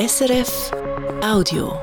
SRF 0.00 0.70
Audio. 1.22 1.74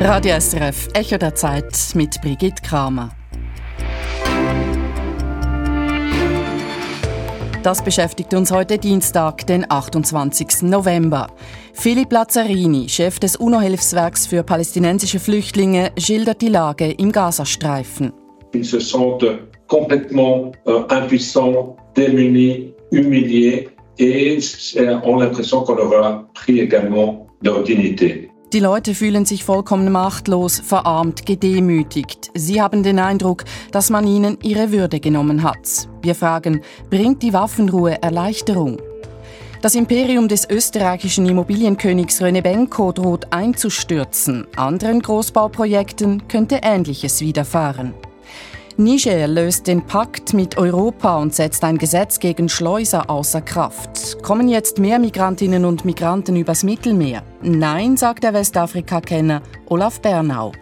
Radio 0.00 0.38
SRF 0.38 0.88
Echo 0.92 1.16
der 1.16 1.34
Zeit 1.34 1.74
mit 1.94 2.20
Brigitte 2.20 2.60
Kramer. 2.62 3.12
Das 7.62 7.82
beschäftigt 7.82 8.34
uns 8.34 8.50
heute 8.50 8.76
Dienstag, 8.76 9.46
den 9.46 9.64
28. 9.66 10.64
November. 10.64 11.28
Philipp 11.72 12.12
Lazzarini, 12.12 12.90
Chef 12.90 13.18
des 13.20 13.36
UNO-Hilfswerks 13.36 14.26
für 14.26 14.42
palästinensische 14.42 15.18
Flüchtlinge, 15.18 15.92
schildert 15.96 16.42
die 16.42 16.50
Lage 16.50 16.90
im 16.90 17.10
Gazastreifen. 17.10 18.12
Ils 18.52 18.70
se 18.70 18.80
sentent 18.80 19.55
complètement 19.68 20.52
euh, 20.66 20.84
impuissants, 20.90 21.76
démunis, 21.94 22.74
humiliés 22.92 23.68
et 23.98 24.38
ont 25.04 25.16
l'impression 25.16 25.62
qu'on 25.62 25.74
leur 25.74 26.04
a 26.04 26.28
pris 26.34 26.60
également 26.60 27.26
leur 27.42 27.62
dignité. 27.62 28.30
Die 28.52 28.60
Leute 28.60 28.94
fühlen 28.94 29.24
sich 29.24 29.42
vollkommen 29.42 29.90
machtlos, 29.90 30.60
verarmt, 30.60 31.26
gedemütigt. 31.26 32.30
Sie 32.34 32.62
haben 32.62 32.84
den 32.84 32.98
Eindruck, 33.00 33.44
dass 33.72 33.90
man 33.90 34.06
ihnen 34.06 34.38
ihre 34.42 34.70
Würde 34.70 35.00
genommen 35.00 35.42
hat. 35.42 35.88
Wir 36.00 36.14
fragen, 36.14 36.62
bringt 36.88 37.22
die 37.22 37.32
Waffenruhe 37.32 38.00
Erleichterung? 38.02 38.78
Das 39.62 39.74
Imperium 39.74 40.28
des 40.28 40.48
österreichischen 40.48 41.26
Immobilienkönigs 41.26 42.22
René 42.22 42.40
Benko 42.40 42.92
droht 42.92 43.32
einzustürzen. 43.32 44.46
Anderen 44.56 45.00
Großbauprojekten 45.00 46.28
könnte 46.28 46.60
Ähnliches 46.62 47.20
widerfahren. 47.20 47.94
Niger 48.78 49.26
löst 49.26 49.68
den 49.68 49.86
Pakt 49.86 50.34
mit 50.34 50.58
Europa 50.58 51.16
und 51.16 51.34
setzt 51.34 51.64
ein 51.64 51.78
Gesetz 51.78 52.20
gegen 52.20 52.50
Schleuser 52.50 53.08
außer 53.08 53.40
Kraft. 53.40 54.22
Kommen 54.22 54.48
jetzt 54.48 54.78
mehr 54.78 54.98
Migrantinnen 54.98 55.64
und 55.64 55.86
Migranten 55.86 56.36
übers 56.36 56.62
Mittelmeer? 56.62 57.22
Nein, 57.42 57.96
sagt 57.96 58.22
der 58.22 58.34
Westafrika-Kenner 58.34 59.40
Olaf 59.64 60.02
Bernau. 60.02 60.52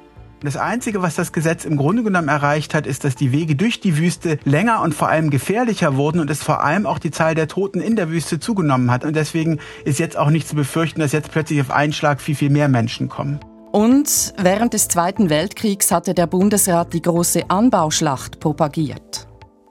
Das 0.45 0.57
Einzige, 0.57 1.03
was 1.03 1.17
das 1.17 1.33
Gesetz 1.33 1.65
im 1.65 1.77
Grunde 1.77 2.05
genommen 2.05 2.29
erreicht 2.29 2.73
hat, 2.73 2.87
ist, 2.87 3.03
dass 3.03 3.17
die 3.17 3.33
Wege 3.33 3.57
durch 3.57 3.81
die 3.81 3.97
Wüste 3.97 4.39
länger 4.45 4.83
und 4.83 4.95
vor 4.95 5.09
allem 5.09 5.31
gefährlicher 5.31 5.97
wurden 5.97 6.21
und 6.21 6.31
es 6.31 6.41
vor 6.41 6.63
allem 6.63 6.87
auch 6.87 7.01
die 7.01 7.11
Zahl 7.11 7.35
der 7.35 7.49
Toten 7.49 7.81
in 7.81 7.97
der 7.97 8.11
Wüste 8.11 8.39
zugenommen 8.39 8.93
hat. 8.93 9.05
Und 9.05 9.17
deswegen 9.17 9.59
ist 9.85 9.99
jetzt 9.99 10.17
auch 10.17 10.31
nicht 10.31 10.47
zu 10.47 10.55
befürchten, 10.55 11.01
dass 11.01 11.11
jetzt 11.11 11.33
plötzlich 11.33 11.61
auf 11.61 11.73
einen 11.73 11.93
Schlag 11.93 12.21
viel, 12.21 12.37
viel 12.37 12.51
mehr 12.51 12.69
Menschen 12.69 13.09
kommen. 13.09 13.41
Und 13.75 14.35
während 14.39 14.73
des 14.73 14.87
Zweiten 14.87 15.31
Weltkriegs 15.31 15.91
hatte 15.91 16.15
der 16.15 16.29
Bundesrat 16.29 16.93
die 16.93 17.03
große 17.03 17.51
Anbauschlacht 17.51 18.39
propagiert. 18.39 19.27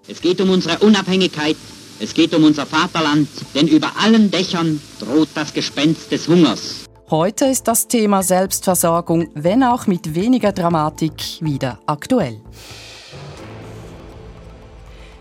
Es 0.09 0.19
geht 0.19 0.41
um 0.41 0.49
unsere 0.49 0.79
Unabhängigkeit, 0.79 1.55
es 2.01 2.13
geht 2.13 2.35
um 2.35 2.43
unser 2.43 2.65
Vaterland, 2.65 3.29
denn 3.55 3.69
über 3.69 3.93
allen 3.97 4.29
Dächern 4.29 4.81
droht 4.99 5.29
das 5.35 5.53
Gespenst 5.53 6.11
des 6.11 6.27
Hungers. 6.27 6.83
Heute 7.09 7.45
ist 7.45 7.65
das 7.69 7.87
Thema 7.87 8.23
Selbstversorgung, 8.23 9.29
wenn 9.35 9.63
auch 9.63 9.87
mit 9.87 10.13
weniger 10.13 10.51
Dramatik, 10.51 11.39
wieder 11.39 11.79
aktuell. 11.85 12.41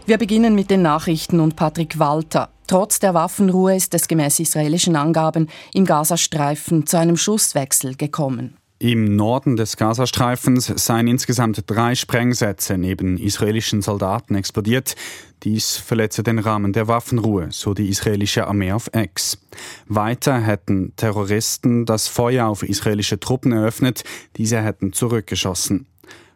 Wir 0.07 0.19
beginnen 0.19 0.57
mit 0.57 0.73
den 0.73 0.83
Nachrichten 0.83 1.39
und 1.39 1.55
Patrick 1.55 2.01
Walter. 2.01 2.49
Trotz 2.67 2.99
der 2.99 3.15
Waffenruhe 3.15 3.77
ist 3.77 3.95
es 3.95 4.09
gemäß 4.09 4.41
israelischen 4.41 4.97
Angaben 4.97 5.49
im 5.73 5.85
Gazastreifen 5.85 6.85
zu 6.85 6.99
einem 6.99 7.17
Schusswechsel 7.17 7.95
gekommen. 7.95 8.57
Im 8.83 9.15
Norden 9.15 9.55
des 9.55 9.77
Gazastreifens 9.77 10.67
seien 10.67 11.07
insgesamt 11.07 11.63
drei 11.69 11.95
Sprengsätze 11.95 12.77
neben 12.77 13.17
israelischen 13.17 13.81
Soldaten 13.81 14.35
explodiert. 14.35 14.97
Dies 15.45 15.77
verletze 15.77 16.25
den 16.25 16.41
Rahmen 16.41 16.73
der 16.73 16.89
Waffenruhe, 16.89 17.47
so 17.53 17.75
die 17.75 17.89
israelische 17.89 18.49
Armee 18.49 18.73
auf 18.73 18.91
Ex. 18.93 19.39
Weiter 19.87 20.41
hätten 20.41 20.95
Terroristen 20.97 21.87
das 21.87 22.09
Feuer 22.09 22.49
auf 22.49 22.65
israelische 22.65 23.21
Truppen 23.21 23.53
eröffnet, 23.53 24.03
diese 24.37 24.61
hätten 24.61 24.93
zurückgeschossen. 24.93 25.87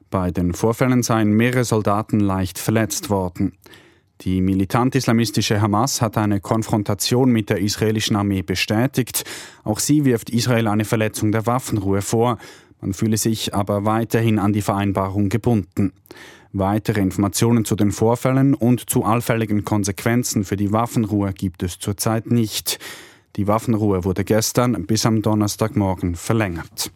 Bei 0.09 0.31
den 0.31 0.55
Vorfällen 0.55 1.03
seien 1.03 1.33
mehrere 1.33 1.65
Soldaten 1.65 2.21
leicht 2.21 2.61
verletzt 2.61 3.11
worden. 3.11 3.55
Die 4.23 4.41
militant-islamistische 4.41 5.61
Hamas 5.61 6.01
hat 6.01 6.17
eine 6.17 6.41
Konfrontation 6.41 7.31
mit 7.31 7.51
der 7.51 7.59
israelischen 7.59 8.17
Armee 8.17 8.43
bestätigt. 8.43 9.25
Auch 9.63 9.79
sie 9.79 10.05
wirft 10.05 10.31
Israel 10.31 10.69
eine 10.69 10.85
Verletzung 10.85 11.33
der 11.33 11.47
Waffenruhe 11.47 12.01
vor. 12.01 12.39
Man 12.81 12.95
fühle 12.95 13.19
sich 13.19 13.55
aber 13.55 13.85
weiterhin 13.85 14.39
an 14.39 14.53
die 14.53 14.63
Vereinbarung 14.63 15.29
gebunden. 15.29 15.93
Weitere 16.53 17.01
Informationen 17.01 17.67
zu 17.67 17.77
den 17.77 17.93
Vorfällen 17.93 18.55
und 18.55 18.89
zu 18.89 19.05
allfälligen 19.05 19.65
Konsequenzen 19.65 20.45
für 20.45 20.57
die 20.57 20.73
Waffenruhe 20.73 21.33
gibt 21.35 21.63
es 21.63 21.79
zurzeit 21.79 22.31
nicht. 22.31 22.79
Die 23.37 23.47
Waffenruhe 23.47 24.05
wurde 24.05 24.25
gestern 24.25 24.87
bis 24.87 25.05
am 25.05 25.21
Donnerstagmorgen 25.21 26.15
verlängert. 26.15 26.91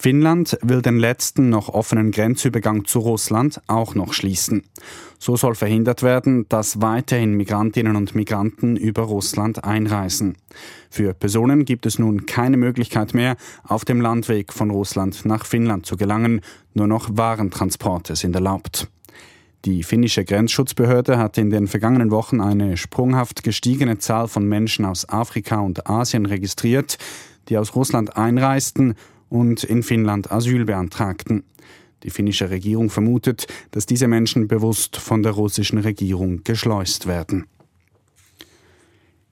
Finnland 0.00 0.56
will 0.62 0.80
den 0.80 0.98
letzten 0.98 1.48
noch 1.48 1.68
offenen 1.68 2.12
Grenzübergang 2.12 2.84
zu 2.84 3.00
Russland 3.00 3.60
auch 3.66 3.96
noch 3.96 4.12
schließen. 4.12 4.62
So 5.18 5.36
soll 5.36 5.56
verhindert 5.56 6.04
werden, 6.04 6.48
dass 6.48 6.80
weiterhin 6.80 7.34
Migrantinnen 7.34 7.96
und 7.96 8.14
Migranten 8.14 8.76
über 8.76 9.02
Russland 9.02 9.64
einreisen. 9.64 10.36
Für 10.88 11.14
Personen 11.14 11.64
gibt 11.64 11.84
es 11.84 11.98
nun 11.98 12.26
keine 12.26 12.56
Möglichkeit 12.56 13.12
mehr, 13.12 13.36
auf 13.64 13.84
dem 13.84 14.00
Landweg 14.00 14.52
von 14.52 14.70
Russland 14.70 15.24
nach 15.24 15.44
Finnland 15.44 15.84
zu 15.84 15.96
gelangen. 15.96 16.42
Nur 16.74 16.86
noch 16.86 17.08
Warentransporte 17.12 18.14
sind 18.14 18.36
erlaubt. 18.36 18.88
Die 19.64 19.82
finnische 19.82 20.24
Grenzschutzbehörde 20.24 21.18
hat 21.18 21.36
in 21.36 21.50
den 21.50 21.66
vergangenen 21.66 22.12
Wochen 22.12 22.40
eine 22.40 22.76
sprunghaft 22.76 23.42
gestiegene 23.42 23.98
Zahl 23.98 24.28
von 24.28 24.46
Menschen 24.46 24.84
aus 24.84 25.08
Afrika 25.08 25.58
und 25.58 25.90
Asien 25.90 26.26
registriert, 26.26 26.98
die 27.48 27.58
aus 27.58 27.74
Russland 27.74 28.16
einreisten 28.16 28.94
und 29.28 29.64
in 29.64 29.82
Finnland 29.82 30.30
Asyl 30.30 30.64
beantragten. 30.64 31.44
Die 32.04 32.10
finnische 32.10 32.50
Regierung 32.50 32.90
vermutet, 32.90 33.46
dass 33.72 33.86
diese 33.86 34.08
Menschen 34.08 34.48
bewusst 34.48 34.96
von 34.96 35.22
der 35.22 35.32
russischen 35.32 35.78
Regierung 35.78 36.42
geschleust 36.44 37.06
werden. 37.06 37.46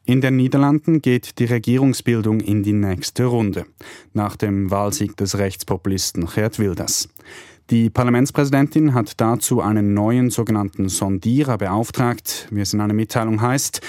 In 0.05 0.21
den 0.21 0.37
Niederlanden 0.37 1.03
geht 1.03 1.41
die 1.41 1.47
Regierungsbildung 1.47 2.39
in 2.39 2.63
die 2.63 2.73
nächste 2.73 3.25
Runde, 3.25 3.67
nach 4.13 4.37
dem 4.37 4.71
Wahlsieg 4.71 5.17
des 5.17 5.37
Rechtspopulisten 5.37 6.27
Geert 6.27 6.61
Wilders. 6.61 7.09
Die 7.71 7.91
Parlamentspräsidentin 7.91 8.95
hat 8.95 9.21
dazu 9.21 9.61
einen 9.61 9.95
neuen 9.95 10.31
sogenannten 10.31 10.89
Sondierer 10.89 11.59
beauftragt, 11.59 12.47
wie 12.53 12.61
es 12.61 12.73
in 12.73 12.81
einer 12.81 12.95
Mitteilung 12.95 13.41
heißt. 13.41 13.81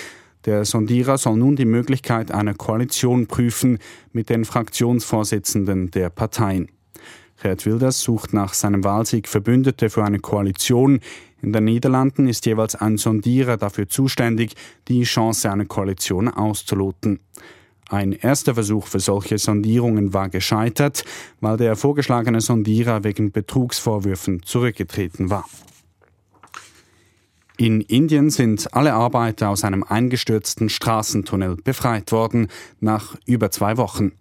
Der 0.45 0.65
Sondierer 0.65 1.17
soll 1.17 1.37
nun 1.37 1.55
die 1.55 1.65
Möglichkeit 1.65 2.31
einer 2.31 2.53
Koalition 2.53 3.27
prüfen 3.27 3.79
mit 4.13 4.29
den 4.29 4.45
Fraktionsvorsitzenden 4.45 5.91
der 5.91 6.09
Parteien. 6.09 6.69
Gerd 7.41 7.65
Wilders 7.65 8.01
sucht 8.01 8.33
nach 8.33 8.53
seinem 8.53 8.83
Wahlsieg 8.83 9.27
Verbündete 9.27 9.89
für 9.89 10.03
eine 10.03 10.19
Koalition. 10.19 11.01
In 11.41 11.53
den 11.53 11.65
Niederlanden 11.65 12.27
ist 12.27 12.45
jeweils 12.45 12.75
ein 12.75 12.97
Sondierer 12.97 13.57
dafür 13.57 13.87
zuständig, 13.87 14.55
die 14.87 15.03
Chance 15.03 15.51
einer 15.51 15.65
Koalition 15.65 16.29
auszuloten. 16.29 17.19
Ein 17.89 18.11
erster 18.11 18.55
Versuch 18.55 18.87
für 18.87 18.99
solche 18.99 19.37
Sondierungen 19.37 20.13
war 20.13 20.29
gescheitert, 20.29 21.05
weil 21.39 21.57
der 21.57 21.75
vorgeschlagene 21.75 22.41
Sondierer 22.41 23.03
wegen 23.03 23.31
Betrugsvorwürfen 23.31 24.43
zurückgetreten 24.43 25.29
war. 25.29 25.45
In 27.59 27.81
Indien 27.81 28.29
sind 28.29 28.71
alle 28.75 28.93
Arbeiter 28.93 29.49
aus 29.49 29.63
einem 29.63 29.81
eingestürzten 29.81 30.69
Straßentunnel 30.69 31.55
befreit 31.55 32.11
worden, 32.11 32.49
nach 32.79 33.15
über 33.25 33.49
zwei 33.49 33.77
Wochen. 33.77 34.11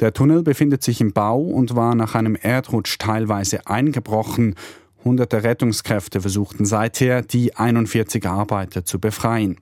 Der 0.00 0.12
Tunnel 0.12 0.42
befindet 0.42 0.82
sich 0.82 1.00
im 1.00 1.14
Bau 1.14 1.40
und 1.40 1.74
war 1.74 1.94
nach 1.94 2.14
einem 2.14 2.36
Erdrutsch 2.36 2.98
teilweise 2.98 3.66
eingebrochen. 3.66 4.54
Hunderte 5.02 5.42
Rettungskräfte 5.42 6.20
versuchten 6.20 6.66
seither, 6.66 7.22
die 7.22 7.56
41 7.56 8.26
Arbeiter 8.26 8.84
zu 8.84 8.98
befreien. 8.98 9.56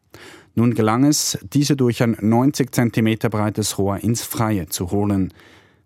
Nun 0.56 0.74
gelang 0.74 1.04
es, 1.04 1.38
diese 1.52 1.76
durch 1.76 2.02
ein 2.02 2.16
90 2.20 2.72
cm 2.72 3.18
breites 3.30 3.78
Rohr 3.78 3.98
ins 3.98 4.22
Freie 4.22 4.66
zu 4.66 4.90
holen. 4.90 5.32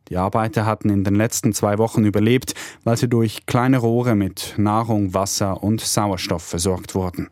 Die 0.08 0.16
Arbeiter 0.16 0.66
hatten 0.66 0.88
in 0.88 1.04
den 1.04 1.14
letzten 1.14 1.52
zwei 1.52 1.78
Wochen 1.78 2.04
überlebt, 2.04 2.54
weil 2.84 2.96
sie 2.96 3.08
durch 3.08 3.46
kleine 3.46 3.78
Rohre 3.78 4.14
mit 4.14 4.54
Nahrung, 4.56 5.14
Wasser 5.14 5.62
und 5.62 5.80
Sauerstoff 5.80 6.42
versorgt 6.42 6.94
wurden. 6.94 7.28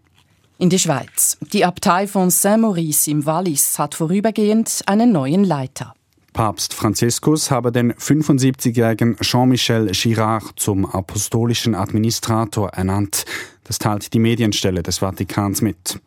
In 0.58 0.70
die 0.70 0.78
Schweiz. 0.78 1.36
Die 1.52 1.64
Abtei 1.64 2.06
von 2.06 2.30
Saint-Maurice 2.30 3.10
im 3.10 3.26
Wallis 3.26 3.78
hat 3.78 3.94
vorübergehend 3.94 4.82
einen 4.86 5.12
neuen 5.12 5.44
Leiter. 5.44 5.94
Papst 6.32 6.74
Franziskus 6.74 7.52
habe 7.52 7.70
den 7.70 7.92
75-jährigen 7.92 9.16
Jean-Michel 9.20 9.92
Girard 9.92 10.52
zum 10.56 10.84
apostolischen 10.84 11.76
Administrator 11.76 12.70
ernannt. 12.70 13.24
Das 13.64 13.78
teilt 13.78 14.12
die 14.12 14.18
Medienstelle 14.18 14.82
des 14.82 14.98
Vatikans 14.98 15.62
mit. 15.62 16.00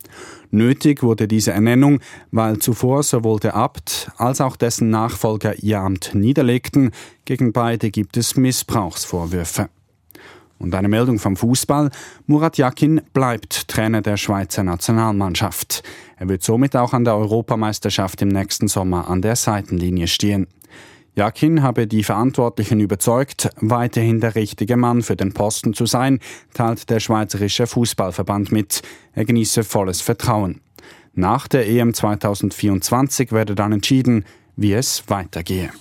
Nötig 0.51 1.03
wurde 1.03 1.27
diese 1.27 1.51
Ernennung, 1.51 1.99
weil 2.31 2.59
zuvor 2.59 3.03
sowohl 3.03 3.39
der 3.39 3.55
Abt 3.55 4.11
als 4.17 4.39
auch 4.39 4.55
dessen 4.55 4.89
Nachfolger 4.89 5.55
ihr 5.55 5.79
Amt 5.79 6.11
niederlegten. 6.13 6.91
Gegen 7.25 7.51
beide 7.51 7.89
gibt 7.89 8.15
es 8.15 8.37
Missbrauchsvorwürfe. 8.37 9.69
Und 10.59 10.73
eine 10.73 10.87
Meldung 10.87 11.19
vom 11.19 11.35
Fußball. 11.35 11.91
Murat 12.25 12.57
Yakin 12.57 13.01
bleibt 13.13 13.67
Trainer 13.67 14.01
der 14.01 14.17
Schweizer 14.17 14.63
Nationalmannschaft. 14.63 15.83
Er 16.17 16.29
wird 16.29 16.43
somit 16.43 16.75
auch 16.75 16.93
an 16.93 17.03
der 17.03 17.15
Europameisterschaft 17.15 18.21
im 18.23 18.29
nächsten 18.29 18.67
Sommer 18.67 19.07
an 19.07 19.21
der 19.21 19.35
Seitenlinie 19.35 20.07
stehen. 20.07 20.47
Jakin 21.17 21.63
habe 21.63 21.87
die 21.87 22.03
Verantwortlichen 22.03 22.79
überzeugt, 22.79 23.49
weiterhin 23.55 24.19
der 24.19 24.35
richtige 24.35 24.77
Mann 24.77 25.01
für 25.01 25.15
den 25.15 25.33
Posten 25.33 25.73
zu 25.73 25.87
sein, 25.87 26.19
teilt 26.53 26.91
der 26.91 26.99
Schweizerische 26.99 27.65
Fußballverband 27.65 28.51
mit. 28.51 28.83
Er 29.13 29.25
genieße 29.25 29.63
volles 29.63 30.01
Vertrauen. 30.01 30.61
Nach 31.15 31.47
der 31.47 31.67
EM 31.67 31.95
2024 31.95 33.31
werde 33.31 33.55
dann 33.55 33.71
entschieden, 33.71 34.25
wie 34.55 34.73
es 34.73 35.05
weitergehe. 35.07 35.71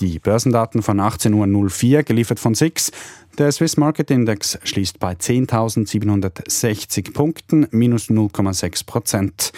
Die 0.00 0.18
Börsendaten 0.18 0.80
von 0.80 1.02
18.04 1.02 1.96
Uhr, 1.96 2.02
geliefert 2.04 2.40
von 2.40 2.54
SIX. 2.54 2.92
Der 3.36 3.52
Swiss 3.52 3.76
Market 3.76 4.10
Index 4.10 4.58
schließt 4.64 5.00
bei 5.00 5.12
10.760 5.12 7.12
Punkten, 7.12 7.66
minus 7.72 8.08
0,6 8.08 8.86
Prozent. 8.86 9.52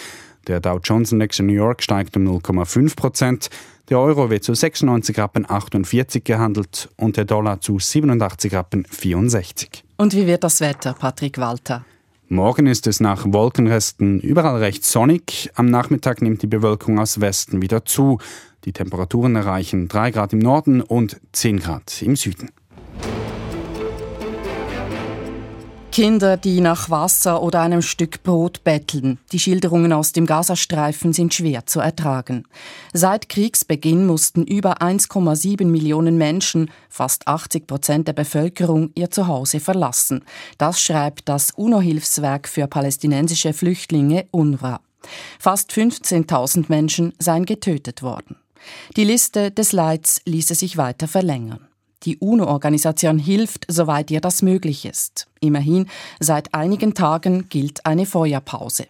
Der 0.47 0.59
Dow 0.59 0.77
Jones 0.83 1.13
Index 1.13 1.39
in 1.39 1.45
New 1.45 1.53
York 1.53 1.81
steigt 1.81 2.17
um 2.17 2.27
0,5 2.27 2.97
Prozent. 2.97 3.49
Der 3.89 3.99
Euro 3.99 4.29
wird 4.29 4.43
zu 4.43 4.53
96 4.53 5.17
Rappen 5.17 5.49
48 5.49 6.21
gehandelt 6.25 6.89
und 6.97 7.15
der 7.15 7.23
Dollar 7.23 7.61
zu 7.61 7.79
87 7.79 8.53
Rappen 8.53 8.83
64. 8.83 9.85
Und 9.95 10.13
wie 10.13 10.27
wird 10.27 10.43
das 10.43 10.59
Wetter, 10.59 10.93
Patrick 10.93 11.37
Walter? 11.37 11.85
Morgen 12.27 12.67
ist 12.67 12.85
es 12.87 12.99
nach 12.99 13.23
Wolkenresten 13.25 14.19
überall 14.19 14.57
recht 14.57 14.83
sonnig. 14.83 15.49
Am 15.55 15.67
Nachmittag 15.67 16.21
nimmt 16.21 16.41
die 16.41 16.47
Bewölkung 16.47 16.99
aus 16.99 17.21
Westen 17.21 17.61
wieder 17.61 17.85
zu. 17.85 18.19
Die 18.65 18.73
Temperaturen 18.73 19.37
erreichen 19.37 19.87
3 19.87 20.11
Grad 20.11 20.33
im 20.33 20.39
Norden 20.39 20.81
und 20.81 21.21
10 21.31 21.59
Grad 21.61 22.01
im 22.01 22.17
Süden. 22.17 22.49
Kinder, 25.97 26.37
die 26.37 26.61
nach 26.61 26.91
Wasser 26.91 27.41
oder 27.41 27.61
einem 27.61 27.81
Stück 27.81 28.21
Brot 28.21 28.63
betteln. 28.63 29.17
Die 29.31 29.39
Schilderungen 29.39 29.91
aus 29.91 30.11
dem 30.11 30.27
Gazastreifen 30.27 31.11
sind 31.11 31.33
schwer 31.33 31.65
zu 31.65 31.79
ertragen. 31.79 32.43
Seit 32.93 33.29
Kriegsbeginn 33.29 34.05
mussten 34.05 34.43
über 34.43 34.83
1,7 34.83 35.65
Millionen 35.65 36.19
Menschen, 36.19 36.69
fast 36.87 37.27
80 37.27 37.65
Prozent 37.65 38.07
der 38.07 38.13
Bevölkerung, 38.13 38.91
ihr 38.93 39.09
Zuhause 39.09 39.59
verlassen. 39.59 40.23
Das 40.59 40.79
schreibt 40.79 41.27
das 41.29 41.49
UNO-Hilfswerk 41.49 42.47
für 42.47 42.67
palästinensische 42.67 43.53
Flüchtlinge 43.53 44.27
UNRWA. 44.29 44.81
Fast 45.39 45.71
15.000 45.71 46.65
Menschen 46.67 47.13
seien 47.17 47.47
getötet 47.47 48.03
worden. 48.03 48.35
Die 48.95 49.03
Liste 49.03 49.49
des 49.49 49.71
Leids 49.71 50.21
ließe 50.25 50.53
sich 50.53 50.77
weiter 50.77 51.07
verlängern. 51.07 51.66
Die 52.03 52.17
UNO-Organisation 52.17 53.17
hilft, 53.17 53.65
soweit 53.67 54.11
ihr 54.11 54.21
das 54.21 54.41
möglich 54.41 54.85
ist. 54.85 55.27
Immerhin, 55.39 55.87
seit 56.19 56.53
einigen 56.53 56.93
Tagen 56.93 57.49
gilt 57.49 57.85
eine 57.85 58.05
Feuerpause. 58.05 58.85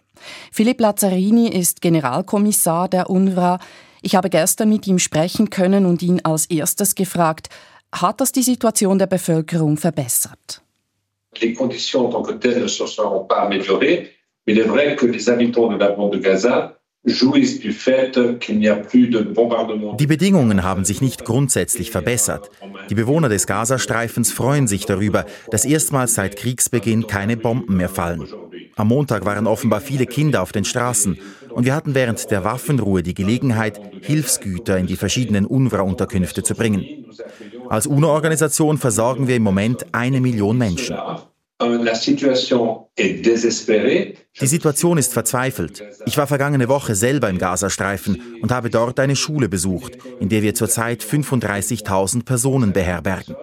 Philipp 0.52 0.80
Lazzarini 0.80 1.48
ist 1.48 1.80
Generalkommissar 1.80 2.88
der 2.88 3.08
UNRWA. 3.08 3.58
Ich 4.02 4.14
habe 4.14 4.30
gestern 4.30 4.68
mit 4.68 4.86
ihm 4.86 4.98
sprechen 4.98 5.50
können 5.50 5.86
und 5.86 6.02
ihn 6.02 6.20
als 6.24 6.46
erstes 6.46 6.94
gefragt, 6.94 7.48
hat 7.92 8.20
das 8.20 8.32
die 8.32 8.42
Situation 8.42 8.98
der 8.98 9.06
Bevölkerung 9.06 9.76
verbessert? 9.76 10.62
Les 11.40 11.54
conditions 11.54 12.06
en 12.06 12.10
tant 12.10 12.26
que 12.26 12.32
telles 12.34 12.62
ne 12.62 12.68
se 12.68 12.86
seront 12.86 13.26
pas 13.26 13.42
améliorées, 13.46 14.10
mais 14.46 14.54
il 14.54 14.58
est 14.58 14.68
vrai 14.68 14.96
que 14.96 15.06
les 15.06 15.28
habitants 15.28 15.70
de 15.70 15.76
la 15.76 15.90
bande 15.90 16.12
de 16.12 16.18
Gaza 16.18 16.77
die 19.98 20.06
Bedingungen 20.06 20.62
haben 20.62 20.84
sich 20.84 21.00
nicht 21.00 21.24
grundsätzlich 21.24 21.90
verbessert. 21.90 22.50
Die 22.90 22.94
Bewohner 22.94 23.28
des 23.28 23.46
Gazastreifens 23.46 24.32
freuen 24.32 24.66
sich 24.66 24.86
darüber, 24.86 25.26
dass 25.50 25.64
erstmals 25.64 26.14
seit 26.14 26.36
Kriegsbeginn 26.36 27.06
keine 27.06 27.36
Bomben 27.36 27.76
mehr 27.76 27.88
fallen. 27.88 28.26
Am 28.76 28.88
Montag 28.88 29.24
waren 29.24 29.46
offenbar 29.46 29.80
viele 29.80 30.06
Kinder 30.06 30.42
auf 30.42 30.52
den 30.52 30.64
Straßen 30.64 31.18
und 31.50 31.64
wir 31.64 31.74
hatten 31.74 31.94
während 31.94 32.30
der 32.30 32.44
Waffenruhe 32.44 33.02
die 33.02 33.14
Gelegenheit, 33.14 33.80
Hilfsgüter 34.02 34.78
in 34.78 34.86
die 34.86 34.96
verschiedenen 34.96 35.46
UNRWA-Unterkünfte 35.46 36.42
zu 36.42 36.54
bringen. 36.54 37.06
Als 37.68 37.86
UNO-Organisation 37.86 38.78
versorgen 38.78 39.26
wir 39.26 39.36
im 39.36 39.42
Moment 39.42 39.86
eine 39.92 40.20
Million 40.20 40.56
Menschen. 40.56 40.96
Euh, 41.60 41.84
Die 44.40 44.46
Situation 44.46 44.98
ist 44.98 45.12
verzweifelt. 45.12 45.82
Ich 46.06 46.16
war 46.16 46.26
vergangene 46.28 46.68
Woche 46.68 46.94
selber 46.94 47.28
im 47.28 47.38
Gazastreifen 47.38 48.38
und 48.40 48.52
habe 48.52 48.70
dort 48.70 49.00
eine 49.00 49.16
Schule 49.16 49.48
besucht, 49.48 49.98
in 50.20 50.28
der 50.28 50.42
wir 50.42 50.54
zurzeit 50.54 51.02
35.000 51.02 52.24
Personen 52.24 52.72
beherbergen. 52.72 53.34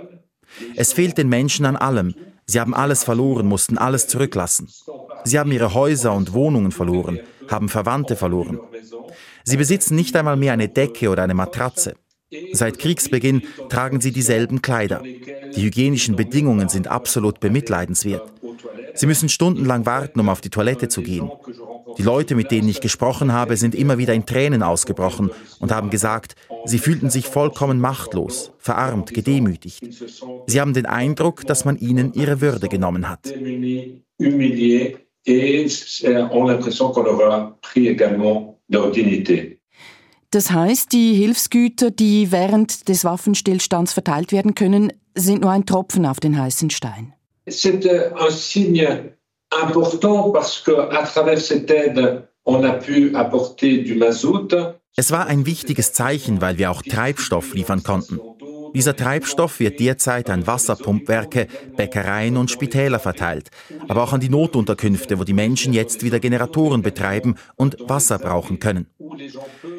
Es 0.76 0.94
fehlt 0.94 1.18
den 1.18 1.28
Menschen 1.28 1.66
an 1.66 1.76
allem. 1.76 2.16
Sie 2.46 2.60
haben 2.60 2.74
alles 2.74 3.04
verloren, 3.04 3.48
mussten 3.48 3.78
alles 3.78 4.08
zurücklassen. 4.08 4.70
Sie 5.26 5.38
haben 5.38 5.52
ihre 5.52 5.74
Häuser 5.74 6.14
und 6.14 6.34
Wohnungen 6.34 6.72
verloren, 6.72 7.20
haben 7.50 7.68
Verwandte 7.68 8.16
verloren. 8.16 8.60
Sie 9.44 9.58
besitzen 9.58 9.96
nicht 9.96 10.16
einmal 10.16 10.38
mehr 10.38 10.54
eine 10.54 10.70
Decke 10.70 11.10
oder 11.10 11.24
eine 11.24 11.34
Matratze. 11.34 11.96
Seit 12.54 12.80
Kriegsbeginn 12.80 13.44
tragen 13.70 14.02
sie 14.02 14.12
dieselben 14.12 14.62
Kleider. 14.62 15.02
Die 15.56 15.62
hygienischen 15.62 16.16
Bedingungen 16.16 16.70
sind 16.70 16.88
absolut 16.88 17.40
bemitleidenswert. 17.40 18.34
Sie 18.94 19.06
müssen 19.06 19.30
stundenlang 19.30 19.86
warten, 19.86 20.20
um 20.20 20.30
auf 20.30 20.42
die 20.42 20.50
Toilette 20.50 20.88
zu 20.88 21.02
gehen. 21.02 21.30
Die 21.98 22.04
Leute, 22.04 22.36
mit 22.36 22.52
denen 22.52 22.68
ich 22.68 22.82
gesprochen 22.82 23.32
habe, 23.32 23.58
sind 23.58 23.76
immer 23.76 23.98
wieder 23.98 24.14
in 24.14 24.26
Tränen 24.26 24.64
ausgebrochen 24.64 25.32
und 25.60 25.72
haben 25.72 25.90
gesagt, 25.90 26.36
sie 26.66 26.80
fühlten 26.80 27.10
sich 27.10 27.28
vollkommen 27.28 27.80
machtlos, 27.80 28.52
verarmt, 28.58 29.14
gedemütigt. 29.14 29.82
Sie 30.48 30.60
haben 30.60 30.74
den 30.74 30.86
Eindruck, 30.86 31.46
dass 31.46 31.64
man 31.64 31.78
ihnen 31.78 32.14
ihre 32.14 32.42
Würde 32.42 32.68
genommen 32.68 33.10
hat. 33.10 33.32
Et 35.28 35.66
ont 36.30 36.46
l'impression 36.46 36.92
qu'on 36.92 37.02
leur 37.02 37.34
a 37.34 37.58
pris 37.60 37.88
également 37.88 38.60
leur 38.70 38.92
dignité. 38.92 39.55
Das 40.36 40.52
heißt, 40.52 40.92
die 40.92 41.14
Hilfsgüter, 41.14 41.92
die 41.92 42.30
während 42.30 42.90
des 42.90 43.06
Waffenstillstands 43.06 43.94
verteilt 43.94 44.34
werden 44.34 44.54
können, 44.54 44.92
sind 45.16 45.44
nur 45.44 45.52
ein 45.52 45.66
Tropfen 45.66 46.06
auf 46.06 46.20
den 46.20 46.38
heißen 46.38 46.72
Stein. 46.72 47.14
C'est 47.48 47.86
euh, 47.86 48.12
un 48.20 48.30
signe 48.30 49.14
important 49.64 50.34
parce 50.34 50.62
que 50.62 50.74
à 50.74 51.04
travers 51.04 51.40
cette 51.40 51.72
aide, 51.72 52.28
on 52.44 52.66
a 52.66 52.74
pu 52.74 53.16
apporter 53.16 53.86
du 53.86 53.96
mazout. 53.96 54.50
Es 54.98 55.10
war 55.12 55.28
ein 55.28 55.46
wichtiges 55.46 55.94
Zeichen, 55.94 56.42
weil 56.42 56.58
wir 56.58 56.70
auch 56.70 56.82
Treibstoff 56.82 57.54
liefern 57.54 57.84
konnten. 57.84 58.20
Dieser 58.76 58.94
Treibstoff 58.94 59.62
wird 59.62 59.80
derzeit 59.80 60.30
an 60.30 60.46
Wasserpumpwerke, 60.48 61.48
Bäckereien 61.78 62.36
und 62.36 62.52
Spitäler 62.52 63.00
verteilt, 63.00 63.50
aber 63.88 64.04
auch 64.04 64.12
an 64.12 64.20
die 64.20 64.28
Notunterkünfte, 64.28 65.18
wo 65.18 65.24
die 65.24 65.34
Menschen 65.34 65.72
jetzt 65.72 66.04
wieder 66.04 66.20
Generatoren 66.20 66.82
betreiben 66.82 67.36
und 67.56 67.78
Wasser 67.88 68.20
brauchen 68.20 68.60
können. 68.60 68.88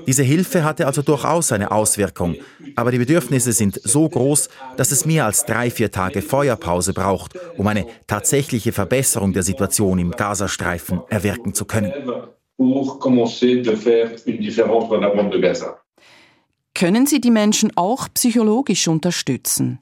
Diese 0.06 0.22
Hilfe 0.22 0.64
hatte 0.64 0.86
also 0.86 1.02
durchaus 1.02 1.52
eine 1.52 1.72
Auswirkung, 1.72 2.36
aber 2.74 2.90
die 2.90 2.98
Bedürfnisse 2.98 3.52
sind 3.52 3.78
so 3.84 4.08
groß, 4.08 4.48
dass 4.78 4.92
es 4.92 5.04
mehr 5.04 5.26
als 5.26 5.44
drei, 5.44 5.70
vier 5.70 5.90
Tage 5.90 6.22
Feuerpause 6.22 6.94
braucht, 6.94 7.38
um 7.58 7.66
eine 7.66 7.84
tatsächliche 8.06 8.72
Verbesserung 8.72 9.34
der 9.34 9.42
Situation 9.42 9.98
im 9.98 10.12
Gazastreifen 10.12 11.02
erwirken 11.10 11.52
zu 11.52 11.66
können. 11.66 11.92
Können 16.76 17.06
Sie 17.06 17.22
die 17.22 17.30
Menschen 17.30 17.72
auch 17.74 18.08
psychologisch 18.12 18.86
unterstützen? 18.86 19.78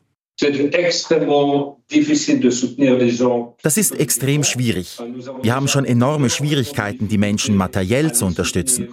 Das 3.62 3.76
ist 3.76 3.98
extrem 3.98 4.44
schwierig. 4.44 4.98
Wir 5.42 5.54
haben 5.54 5.68
schon 5.68 5.84
enorme 5.84 6.30
Schwierigkeiten, 6.30 7.08
die 7.08 7.18
Menschen 7.18 7.56
materiell 7.56 8.12
zu 8.12 8.26
unterstützen. 8.26 8.88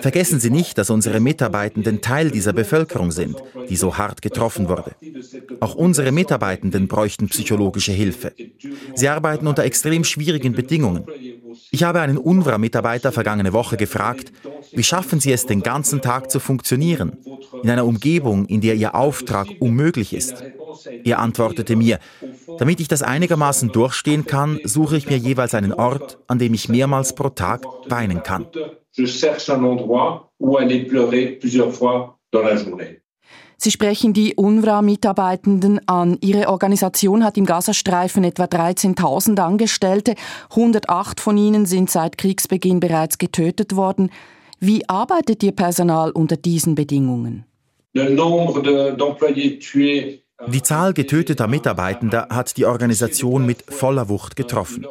Vergessen 0.00 0.38
Sie 0.38 0.50
nicht, 0.50 0.78
dass 0.78 0.90
unsere 0.90 1.18
Mitarbeitenden 1.18 2.00
Teil 2.00 2.30
dieser 2.30 2.52
Bevölkerung 2.52 3.10
sind, 3.10 3.36
die 3.68 3.76
so 3.76 3.98
hart 3.98 4.22
getroffen 4.22 4.68
wurde. 4.68 4.94
Auch 5.58 5.74
unsere 5.74 6.12
Mitarbeitenden 6.12 6.86
bräuchten 6.86 7.28
psychologische 7.28 7.92
Hilfe. 7.92 8.32
Sie 8.94 9.08
arbeiten 9.08 9.48
unter 9.48 9.64
extrem 9.64 10.04
schwierigen 10.04 10.52
Bedingungen. 10.52 11.04
Ich 11.70 11.82
habe 11.82 12.00
einen 12.00 12.18
UNRWA-Mitarbeiter 12.18 13.12
vergangene 13.12 13.52
Woche 13.52 13.76
gefragt, 13.76 14.32
wie 14.72 14.82
schaffen 14.82 15.20
Sie 15.20 15.32
es, 15.32 15.46
den 15.46 15.62
ganzen 15.62 16.00
Tag 16.00 16.30
zu 16.30 16.40
funktionieren, 16.40 17.18
in 17.62 17.70
einer 17.70 17.86
Umgebung, 17.86 18.46
in 18.46 18.60
der 18.60 18.74
Ihr 18.74 18.94
Auftrag 18.94 19.48
unmöglich 19.60 20.12
ist? 20.12 20.42
Er 21.04 21.18
antwortete 21.18 21.76
mir, 21.76 21.98
damit 22.58 22.80
ich 22.80 22.88
das 22.88 23.02
einigermaßen 23.02 23.70
durchstehen 23.72 24.26
kann, 24.26 24.60
suche 24.64 24.96
ich 24.96 25.08
mir 25.08 25.16
jeweils 25.16 25.54
einen 25.54 25.72
Ort, 25.72 26.18
an 26.26 26.38
dem 26.38 26.54
ich 26.54 26.68
mehrmals 26.68 27.14
pro 27.14 27.30
Tag 27.30 27.64
weinen 27.88 28.22
kann. 28.22 28.46
Sie 33.62 33.70
sprechen 33.70 34.14
die 34.14 34.36
UNRWA-Mitarbeitenden 34.36 35.86
an. 35.86 36.16
Ihre 36.22 36.48
Organisation 36.48 37.22
hat 37.22 37.36
im 37.36 37.44
Gazastreifen 37.44 38.24
etwa 38.24 38.44
13.000 38.44 39.38
Angestellte. 39.38 40.14
108 40.48 41.20
von 41.20 41.36
ihnen 41.36 41.66
sind 41.66 41.90
seit 41.90 42.16
Kriegsbeginn 42.16 42.80
bereits 42.80 43.18
getötet 43.18 43.76
worden. 43.76 44.10
Wie 44.60 44.88
arbeitet 44.88 45.42
Ihr 45.42 45.52
Personal 45.52 46.10
unter 46.10 46.38
diesen 46.38 46.74
Bedingungen? 46.74 47.44
Le 47.92 48.08
nombre 48.08 48.62
d'employés 48.62 49.58
tués 49.58 50.22
Die 50.48 50.62
Zahl 50.62 50.94
getöteter 50.94 51.46
Mitarbeitender 51.46 52.28
hat 52.30 52.56
die 52.56 52.64
Organisation 52.64 53.44
mit 53.44 53.64
voller 53.68 54.08
Wucht 54.08 54.36
getroffen. 54.36 54.86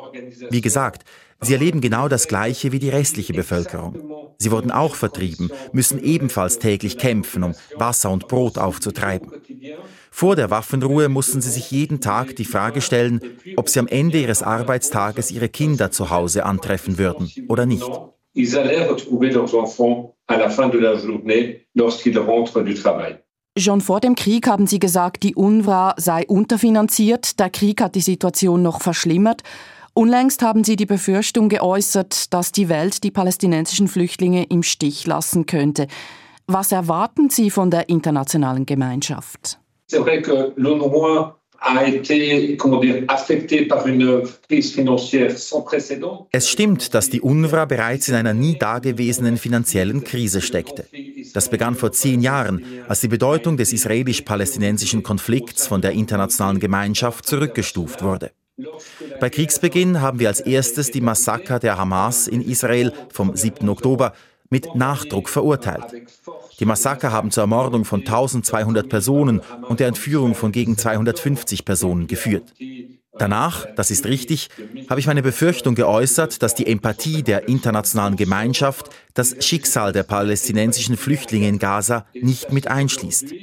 Wie 0.50 0.62
gesagt, 0.62 1.04
sie 1.42 1.54
erleben 1.54 1.82
genau 1.82 2.08
das 2.08 2.28
Gleiche 2.28 2.72
wie 2.72 2.80
die 2.80 2.90
restliche 2.90 3.34
Bevölkerung. 3.34 3.98
Sie 4.38 4.52
wurden 4.52 4.72
auch 4.72 4.96
vertrieben, 4.96 5.52
müssen 5.74 6.02
ebenfalls 6.02 6.60
täglich 6.60 6.98
kämpfen, 6.98 7.44
um 7.44 7.56
Wasser 7.76 8.12
und 8.12 8.28
Brot 8.28 8.58
aufzutreiben. 8.58 9.32
Vor 10.12 10.36
der 10.36 10.50
Waffenruhe 10.50 11.10
mussten 11.10 11.42
sie 11.42 11.52
sich 11.52 11.72
jeden 11.72 12.00
Tag 12.00 12.36
die 12.36 12.46
Frage 12.46 12.82
stellen, 12.82 13.20
ob 13.58 13.70
sie 13.70 13.80
am 13.80 13.88
Ende 13.88 14.20
ihres 14.20 14.44
Arbeitstages 14.44 15.32
ihre 15.32 15.50
Kinder 15.50 15.92
zu 15.92 16.10
Hause 16.10 16.46
antreffen 16.46 16.98
würden 16.98 17.32
oder 17.48 17.66
nicht. 17.66 17.90
Ils 18.36 18.56
allaient 18.56 18.88
retrouver 18.88 19.32
leurs 19.32 19.54
enfants 19.56 20.16
à 20.28 20.38
la 20.38 20.50
fin 20.50 20.70
de 20.70 20.78
la 20.78 20.96
journée 20.96 21.66
lorsqu'ils 21.74 22.18
rentrent 22.18 22.64
du 22.64 22.76
travail. 22.76 23.18
Schon 23.60 23.82
vor 23.82 24.00
dem 24.00 24.16
Krieg 24.16 24.48
haben 24.48 24.68
Sie 24.68 24.80
gesagt, 24.80 25.24
die 25.24 25.36
UNRWA 25.36 25.96
sei 25.98 26.26
unterfinanziert. 26.28 27.40
Der 27.40 27.50
Krieg 27.50 27.82
hat 27.82 27.96
die 27.96 28.02
Situation 28.02 28.62
noch 28.62 28.82
verschlimmert. 28.82 29.42
Unlängst 29.94 30.42
haben 30.42 30.64
Sie 30.64 30.76
die 30.76 30.86
Befürchtung 30.86 31.50
geäußert, 31.50 32.34
dass 32.34 32.52
die 32.52 32.70
Welt 32.70 33.04
die 33.04 33.12
palästinensischen 33.12 33.88
Flüchtlinge 33.88 34.46
im 34.46 34.64
Stich 34.64 35.06
lassen 35.08 35.46
könnte. 35.46 35.88
Was 36.48 36.72
erwarten 36.72 37.30
Sie 37.30 37.50
von 37.50 37.70
der 37.70 37.90
internationalen 37.90 38.66
Gemeinschaft? 38.66 39.60
C'est 39.88 40.00
vrai 40.00 40.22
que 40.22 40.54
l'UNRWA 40.56 41.39
es 46.32 46.50
stimmt, 46.50 46.94
dass 46.94 47.10
die 47.10 47.22
UNRWA 47.22 47.66
bereits 47.66 48.08
in 48.08 48.16
einer 48.16 48.34
nie 48.34 48.58
dagewesenen 48.58 49.38
finanziellen 49.38 50.04
Krise 50.04 50.42
steckte. 50.42 50.86
Das 51.34 51.50
begann 51.50 51.76
vor 51.76 51.92
zehn 51.92 52.22
Jahren, 52.22 52.66
als 52.88 53.02
die 53.02 53.08
Bedeutung 53.08 53.58
des 53.58 53.74
israelisch-palästinensischen 53.74 55.04
Konflikts 55.04 55.68
von 55.68 55.82
der 55.82 55.92
internationalen 55.92 56.60
Gemeinschaft 56.60 57.28
zurückgestuft 57.28 58.02
wurde. 58.04 58.32
Bei 59.20 59.30
Kriegsbeginn 59.30 60.02
haben 60.02 60.20
wir 60.20 60.28
als 60.28 60.42
erstes 60.42 60.92
die 60.92 61.02
Massaker 61.02 61.60
der 61.60 61.78
Hamas 61.78 62.28
in 62.28 62.42
Israel 62.42 62.94
vom 63.12 63.36
7. 63.36 63.68
Oktober 63.70 64.14
mit 64.50 64.76
Nachdruck 64.76 65.30
verurteilt. 65.30 65.86
Die 66.60 66.66
Massaker 66.66 67.12
haben 67.12 67.32
zur 67.32 67.44
Ermordung 67.44 67.86
von 67.86 68.02
1200 68.02 68.90
Personen 68.90 69.42
und 69.68 69.80
der 69.80 69.88
Entführung 69.88 70.36
von 70.36 70.52
gegen 70.52 70.78
250 70.78 71.64
Personen 71.64 72.08
geführt. 72.08 72.54
Danach, 73.18 73.66
das 73.76 73.92
ist 73.92 74.06
richtig, 74.06 74.50
habe 74.90 75.00
ich 75.00 75.08
meine 75.08 75.22
Befürchtung 75.22 75.76
geäußert, 75.76 76.42
dass 76.42 76.56
die 76.56 76.68
Empathie 76.68 77.24
der 77.24 77.48
internationalen 77.50 78.16
Gemeinschaft 78.16 78.90
das 79.14 79.36
Schicksal 79.46 79.92
der 79.92 80.04
palästinensischen 80.04 80.96
Flüchtlinge 80.96 81.48
in 81.48 81.60
Gaza 81.60 82.06
nicht 82.14 82.54
mit 82.54 82.68
einschließt. 82.68 83.34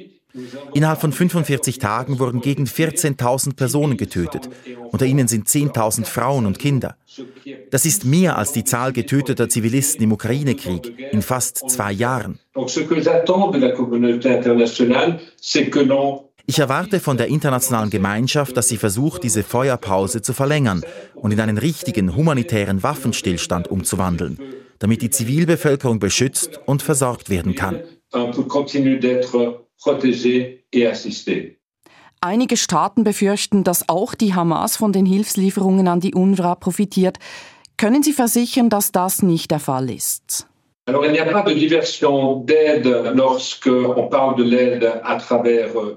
Innerhalb 0.75 1.01
von 1.01 1.13
45 1.13 1.79
Tagen 1.79 2.19
wurden 2.19 2.41
gegen 2.41 2.65
14.000 2.65 3.57
Personen 3.57 3.97
getötet. 3.97 4.49
Unter 4.91 5.07
ihnen 5.07 5.29
sind 5.29 5.49
10.000 5.49 6.05
Frauen 6.05 6.47
und 6.47 6.59
Kinder. 6.59 6.97
Das 7.71 7.87
ist 7.87 8.05
mehr 8.05 8.37
als 8.37 8.53
die 8.53 8.65
Zahl 8.65 8.93
getöteter 8.93 9.49
Zivilisten 9.49 10.03
im 10.03 10.13
Ukraine-Krieg 10.13 10.93
in 11.13 11.23
fast 11.23 11.71
zwei 11.71 11.93
Jahren. 11.93 12.39
Ich 16.49 16.59
erwarte 16.61 17.01
von 17.01 17.17
der 17.17 17.27
internationalen 17.27 17.91
Gemeinschaft, 17.91 18.57
dass 18.57 18.69
sie 18.69 18.77
versucht, 18.77 19.25
diese 19.25 19.43
Feuerpause 19.43 20.23
zu 20.23 20.33
verlängern 20.33 20.85
und 21.15 21.33
in 21.33 21.41
einen 21.41 21.59
richtigen 21.59 22.15
humanitären 22.15 22.83
Waffenstillstand 22.83 23.69
umzuwandeln, 23.69 24.39
damit 24.79 25.03
die 25.03 25.11
Zivilbevölkerung 25.11 25.99
beschützt 25.99 26.61
und 26.67 26.83
versorgt 26.83 27.31
werden 27.31 27.55
kann 27.55 27.81
protéger 29.81 30.59
et 30.73 30.87
assister. 30.87 31.57
Einige 32.21 32.57
Staaten 32.57 33.05
befürchten, 33.05 33.63
dass 33.63 33.89
auch 33.89 34.15
die 34.15 34.35
Hamas 34.35 34.77
von 34.77 34.93
den 34.93 35.07
Hilfslieferungen 35.07 35.87
an 35.87 36.01
die 36.01 36.15
UNRWA 36.15 36.55
profitiert. 36.55 37.19
Können 37.77 38.03
Sie 38.03 38.13
versichern, 38.13 38.71
dass 38.71 38.91
das 38.91 39.23
nicht 39.23 39.51
der 39.51 39.61
Fall 39.61 39.91
ist? 39.91 40.49
Alors. 40.89 41.05
Euh, 41.05 41.13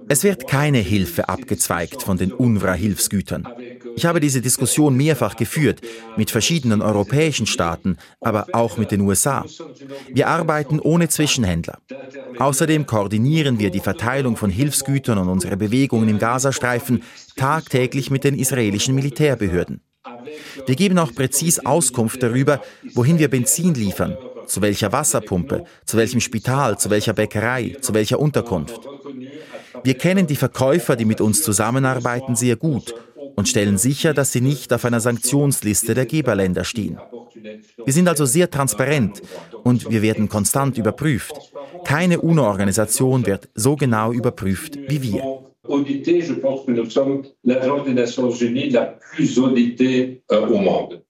es 0.07 0.23
wird 0.23 0.47
keine 0.47 0.77
Hilfe 0.79 1.29
abgezweigt 1.29 2.01
von 2.01 2.17
den 2.17 2.33
UNRWA-Hilfsgütern. 2.33 3.47
Ich 3.95 4.07
habe 4.07 4.19
diese 4.19 4.41
Diskussion 4.41 4.97
mehrfach 4.97 5.35
geführt 5.35 5.81
mit 6.17 6.31
verschiedenen 6.31 6.81
europäischen 6.81 7.45
Staaten, 7.45 7.97
aber 8.19 8.47
auch 8.53 8.77
mit 8.77 8.89
den 8.89 9.01
USA. 9.01 9.45
Wir 10.11 10.27
arbeiten 10.27 10.79
ohne 10.79 11.07
Zwischenhändler. 11.07 11.77
Außerdem 12.39 12.87
koordinieren 12.87 13.59
wir 13.59 13.69
die 13.69 13.81
Verteilung 13.81 14.37
von 14.37 14.49
Hilfsgütern 14.49 15.19
und 15.19 15.29
unsere 15.29 15.55
Bewegungen 15.55 16.09
im 16.09 16.17
Gazastreifen 16.17 17.03
tagtäglich 17.35 18.09
mit 18.09 18.23
den 18.23 18.33
israelischen 18.33 18.95
Militärbehörden. 18.95 19.81
Wir 20.65 20.75
geben 20.75 20.97
auch 20.97 21.13
präzis 21.13 21.63
Auskunft 21.63 22.23
darüber, 22.23 22.61
wohin 22.95 23.19
wir 23.19 23.27
Benzin 23.27 23.75
liefern 23.75 24.17
zu 24.49 24.61
welcher 24.61 24.91
Wasserpumpe, 24.91 25.63
zu 25.85 25.97
welchem 25.97 26.19
Spital, 26.19 26.77
zu 26.77 26.89
welcher 26.89 27.13
Bäckerei, 27.13 27.75
zu 27.79 27.93
welcher 27.93 28.19
Unterkunft. 28.19 28.81
Wir 29.83 29.93
kennen 29.93 30.27
die 30.27 30.35
Verkäufer, 30.35 30.95
die 30.95 31.05
mit 31.05 31.21
uns 31.21 31.41
zusammenarbeiten, 31.43 32.35
sehr 32.35 32.55
gut 32.55 32.93
und 33.35 33.47
stellen 33.47 33.77
sicher, 33.77 34.13
dass 34.13 34.31
sie 34.31 34.41
nicht 34.41 34.73
auf 34.73 34.83
einer 34.85 34.99
Sanktionsliste 34.99 35.93
der 35.93 36.05
Geberländer 36.05 36.63
stehen. 36.63 36.99
Wir 37.85 37.93
sind 37.93 38.07
also 38.09 38.25
sehr 38.25 38.49
transparent 38.49 39.21
und 39.63 39.89
wir 39.89 40.01
werden 40.01 40.27
konstant 40.27 40.77
überprüft. 40.77 41.33
Keine 41.85 42.19
UNO-Organisation 42.19 43.25
wird 43.25 43.49
so 43.55 43.75
genau 43.75 44.11
überprüft 44.11 44.77
wie 44.87 45.01
wir. 45.01 45.23
Je 45.69 46.33
pense 46.41 46.65
que 46.65 46.71
nous 46.71 46.89
sommes 46.89 47.27
l'agence 47.43 47.85
des 47.85 47.93
Nations 47.93 48.31
Unies 48.41 48.71
la 48.71 48.97
plus 49.13 49.37
auditée 49.37 50.23
euh, 50.31 50.47
au 50.47 50.57
monde. 50.57 51.03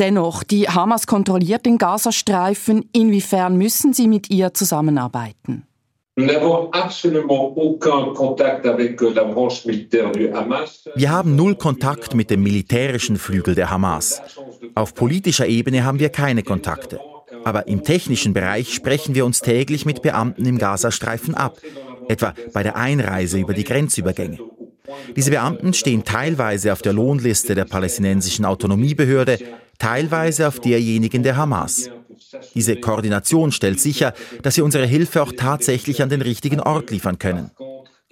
Dennoch, 0.00 0.42
die 0.42 0.66
Hamas 0.66 1.06
kontrolliert 1.06 1.66
den 1.66 1.76
Gazastreifen. 1.76 2.88
Inwiefern 2.94 3.58
müssen 3.58 3.92
Sie 3.92 4.08
mit 4.08 4.30
ihr 4.30 4.54
zusammenarbeiten? 4.54 5.66
Wir 6.16 6.40
haben 11.10 11.36
null 11.36 11.54
Kontakt 11.54 12.14
mit 12.14 12.30
dem 12.30 12.42
militärischen 12.42 13.16
Flügel 13.16 13.54
der 13.54 13.70
Hamas. 13.70 14.22
Auf 14.74 14.94
politischer 14.94 15.46
Ebene 15.46 15.84
haben 15.84 15.98
wir 15.98 16.08
keine 16.08 16.42
Kontakte. 16.44 16.98
Aber 17.44 17.68
im 17.68 17.84
technischen 17.84 18.32
Bereich 18.32 18.72
sprechen 18.72 19.14
wir 19.14 19.26
uns 19.26 19.40
täglich 19.40 19.84
mit 19.84 20.00
Beamten 20.00 20.46
im 20.46 20.56
Gazastreifen 20.56 21.34
ab, 21.34 21.58
etwa 22.08 22.32
bei 22.54 22.62
der 22.62 22.76
Einreise 22.76 23.38
über 23.38 23.52
die 23.52 23.64
Grenzübergänge. 23.64 24.38
Diese 25.14 25.30
Beamten 25.30 25.74
stehen 25.74 26.04
teilweise 26.04 26.72
auf 26.72 26.80
der 26.80 26.94
Lohnliste 26.94 27.54
der 27.54 27.66
palästinensischen 27.66 28.46
Autonomiebehörde, 28.46 29.38
teilweise 29.80 30.46
auf 30.46 30.60
derjenigen 30.60 31.24
der 31.24 31.36
Hamas. 31.36 31.90
Diese 32.54 32.76
Koordination 32.76 33.50
stellt 33.50 33.80
sicher, 33.80 34.14
dass 34.42 34.56
wir 34.56 34.64
unsere 34.64 34.86
Hilfe 34.86 35.22
auch 35.22 35.32
tatsächlich 35.36 36.02
an 36.02 36.08
den 36.08 36.22
richtigen 36.22 36.60
Ort 36.60 36.90
liefern 36.90 37.18
können. 37.18 37.50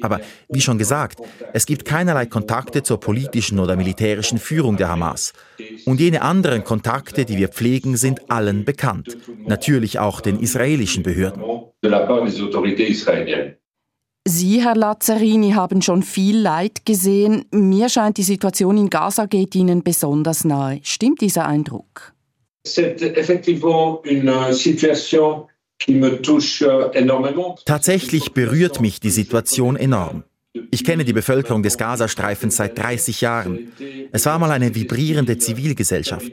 Aber 0.01 0.21
wie 0.49 0.61
schon 0.61 0.79
gesagt, 0.79 1.21
es 1.53 1.67
gibt 1.67 1.85
keinerlei 1.85 2.27
Kontakte 2.27 2.83
zur 2.85 3.01
politischen 3.01 3.59
oder 3.59 3.75
militärischen 3.75 4.39
Führung 4.39 4.77
der 4.77 4.89
Hamas. 4.89 5.33
Und 5.87 6.01
jene 6.01 6.23
anderen 6.23 6.63
Kontakte, 6.63 7.25
die 7.25 7.37
wir 7.37 7.49
pflegen, 7.49 7.97
sind 7.97 8.31
allen 8.31 8.65
bekannt. 8.65 9.19
Natürlich 9.47 9.99
auch 9.99 10.21
den 10.21 10.39
israelischen 10.39 11.03
Behörden. 11.03 11.43
Sie, 14.29 14.63
Herr 14.63 14.77
Lazzarini, 14.77 15.53
haben 15.53 15.83
schon 15.83 16.03
viel 16.03 16.39
Leid 16.39 16.85
gesehen. 16.85 17.47
Mir 17.51 17.89
scheint, 17.89 18.19
die 18.19 18.23
Situation 18.23 18.77
in 18.77 18.91
Gaza 18.91 19.27
geht 19.27 19.55
Ihnen 19.55 19.83
besonders 19.83 20.45
nahe. 20.45 20.81
Stimmt 20.83 21.21
dieser 21.21 21.47
Eindruck? 21.47 22.13
Tatsächlich 27.65 28.33
berührt 28.33 28.81
mich 28.81 29.01
die 29.01 29.11
Situation 29.11 29.77
enorm. 29.77 30.25
Ich 30.71 30.85
kenne 30.85 31.05
die 31.05 31.13
Bevölkerung 31.13 31.63
des 31.63 31.77
Gazastreifens 31.77 32.57
seit 32.57 32.79
30 32.79 33.21
Jahren. 33.21 33.73
Es 34.13 34.27
war 34.27 34.39
mal 34.39 34.51
eine 34.51 34.75
vibrierende 34.75 35.39
Zivilgesellschaft. 35.39 36.33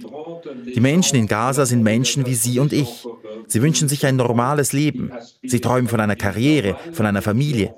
Die 0.74 0.80
Menschen 0.80 1.18
in 1.18 1.28
Gaza 1.28 1.66
sind 1.66 1.84
Menschen 1.84 2.26
wie 2.26 2.36
Sie 2.36 2.60
und 2.60 2.74
ich. 2.74 3.06
Sie 3.48 3.62
wünschen 3.62 3.88
sich 3.88 4.06
ein 4.06 4.16
normales 4.16 4.74
Leben. 4.74 5.12
Sie 5.44 5.60
träumen 5.60 5.88
von 5.88 6.00
einer 6.00 6.16
Karriere, 6.16 6.78
von 6.94 7.06
einer 7.06 7.22
Familie. 7.22 7.76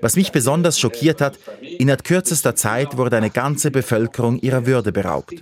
Was 0.00 0.16
mich 0.16 0.32
besonders 0.32 0.78
schockiert 0.78 1.20
hat, 1.20 1.38
innerhalb 1.78 2.04
kürzester 2.04 2.54
Zeit 2.54 2.96
wurde 2.96 3.16
eine 3.16 3.30
ganze 3.30 3.70
Bevölkerung 3.70 4.40
ihrer 4.40 4.66
Würde 4.66 4.92
beraubt. 4.92 5.34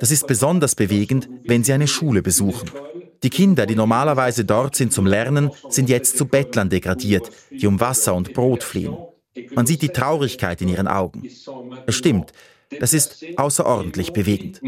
Das 0.00 0.10
ist 0.10 0.26
besonders 0.26 0.74
bewegend, 0.74 1.28
wenn 1.44 1.64
sie 1.64 1.72
eine 1.72 1.88
Schule 1.88 2.22
besuchen. 2.22 2.70
Die 3.22 3.30
Kinder, 3.30 3.66
die 3.66 3.76
normalerweise 3.76 4.44
dort 4.44 4.76
sind 4.76 4.92
zum 4.92 5.06
Lernen, 5.06 5.50
sind 5.68 5.88
jetzt 5.88 6.16
zu 6.18 6.26
Bettlern 6.26 6.70
degradiert, 6.70 7.30
die 7.50 7.66
um 7.66 7.80
Wasser 7.80 8.14
und 8.14 8.32
Brot 8.34 8.62
fliehen. 8.62 8.96
Man 9.54 9.66
sieht 9.66 9.82
die 9.82 9.88
Traurigkeit 9.88 10.60
in 10.62 10.68
ihren 10.68 10.88
Augen. 10.88 11.22
Es 11.86 11.94
stimmt, 11.94 12.32
das 12.80 12.92
ist 12.92 13.24
außerordentlich 13.36 14.12
bewegend. 14.12 14.60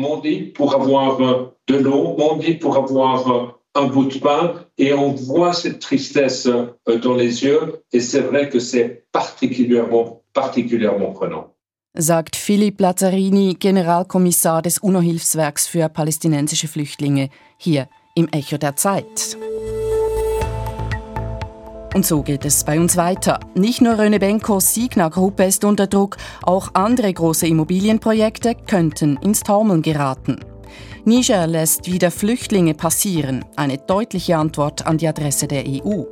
Sagt 11.94 12.37
Philipp 12.37 12.80
Lazzarini, 12.80 13.56
Generalkommissar 13.58 14.62
des 14.62 14.78
UNO-Hilfswerks 14.78 15.66
für 15.66 15.88
palästinensische 15.88 16.68
Flüchtlinge, 16.68 17.30
hier 17.56 17.88
im 18.14 18.28
Echo 18.28 18.58
der 18.58 18.76
Zeit. 18.76 19.37
Und 21.95 22.04
so 22.04 22.23
geht 22.23 22.45
es 22.45 22.64
bei 22.64 22.78
uns 22.78 22.97
weiter. 22.97 23.40
Nicht 23.54 23.80
nur 23.80 23.99
Röne 23.99 24.18
Benkos 24.18 24.75
Signa-Gruppe 24.75 25.45
ist 25.45 25.64
unter 25.64 25.87
Druck, 25.87 26.16
auch 26.42 26.71
andere 26.75 27.12
große 27.12 27.47
Immobilienprojekte 27.47 28.54
könnten 28.66 29.16
ins 29.23 29.42
Taumeln 29.42 29.83
geraten. 29.83 30.38
Niger 31.04 31.47
lässt 31.47 31.90
wieder 31.90 32.11
Flüchtlinge 32.11 32.75
passieren, 32.75 33.45
eine 33.57 33.78
deutliche 33.78 34.37
Antwort 34.37 34.87
an 34.87 34.99
die 34.99 35.09
Adresse 35.09 35.49
der 35.49 35.64
EU. 35.66 36.04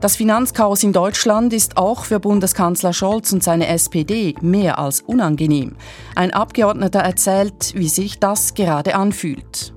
Das 0.00 0.16
Finanzchaos 0.16 0.84
in 0.84 0.92
Deutschland 0.92 1.52
ist 1.52 1.76
auch 1.76 2.04
für 2.04 2.20
Bundeskanzler 2.20 2.92
Scholz 2.92 3.32
und 3.32 3.42
seine 3.42 3.66
SPD 3.66 4.34
mehr 4.40 4.78
als 4.78 5.00
unangenehm. 5.00 5.76
Ein 6.14 6.32
Abgeordneter 6.32 7.00
erzählt, 7.00 7.72
wie 7.74 7.88
sich 7.88 8.20
das 8.20 8.54
gerade 8.54 8.94
anfühlt. 8.94 9.72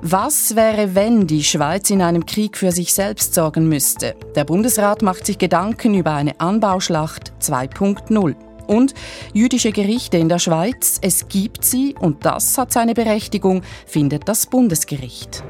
Was 0.00 0.54
wäre, 0.54 0.94
wenn 0.94 1.26
die 1.26 1.42
Schweiz 1.42 1.90
in 1.90 2.02
einem 2.02 2.24
Krieg 2.24 2.56
für 2.56 2.70
sich 2.70 2.94
selbst 2.94 3.34
sorgen 3.34 3.68
müsste? 3.68 4.14
Der 4.36 4.44
Bundesrat 4.44 5.02
macht 5.02 5.26
sich 5.26 5.38
Gedanken 5.38 5.94
über 5.94 6.12
eine 6.12 6.38
Anbauschlacht 6.38 7.32
2.0. 7.40 8.36
Und 8.68 8.94
jüdische 9.32 9.72
Gerichte 9.72 10.16
in 10.16 10.28
der 10.28 10.38
Schweiz, 10.38 10.98
es 11.02 11.26
gibt 11.26 11.64
sie 11.64 11.96
und 11.98 12.24
das 12.24 12.56
hat 12.58 12.72
seine 12.72 12.94
Berechtigung, 12.94 13.62
findet 13.86 14.28
das 14.28 14.46
Bundesgericht. 14.46 15.42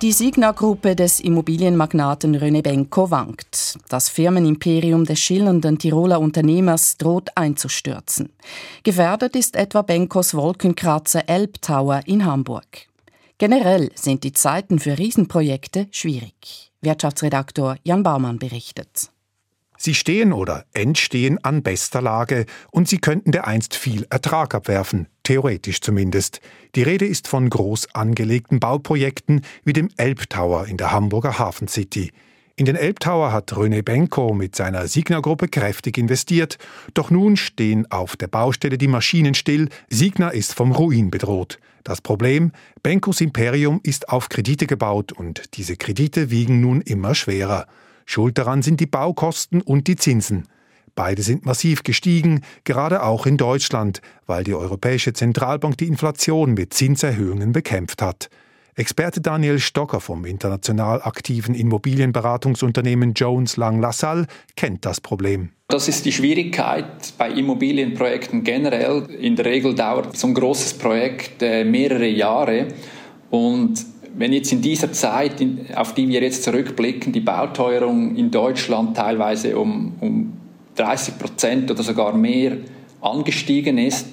Die 0.00 0.12
Signa-Gruppe 0.12 0.94
des 0.94 1.18
Immobilienmagnaten 1.18 2.36
René 2.36 2.62
Benko 2.62 3.10
wankt. 3.10 3.80
Das 3.88 4.08
Firmenimperium 4.08 5.04
des 5.04 5.18
schillernden 5.18 5.76
Tiroler 5.76 6.20
Unternehmers 6.20 6.98
droht 6.98 7.30
einzustürzen. 7.34 8.30
Gefährdet 8.84 9.34
ist 9.34 9.56
etwa 9.56 9.82
Benkos 9.82 10.34
Wolkenkratzer 10.34 11.28
Elbtower 11.28 12.02
in 12.06 12.24
Hamburg. 12.24 12.86
Generell 13.38 13.90
sind 13.96 14.22
die 14.22 14.32
Zeiten 14.32 14.78
für 14.78 14.96
Riesenprojekte 14.96 15.88
schwierig. 15.90 16.70
Wirtschaftsredaktor 16.80 17.74
Jan 17.82 18.04
Baumann 18.04 18.38
berichtet. 18.38 19.10
Sie 19.80 19.94
stehen 19.94 20.32
oder 20.32 20.64
entstehen 20.74 21.42
an 21.44 21.62
bester 21.62 22.02
Lage 22.02 22.46
und 22.72 22.88
sie 22.88 22.98
könnten 22.98 23.30
dereinst 23.30 23.76
viel 23.76 24.06
Ertrag 24.10 24.52
abwerfen, 24.52 25.06
theoretisch 25.22 25.80
zumindest. 25.80 26.40
Die 26.74 26.82
Rede 26.82 27.06
ist 27.06 27.28
von 27.28 27.48
groß 27.48 27.94
angelegten 27.94 28.58
Bauprojekten 28.58 29.42
wie 29.64 29.72
dem 29.72 29.88
Elbtower 29.96 30.66
in 30.66 30.78
der 30.78 30.90
Hamburger 30.90 31.38
Hafen 31.38 31.68
City. 31.68 32.10
In 32.56 32.64
den 32.64 32.74
Elbtower 32.74 33.30
hat 33.30 33.52
René 33.52 33.82
Benko 33.82 34.34
mit 34.34 34.56
seiner 34.56 34.88
Signa-Gruppe 34.88 35.46
kräftig 35.46 35.96
investiert, 35.96 36.58
doch 36.92 37.12
nun 37.12 37.36
stehen 37.36 37.88
auf 37.92 38.16
der 38.16 38.26
Baustelle 38.26 38.78
die 38.78 38.88
Maschinen 38.88 39.34
still, 39.34 39.68
Signa 39.88 40.30
ist 40.30 40.54
vom 40.54 40.72
Ruin 40.72 41.12
bedroht. 41.12 41.60
Das 41.84 42.00
Problem, 42.00 42.50
Benkos 42.82 43.20
Imperium 43.20 43.78
ist 43.84 44.08
auf 44.08 44.28
Kredite 44.28 44.66
gebaut 44.66 45.12
und 45.12 45.56
diese 45.56 45.76
Kredite 45.76 46.30
wiegen 46.32 46.60
nun 46.60 46.80
immer 46.80 47.14
schwerer. 47.14 47.68
Schuld 48.10 48.38
daran 48.38 48.62
sind 48.62 48.80
die 48.80 48.86
Baukosten 48.86 49.60
und 49.60 49.86
die 49.86 49.96
Zinsen. 49.96 50.48
Beide 50.94 51.20
sind 51.20 51.44
massiv 51.44 51.82
gestiegen, 51.82 52.40
gerade 52.64 53.02
auch 53.02 53.26
in 53.26 53.36
Deutschland, 53.36 54.00
weil 54.24 54.44
die 54.44 54.54
Europäische 54.54 55.12
Zentralbank 55.12 55.76
die 55.76 55.88
Inflation 55.88 56.54
mit 56.54 56.72
Zinserhöhungen 56.72 57.52
bekämpft 57.52 58.00
hat. 58.00 58.30
Experte 58.76 59.20
Daniel 59.20 59.58
Stocker 59.58 60.00
vom 60.00 60.24
international 60.24 61.02
aktiven 61.02 61.54
Immobilienberatungsunternehmen 61.54 63.12
Jones 63.12 63.58
Lang 63.58 63.78
LaSalle 63.78 64.26
kennt 64.56 64.86
das 64.86 65.02
Problem. 65.02 65.50
Das 65.68 65.86
ist 65.86 66.06
die 66.06 66.12
Schwierigkeit 66.12 67.12
bei 67.18 67.28
Immobilienprojekten 67.28 68.42
generell. 68.42 69.02
In 69.20 69.36
der 69.36 69.44
Regel 69.44 69.74
dauert 69.74 70.16
so 70.16 70.28
ein 70.28 70.34
großes 70.34 70.78
Projekt 70.78 71.42
äh, 71.42 71.62
mehrere 71.62 72.08
Jahre 72.08 72.68
und 73.28 73.84
wenn 74.16 74.32
jetzt 74.32 74.52
in 74.52 74.62
dieser 74.62 74.92
Zeit, 74.92 75.34
auf 75.74 75.94
die 75.94 76.08
wir 76.08 76.22
jetzt 76.22 76.42
zurückblicken, 76.42 77.12
die 77.12 77.20
Bauteuerung 77.20 78.16
in 78.16 78.30
Deutschland 78.30 78.96
teilweise 78.96 79.58
um, 79.58 79.94
um 80.00 80.32
30 80.76 81.18
Prozent 81.18 81.70
oder 81.70 81.82
sogar 81.82 82.14
mehr 82.16 82.56
angestiegen 83.00 83.78
ist, 83.78 84.06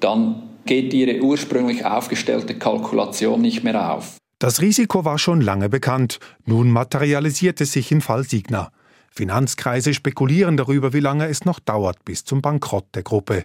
dann 0.00 0.42
geht 0.64 0.92
ihre 0.92 1.22
ursprünglich 1.22 1.84
aufgestellte 1.84 2.54
Kalkulation 2.54 3.40
nicht 3.40 3.64
mehr 3.64 3.94
auf. 3.94 4.16
Das 4.38 4.60
Risiko 4.60 5.04
war 5.04 5.18
schon 5.18 5.40
lange 5.40 5.68
bekannt. 5.68 6.18
Nun 6.46 6.70
materialisiert 6.70 7.60
es 7.60 7.72
sich 7.72 7.92
im 7.92 8.00
Fall 8.00 8.24
Signa. 8.24 8.72
Finanzkreise 9.10 9.94
spekulieren 9.94 10.56
darüber, 10.56 10.92
wie 10.92 11.00
lange 11.00 11.28
es 11.28 11.44
noch 11.44 11.60
dauert 11.60 12.04
bis 12.04 12.24
zum 12.24 12.42
Bankrott 12.42 12.86
der 12.94 13.02
Gruppe. 13.02 13.44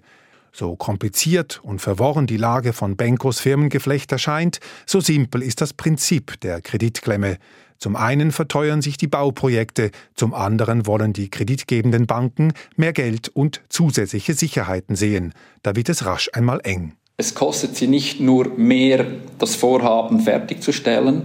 So 0.60 0.76
kompliziert 0.76 1.60
und 1.62 1.82
verworren 1.82 2.26
die 2.26 2.36
Lage 2.36 2.74
von 2.74 2.96
Benkos 2.96 3.40
Firmengeflecht 3.40 4.12
erscheint, 4.12 4.60
so 4.88 5.00
simpel 5.00 5.44
ist 5.44 5.62
das 5.62 5.72
Prinzip 5.72 6.40
der 6.42 6.62
Kreditklemme. 6.62 7.38
Zum 7.78 7.96
einen 7.96 8.32
verteuern 8.32 8.82
sich 8.82 8.98
die 8.98 9.06
Bauprojekte, 9.06 9.92
zum 10.16 10.34
anderen 10.34 10.88
wollen 10.88 11.14
die 11.14 11.30
kreditgebenden 11.30 12.08
Banken 12.08 12.54
mehr 12.76 12.92
Geld 12.92 13.30
und 13.30 13.62
zusätzliche 13.70 14.34
Sicherheiten 14.34 14.96
sehen. 14.96 15.36
Da 15.62 15.76
wird 15.76 15.90
es 15.90 16.08
rasch 16.08 16.32
einmal 16.34 16.60
eng. 16.64 16.94
Es 17.18 17.36
kostet 17.36 17.76
sie 17.76 17.88
nicht 17.88 18.20
nur 18.20 18.50
mehr, 18.58 19.06
das 19.38 19.56
Vorhaben 19.56 20.22
fertigzustellen, 20.22 21.22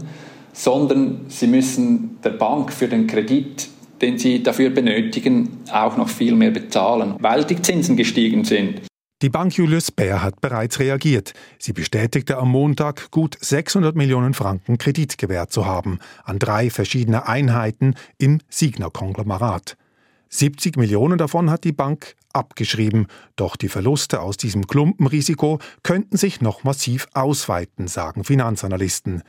sondern 0.53 1.23
sie 1.29 1.47
müssen 1.47 2.19
der 2.23 2.33
Bank 2.33 2.71
für 2.71 2.87
den 2.87 3.07
Kredit, 3.07 3.71
den 4.03 4.19
sie 4.19 4.43
dafür 4.43 4.69
benötigen, 4.69 5.61
auch 5.73 5.97
noch 5.97 6.11
viel 6.11 6.35
mehr 6.35 6.51
bezahlen, 6.51 7.15
weil 7.19 7.45
die 7.45 7.63
Zinsen 7.63 7.97
gestiegen 7.97 8.45
sind. 8.45 8.83
Die 9.23 9.29
Bank 9.29 9.57
Julius 9.57 9.93
Baer 9.93 10.21
hat 10.21 10.41
bereits 10.41 10.81
reagiert. 10.81 11.33
Sie 11.57 11.73
bestätigte 11.73 12.39
am 12.39 12.51
Montag, 12.51 13.13
gut 13.13 13.37
600 13.41 13.95
Millionen 13.95 14.35
Franken 14.35 14.79
Kredit 14.79 15.17
gewährt 15.17 15.53
zu 15.53 15.65
haben 15.65 16.01
an 16.25 16.41
drei 16.41 16.71
verschiedene 16.71 17.29
Einheiten 17.29 17.95
im 18.19 18.41
Signa-Konglomerat. 18.49 19.77
70 20.29 20.77
Millionen 20.77 21.19
davon 21.19 21.51
hat 21.51 21.63
die 21.63 21.71
Bank 21.71 22.17
abgeschrieben, 22.33 23.07
doch 23.37 23.55
die 23.55 23.69
Verluste 23.69 24.21
aus 24.21 24.39
diesem 24.39 24.67
Klumpenrisiko 24.67 25.61
könnten 25.85 26.17
sich 26.17 26.41
noch 26.41 26.65
massiv 26.65 27.07
ausweiten, 27.15 27.87
sagen 27.87 28.25
Finanzanalysten. 28.25 29.23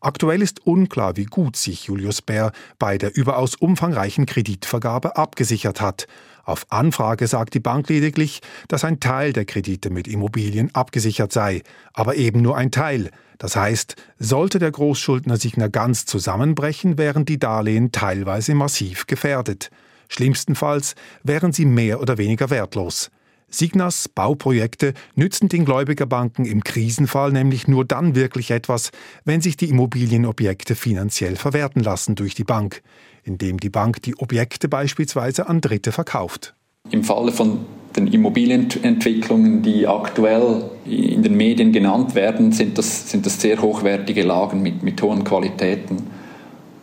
Aktuell 0.00 0.42
ist 0.42 0.64
unklar, 0.64 1.16
wie 1.16 1.24
gut 1.24 1.56
sich 1.56 1.86
Julius 1.86 2.22
Baer 2.22 2.52
bei 2.78 2.98
der 2.98 3.16
überaus 3.16 3.56
umfangreichen 3.56 4.26
Kreditvergabe 4.26 5.16
abgesichert 5.16 5.80
hat. 5.80 6.06
Auf 6.48 6.64
Anfrage 6.70 7.26
sagt 7.26 7.52
die 7.52 7.60
Bank 7.60 7.90
lediglich, 7.90 8.40
dass 8.68 8.82
ein 8.82 9.00
Teil 9.00 9.34
der 9.34 9.44
Kredite 9.44 9.90
mit 9.90 10.08
Immobilien 10.08 10.74
abgesichert 10.74 11.30
sei, 11.30 11.60
aber 11.92 12.16
eben 12.16 12.40
nur 12.40 12.56
ein 12.56 12.70
Teil. 12.70 13.10
Das 13.36 13.54
heißt, 13.54 13.96
sollte 14.18 14.58
der 14.58 14.70
Großschuldner 14.70 15.36
Signer 15.36 15.68
ganz 15.68 16.06
zusammenbrechen, 16.06 16.96
wären 16.96 17.26
die 17.26 17.38
Darlehen 17.38 17.92
teilweise 17.92 18.54
massiv 18.54 19.06
gefährdet. 19.06 19.70
Schlimmstenfalls 20.08 20.94
wären 21.22 21.52
sie 21.52 21.66
mehr 21.66 22.00
oder 22.00 22.16
weniger 22.16 22.48
wertlos. 22.48 23.10
Signas 23.50 24.08
Bauprojekte 24.08 24.94
nützen 25.14 25.50
den 25.50 25.66
Gläubigerbanken 25.66 26.46
im 26.46 26.64
Krisenfall 26.64 27.30
nämlich 27.30 27.68
nur 27.68 27.84
dann 27.84 28.14
wirklich 28.14 28.50
etwas, 28.52 28.90
wenn 29.26 29.42
sich 29.42 29.58
die 29.58 29.68
Immobilienobjekte 29.68 30.74
finanziell 30.74 31.36
verwerten 31.36 31.82
lassen 31.82 32.14
durch 32.14 32.34
die 32.34 32.44
Bank 32.44 32.82
indem 33.28 33.60
die 33.60 33.70
Bank 33.70 34.02
die 34.02 34.16
Objekte 34.18 34.68
beispielsweise 34.68 35.48
an 35.48 35.60
Dritte 35.60 35.92
verkauft. 35.92 36.54
Im 36.90 37.04
Falle 37.04 37.30
von 37.30 37.60
den 37.94 38.08
Immobilienentwicklungen, 38.08 39.62
die 39.62 39.86
aktuell 39.86 40.64
in 40.86 41.22
den 41.22 41.36
Medien 41.36 41.72
genannt 41.72 42.14
werden, 42.14 42.52
sind 42.52 42.78
das, 42.78 43.10
sind 43.10 43.26
das 43.26 43.40
sehr 43.40 43.60
hochwertige 43.60 44.22
Lagen 44.22 44.62
mit, 44.62 44.82
mit 44.82 45.00
hohen 45.02 45.24
Qualitäten. 45.24 46.06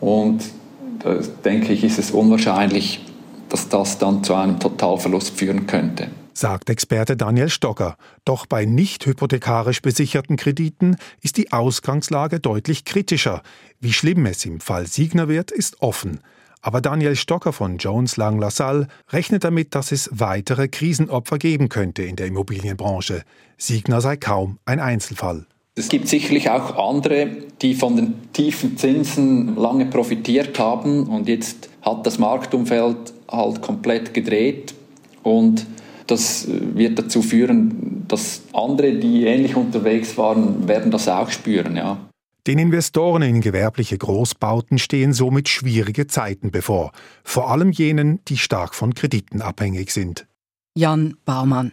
Und 0.00 0.44
da 1.00 1.18
denke 1.44 1.72
ich, 1.72 1.84
ist 1.84 1.98
es 1.98 2.10
unwahrscheinlich, 2.10 3.04
dass 3.48 3.68
das 3.68 3.98
dann 3.98 4.22
zu 4.24 4.34
einem 4.34 4.58
Totalverlust 4.58 5.36
führen 5.36 5.66
könnte 5.66 6.08
sagt 6.36 6.68
Experte 6.68 7.16
Daniel 7.16 7.48
Stocker. 7.48 7.96
Doch 8.24 8.46
bei 8.46 8.66
nicht 8.66 9.06
hypothekarisch 9.06 9.80
besicherten 9.80 10.36
Krediten 10.36 10.96
ist 11.22 11.38
die 11.38 11.52
Ausgangslage 11.52 12.40
deutlich 12.40 12.84
kritischer. 12.84 13.42
Wie 13.80 13.92
schlimm 13.92 14.26
es 14.26 14.44
im 14.44 14.60
Fall 14.60 14.86
Signer 14.86 15.28
wird, 15.28 15.50
ist 15.50 15.80
offen. 15.80 16.20
Aber 16.66 16.80
Daniel 16.80 17.14
Stocker 17.14 17.52
von 17.52 17.78
Jones 17.78 18.16
Lang 18.16 18.40
LaSalle 18.40 18.88
rechnet 19.10 19.44
damit, 19.44 19.76
dass 19.76 19.92
es 19.92 20.10
weitere 20.12 20.66
Krisenopfer 20.66 21.38
geben 21.38 21.68
könnte 21.68 22.02
in 22.02 22.16
der 22.16 22.26
Immobilienbranche. 22.26 23.22
Signer 23.56 24.00
sei 24.00 24.16
kaum 24.16 24.58
ein 24.64 24.80
Einzelfall. 24.80 25.46
Es 25.76 25.88
gibt 25.88 26.08
sicherlich 26.08 26.50
auch 26.50 26.76
andere, 26.76 27.28
die 27.62 27.74
von 27.74 27.94
den 27.94 28.32
tiefen 28.32 28.76
Zinsen 28.76 29.54
lange 29.54 29.86
profitiert 29.86 30.58
haben 30.58 31.04
und 31.04 31.28
jetzt 31.28 31.68
hat 31.82 32.04
das 32.04 32.18
Marktumfeld 32.18 33.12
halt 33.30 33.62
komplett 33.62 34.12
gedreht 34.12 34.74
und 35.22 35.66
das 36.08 36.48
wird 36.48 36.98
dazu 36.98 37.22
führen, 37.22 38.04
dass 38.08 38.42
andere, 38.52 38.94
die 38.94 39.24
ähnlich 39.24 39.54
unterwegs 39.54 40.18
waren, 40.18 40.66
werden 40.66 40.90
das 40.90 41.06
auch 41.06 41.30
spüren, 41.30 41.76
ja. 41.76 41.96
Den 42.46 42.60
Investoren 42.60 43.22
in 43.22 43.40
gewerbliche 43.40 43.98
Großbauten 43.98 44.78
stehen 44.78 45.12
somit 45.12 45.48
schwierige 45.48 46.06
Zeiten 46.06 46.52
bevor, 46.52 46.92
vor 47.24 47.50
allem 47.50 47.72
jenen, 47.72 48.20
die 48.26 48.38
stark 48.38 48.76
von 48.76 48.94
Krediten 48.94 49.42
abhängig 49.42 49.90
sind. 49.90 50.28
Jan 50.76 51.16
Baumann. 51.24 51.72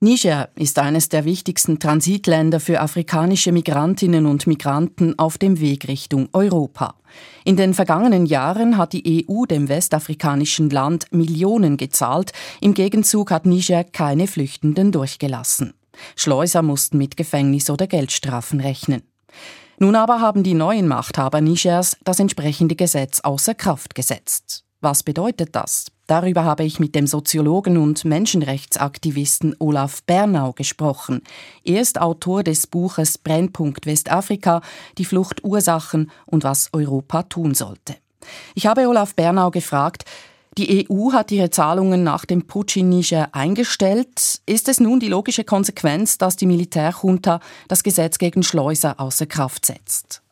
Niger 0.00 0.48
ist 0.56 0.78
eines 0.78 1.08
der 1.10 1.24
wichtigsten 1.24 1.78
Transitländer 1.78 2.58
für 2.58 2.80
afrikanische 2.80 3.52
Migrantinnen 3.52 4.26
und 4.26 4.46
Migranten 4.46 5.16
auf 5.18 5.38
dem 5.38 5.60
Weg 5.60 5.86
Richtung 5.86 6.30
Europa. 6.32 6.96
In 7.44 7.56
den 7.56 7.74
vergangenen 7.74 8.26
Jahren 8.26 8.76
hat 8.76 8.92
die 8.92 9.26
EU 9.28 9.44
dem 9.44 9.68
westafrikanischen 9.68 10.70
Land 10.70 11.12
Millionen 11.12 11.76
gezahlt, 11.76 12.32
im 12.60 12.74
Gegenzug 12.74 13.30
hat 13.30 13.46
Niger 13.46 13.84
keine 13.84 14.26
Flüchtenden 14.26 14.90
durchgelassen. 14.90 15.74
Schleuser 16.16 16.62
mussten 16.62 16.98
mit 16.98 17.16
Gefängnis 17.16 17.70
oder 17.70 17.86
Geldstrafen 17.86 18.60
rechnen. 18.60 19.02
Nun 19.82 19.96
aber 19.96 20.20
haben 20.20 20.42
die 20.42 20.52
neuen 20.52 20.86
Machthaber 20.86 21.40
Nigers 21.40 21.96
das 22.04 22.20
entsprechende 22.20 22.76
Gesetz 22.76 23.20
außer 23.20 23.54
Kraft 23.54 23.94
gesetzt. 23.94 24.62
Was 24.82 25.02
bedeutet 25.02 25.56
das? 25.56 25.86
Darüber 26.06 26.44
habe 26.44 26.64
ich 26.64 26.80
mit 26.80 26.94
dem 26.94 27.06
Soziologen 27.06 27.78
und 27.78 28.04
Menschenrechtsaktivisten 28.04 29.56
Olaf 29.58 30.02
Bernau 30.02 30.52
gesprochen. 30.52 31.22
Er 31.64 31.80
ist 31.80 31.98
Autor 31.98 32.42
des 32.42 32.66
Buches 32.66 33.16
Brennpunkt 33.16 33.86
Westafrika, 33.86 34.60
die 34.98 35.06
Fluchtursachen 35.06 36.10
und 36.26 36.44
was 36.44 36.68
Europa 36.74 37.22
tun 37.22 37.54
sollte. 37.54 37.96
Ich 38.54 38.66
habe 38.66 38.86
Olaf 38.86 39.14
Bernau 39.14 39.50
gefragt, 39.50 40.04
die 40.58 40.88
EU 40.90 41.12
hat 41.12 41.30
ihre 41.30 41.50
Zahlungen 41.50 42.02
nach 42.02 42.24
dem 42.24 42.46
Putsch 42.46 42.76
in 42.76 42.88
Niger 42.88 43.28
eingestellt. 43.32 44.40
Ist 44.46 44.68
es 44.68 44.80
nun 44.80 44.98
die 44.98 45.08
logische 45.08 45.44
Konsequenz, 45.44 46.18
dass 46.18 46.36
die 46.36 46.46
Militärjunta 46.46 47.40
das 47.68 47.82
Gesetz 47.84 48.18
gegen 48.18 48.42
Schleuser 48.42 48.98
außer 48.98 49.26
Kraft 49.26 49.66
setzt? 49.66 50.22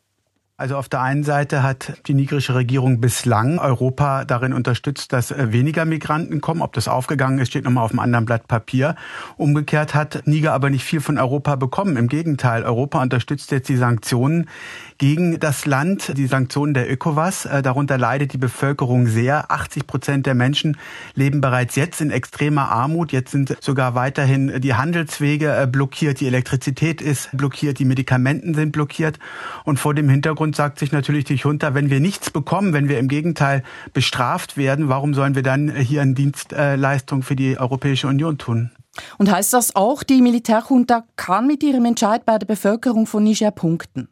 Also 0.59 0.75
auf 0.75 0.89
der 0.89 1.01
einen 1.01 1.23
Seite 1.23 1.63
hat 1.63 1.93
die 2.07 2.13
nigerische 2.13 2.53
Regierung 2.53 2.99
bislang 2.99 3.59
Europa 3.59 4.25
darin 4.25 4.51
unterstützt, 4.51 5.13
dass 5.13 5.31
äh, 5.31 5.53
weniger 5.53 5.85
Migranten 5.85 6.41
kommen. 6.41 6.61
Ob 6.61 6.73
das 6.73 6.89
aufgegangen 6.89 7.39
ist, 7.39 7.47
steht 7.47 7.63
nochmal 7.63 7.85
auf 7.85 7.91
einem 7.91 8.01
anderen 8.01 8.25
Blatt 8.25 8.49
Papier. 8.49 8.95
Umgekehrt 9.37 9.95
hat 9.95 10.23
Niger 10.25 10.51
aber 10.51 10.69
nicht 10.69 10.83
viel 10.83 10.99
von 10.99 11.17
Europa 11.17 11.55
bekommen. 11.55 11.95
Im 11.95 12.09
Gegenteil, 12.09 12.63
Europa 12.63 13.01
unterstützt 13.01 13.51
jetzt 13.51 13.69
die 13.69 13.77
Sanktionen 13.77 14.49
gegen 14.97 15.39
das 15.39 15.65
Land, 15.65 16.17
die 16.17 16.27
Sanktionen 16.27 16.73
der 16.73 16.89
ECOWAS. 16.89 17.45
Äh, 17.45 17.61
darunter 17.61 17.97
leidet 17.97 18.33
die 18.33 18.37
Bevölkerung 18.37 19.07
sehr. 19.07 19.49
80 19.49 19.87
Prozent 19.87 20.25
der 20.25 20.35
Menschen 20.35 20.75
leben 21.15 21.39
bereits 21.39 21.77
jetzt 21.77 22.01
in 22.01 22.11
extremer 22.11 22.69
Armut. 22.69 23.13
Jetzt 23.13 23.31
sind 23.31 23.55
sogar 23.61 23.95
weiterhin 23.95 24.59
die 24.59 24.73
Handelswege 24.73 25.55
äh, 25.55 25.67
blockiert, 25.67 26.19
die 26.19 26.27
Elektrizität 26.27 27.01
ist 27.01 27.29
blockiert, 27.31 27.79
die 27.79 27.85
Medikamenten 27.85 28.55
sind 28.55 28.73
blockiert. 28.73 29.19
Und 29.63 29.79
vor 29.79 29.93
dem 29.93 30.09
Hintergrund 30.09 30.48
sagt 30.55 30.79
sich 30.79 30.91
natürlich 30.91 31.25
die 31.25 31.35
Junta, 31.35 31.73
wenn 31.73 31.89
wir 31.89 31.99
nichts 31.99 32.29
bekommen, 32.31 32.73
wenn 32.73 32.89
wir 32.89 32.99
im 32.99 33.07
Gegenteil 33.07 33.63
bestraft 33.93 34.57
werden, 34.57 34.89
warum 34.89 35.13
sollen 35.13 35.35
wir 35.35 35.43
dann 35.43 35.73
hier 35.75 36.01
eine 36.01 36.13
Dienstleistung 36.13 37.23
für 37.23 37.35
die 37.35 37.57
Europäische 37.57 38.07
Union 38.07 38.37
tun? 38.37 38.71
Und 39.17 39.31
heißt 39.31 39.53
das 39.53 39.75
auch, 39.75 40.03
die 40.03 40.21
Militärjunta 40.21 41.03
kann 41.15 41.47
mit 41.47 41.63
ihrem 41.63 41.85
Entscheid 41.85 42.25
bei 42.25 42.37
der 42.37 42.47
Bevölkerung 42.47 43.05
von 43.05 43.23
Niger 43.23 43.51
punkten? 43.51 44.09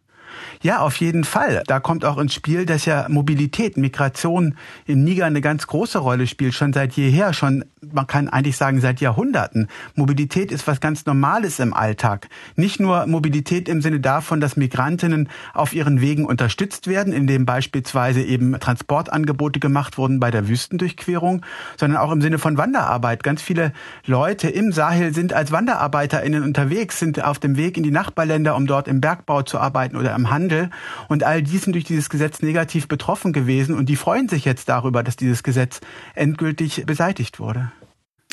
Ja, 0.61 0.79
auf 0.79 0.97
jeden 0.97 1.23
Fall. 1.23 1.63
Da 1.67 1.79
kommt 1.79 2.05
auch 2.05 2.17
ins 2.17 2.33
Spiel, 2.33 2.65
dass 2.65 2.85
ja 2.85 3.07
Mobilität, 3.09 3.77
Migration 3.77 4.55
im 4.85 5.03
Niger 5.03 5.25
eine 5.25 5.41
ganz 5.41 5.67
große 5.67 5.99
Rolle 5.99 6.27
spielt, 6.27 6.53
schon 6.53 6.73
seit 6.73 6.93
jeher, 6.93 7.33
schon, 7.33 7.65
man 7.81 8.07
kann 8.07 8.27
eigentlich 8.27 8.57
sagen, 8.57 8.81
seit 8.81 9.01
Jahrhunderten. 9.01 9.67
Mobilität 9.95 10.51
ist 10.51 10.65
was 10.67 10.79
ganz 10.79 11.05
Normales 11.05 11.59
im 11.59 11.73
Alltag. 11.73 12.27
Nicht 12.55 12.79
nur 12.79 13.05
Mobilität 13.05 13.69
im 13.69 13.81
Sinne 13.81 13.99
davon, 13.99 14.39
dass 14.39 14.57
Migrantinnen 14.57 15.29
auf 15.53 15.73
ihren 15.73 16.01
Wegen 16.01 16.25
unterstützt 16.25 16.87
werden, 16.87 17.13
indem 17.13 17.45
beispielsweise 17.45 18.21
eben 18.23 18.59
Transportangebote 18.59 19.59
gemacht 19.59 19.97
wurden 19.97 20.19
bei 20.19 20.31
der 20.31 20.47
Wüstendurchquerung, 20.47 21.45
sondern 21.77 21.99
auch 21.99 22.11
im 22.11 22.21
Sinne 22.21 22.39
von 22.39 22.57
Wanderarbeit. 22.57 23.23
Ganz 23.23 23.41
viele 23.41 23.73
Leute 24.05 24.49
im 24.49 24.71
Sahel 24.71 25.13
sind 25.13 25.33
als 25.33 25.51
WanderarbeiterInnen 25.51 26.43
unterwegs, 26.43 26.99
sind 26.99 27.23
auf 27.23 27.37
dem 27.37 27.57
Weg 27.57 27.77
in 27.77 27.83
die 27.83 27.91
Nachbarländer, 27.91 28.55
um 28.55 28.65
dort 28.65 28.87
im 28.87 29.01
Bergbau 29.01 29.43
zu 29.43 29.59
arbeiten 29.59 29.95
oder 29.95 30.15
im 30.15 30.31
Handel. 30.31 30.71
Und 31.09 31.23
all 31.23 31.43
die 31.43 31.57
sind 31.57 31.73
durch 31.73 31.85
dieses 31.85 32.09
Gesetz 32.09 32.41
negativ 32.41 32.87
betroffen 32.87 33.33
gewesen 33.33 33.75
und 33.75 33.87
die 33.87 33.95
freuen 33.95 34.29
sich 34.29 34.45
jetzt 34.45 34.67
darüber, 34.69 35.03
dass 35.03 35.15
dieses 35.15 35.43
Gesetz 35.43 35.79
endgültig 36.15 36.83
beseitigt 36.85 37.39
wurde. 37.39 37.71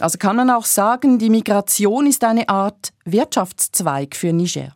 Also 0.01 0.19
kann 0.19 0.37
man 0.37 0.51
auch 0.51 0.65
sagen, 0.65 1.19
die 1.19 1.31
Migration 1.31 2.07
ist 2.07 2.25
eine 2.25 2.49
Art 2.49 2.93
Wirtschaftszweig 3.05 4.17
für 4.17 4.33
Niger. 4.33 4.75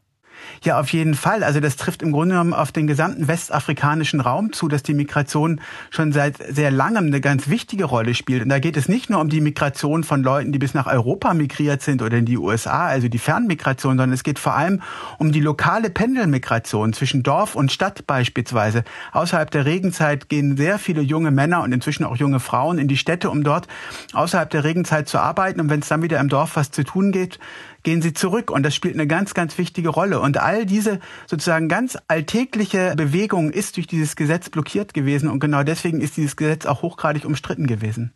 Ja, 0.63 0.81
auf 0.81 0.93
jeden 0.93 1.15
Fall. 1.15 1.45
Also 1.45 1.61
das 1.61 1.77
trifft 1.77 2.03
im 2.03 2.13
Grunde 2.13 2.35
genommen 2.35 2.53
auf 2.53 2.73
den 2.73 2.87
gesamten 2.87 3.29
westafrikanischen 3.29 4.21
Raum 4.21 4.53
zu, 4.53 4.69
dass 4.69 4.83
die 4.83 4.95
Migration 4.95 5.61
schon 5.91 6.13
seit 6.13 6.37
sehr 6.49 6.71
langem 6.71 7.07
eine 7.07 7.21
ganz 7.21 7.49
wichtige 7.49 7.85
Rolle 7.85 8.15
spielt. 8.15 8.43
Und 8.43 8.49
da 8.49 8.59
geht 8.59 8.77
es 8.77 8.89
nicht 8.89 9.11
nur 9.11 9.21
um 9.21 9.29
die 9.29 9.41
Migration 9.41 10.05
von 10.05 10.23
Leuten, 10.23 10.53
die 10.53 10.59
bis 10.59 10.75
nach 10.75 10.87
Europa 10.87 11.35
migriert 11.35 11.83
sind 11.83 12.03
oder 12.03 12.19
in 12.19 12.25
die 12.25 12.39
USA, 12.39 12.87
also 12.87 13.09
die 13.09 13.19
Fernmigration, 13.19 13.93
sondern 13.93 14.13
es 14.13 14.25
geht 14.25 14.39
vor 14.39 14.55
allem 14.55 14.83
um 15.19 15.33
die 15.33 15.41
lokale 15.41 15.91
Pendelmigration 15.91 16.93
zwischen 16.93 17.23
Dorf 17.23 17.55
und 17.55 17.73
Stadt 17.73 18.07
beispielsweise. 18.07 18.85
Außerhalb 19.13 19.51
der 19.51 19.65
Regenzeit 19.65 20.29
gehen 20.29 20.57
sehr 20.57 20.79
viele 20.79 21.03
junge 21.03 21.31
Männer 21.31 21.63
und 21.63 21.73
inzwischen 21.73 22.05
auch 22.05 22.17
junge 22.17 22.41
Frauen 22.41 22.79
in 22.79 22.89
die 22.89 22.97
Städte, 22.97 23.31
um 23.31 23.45
dort 23.45 23.69
außerhalb 24.13 24.51
der 24.51 24.65
Regenzeit 24.65 25.09
zu 25.09 25.19
arbeiten. 25.19 25.61
Und 25.61 25.71
wenn 25.71 25.81
es 25.81 25.89
dann 25.89 26.03
wieder 26.03 26.21
im 26.21 26.29
Dorf 26.29 26.57
was 26.57 26.71
zu 26.71 26.85
tun 26.85 27.13
geht, 27.13 27.39
gehen 27.83 28.03
sie 28.03 28.13
zurück. 28.13 28.51
Und 28.51 28.63
das 28.63 28.75
spielt 28.75 28.95
eine 28.95 29.07
ganz, 29.07 29.35
ganz 29.35 29.59
wichtige 29.59 29.89
Rolle. 29.89 30.21
Und 30.21 30.39
all 30.39 30.67
diese 30.67 31.01
sozusagen 31.27 31.69
ganz 31.69 31.99
alltägliche 32.09 32.95
Bewegung 32.97 33.51
ist 33.51 33.77
durch 33.77 33.87
dieses 33.87 34.17
Gesetz 34.17 34.51
blockiert 34.51 34.95
gewesen. 34.95 35.29
Und 35.29 35.41
genau 35.41 35.63
deswegen 35.63 36.01
ist 36.01 36.17
dieses 36.17 36.37
Gesetz 36.37 36.67
auch 36.67 36.83
hochgradig 36.83 37.25
umstritten 37.25 37.67
gewesen. 37.67 38.13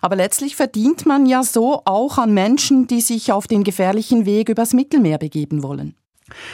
Aber 0.00 0.16
letztlich 0.16 0.56
verdient 0.56 1.06
man 1.06 1.26
ja 1.26 1.42
so 1.42 1.82
auch 1.84 2.18
an 2.18 2.32
Menschen, 2.32 2.86
die 2.86 3.00
sich 3.00 3.32
auf 3.32 3.46
den 3.46 3.64
gefährlichen 3.64 4.26
Weg 4.26 4.48
übers 4.48 4.72
Mittelmeer 4.72 5.18
begeben 5.18 5.62
wollen. 5.62 5.94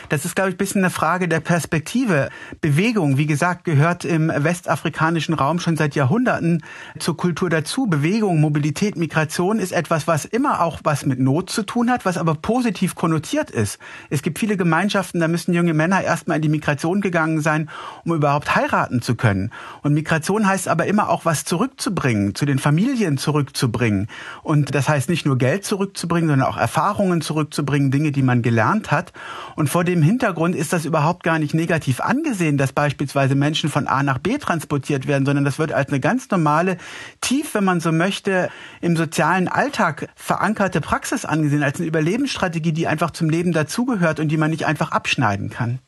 Das 0.09 0.25
ist, 0.25 0.35
glaube 0.35 0.51
ich, 0.51 0.55
ein 0.55 0.59
bisschen 0.59 0.83
eine 0.83 0.91
Frage 0.91 1.29
der 1.29 1.41
Perspektive. 1.41 2.29
Bewegung, 2.61 3.19
wie 3.19 3.27
gesagt, 3.27 3.65
gehört 3.65 4.05
im 4.05 4.29
westafrikanischen 4.35 5.35
Raum 5.35 5.61
schon 5.61 5.77
seit 5.77 5.95
Jahrhunderten 5.95 6.63
zur 6.99 7.17
Kultur 7.17 7.51
dazu. 7.51 7.87
Bewegung, 7.87 8.41
Mobilität, 8.41 8.97
Migration 8.97 9.59
ist 9.59 9.73
etwas, 9.73 10.07
was 10.07 10.25
immer 10.25 10.63
auch 10.63 10.81
was 10.85 11.07
mit 11.07 11.19
Not 11.19 11.51
zu 11.51 11.63
tun 11.63 11.91
hat, 11.91 12.05
was 12.05 12.17
aber 12.17 12.35
positiv 12.35 12.95
konnotiert 12.95 13.51
ist. 13.51 13.79
Es 14.11 14.23
gibt 14.23 14.39
viele 14.39 14.57
Gemeinschaften, 14.57 15.21
da 15.21 15.29
müssen 15.29 15.55
junge 15.55 15.75
Männer 15.75 16.03
erstmal 16.03 16.37
in 16.37 16.43
die 16.43 16.49
Migration 16.49 17.01
gegangen 17.01 17.41
sein, 17.41 17.69
um 18.05 18.15
überhaupt 18.15 18.55
heiraten 18.55 19.03
zu 19.03 19.15
können. 19.15 19.51
Und 19.83 19.95
Migration 19.95 20.47
heißt 20.47 20.69
aber 20.69 20.87
immer 20.87 21.09
auch 21.11 21.25
was 21.25 21.45
zurückzubringen, 21.45 22.35
zu 22.35 22.47
den 22.47 22.59
Familien 22.59 23.19
zurückzubringen. 23.19 24.09
Und 24.43 24.75
das 24.75 24.89
heißt 24.89 25.09
nicht 25.09 25.27
nur 25.27 25.39
Geld 25.39 25.65
zurückzubringen, 25.65 26.29
sondern 26.29 26.49
auch 26.49 26.57
Erfahrungen 26.57 27.21
zurückzubringen, 27.21 27.91
Dinge, 27.91 28.13
die 28.13 28.23
man 28.23 28.43
gelernt 28.43 28.91
hat. 28.91 29.13
Und 29.57 29.68
und 29.69 29.73
vor 29.73 29.85
dem 29.85 30.01
Hintergrund 30.01 30.57
ist 30.57 30.73
das 30.73 30.87
überhaupt 30.87 31.23
gar 31.23 31.39
nicht 31.39 31.53
negativ 31.53 32.01
angesehen, 32.01 32.57
dass 32.57 32.73
beispielsweise 32.73 33.35
Menschen 33.35 33.69
von 33.69 33.87
A 33.87 34.03
nach 34.03 34.17
B 34.17 34.39
transportiert 34.39 35.07
werden, 35.07 35.27
sondern 35.27 35.45
das 35.45 35.59
wird 35.59 35.73
als 35.73 35.91
eine 35.91 36.01
ganz 36.01 36.31
normale, 36.31 36.79
tief, 37.21 37.53
wenn 37.53 37.65
man 37.65 37.79
so 37.81 37.93
möchte, 37.93 38.49
im 38.81 38.97
sozialen 38.97 39.47
Alltag 39.47 40.09
verankerte 40.17 40.81
Praxis 40.81 41.27
angesehen, 41.27 41.63
als 41.63 41.79
eine 41.79 41.87
Überlebensstrategie, 41.87 42.73
die 42.73 42.87
einfach 42.87 43.11
zum 43.11 43.29
Leben 43.29 43.53
dazugehört 43.53 44.21
und 44.21 44.29
die 44.29 44.39
man 44.39 44.53
nicht 44.53 44.65
einfach 44.65 44.91
abschneiden 44.91 45.51
kann. 45.51 45.81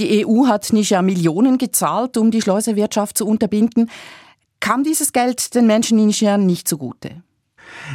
Die 0.00 0.26
EU 0.26 0.48
hat 0.48 0.72
Niger 0.72 1.02
Millionen 1.02 1.56
gezahlt, 1.56 2.16
um 2.16 2.32
die 2.32 2.42
Schleuserwirtschaft 2.42 3.16
zu 3.16 3.28
unterbinden. 3.28 3.90
Kam 4.58 4.82
dieses 4.82 5.12
Geld 5.12 5.54
den 5.54 5.68
Menschen 5.68 6.00
in 6.00 6.06
Niger 6.06 6.36
nicht 6.36 6.66
zugute? 6.66 7.22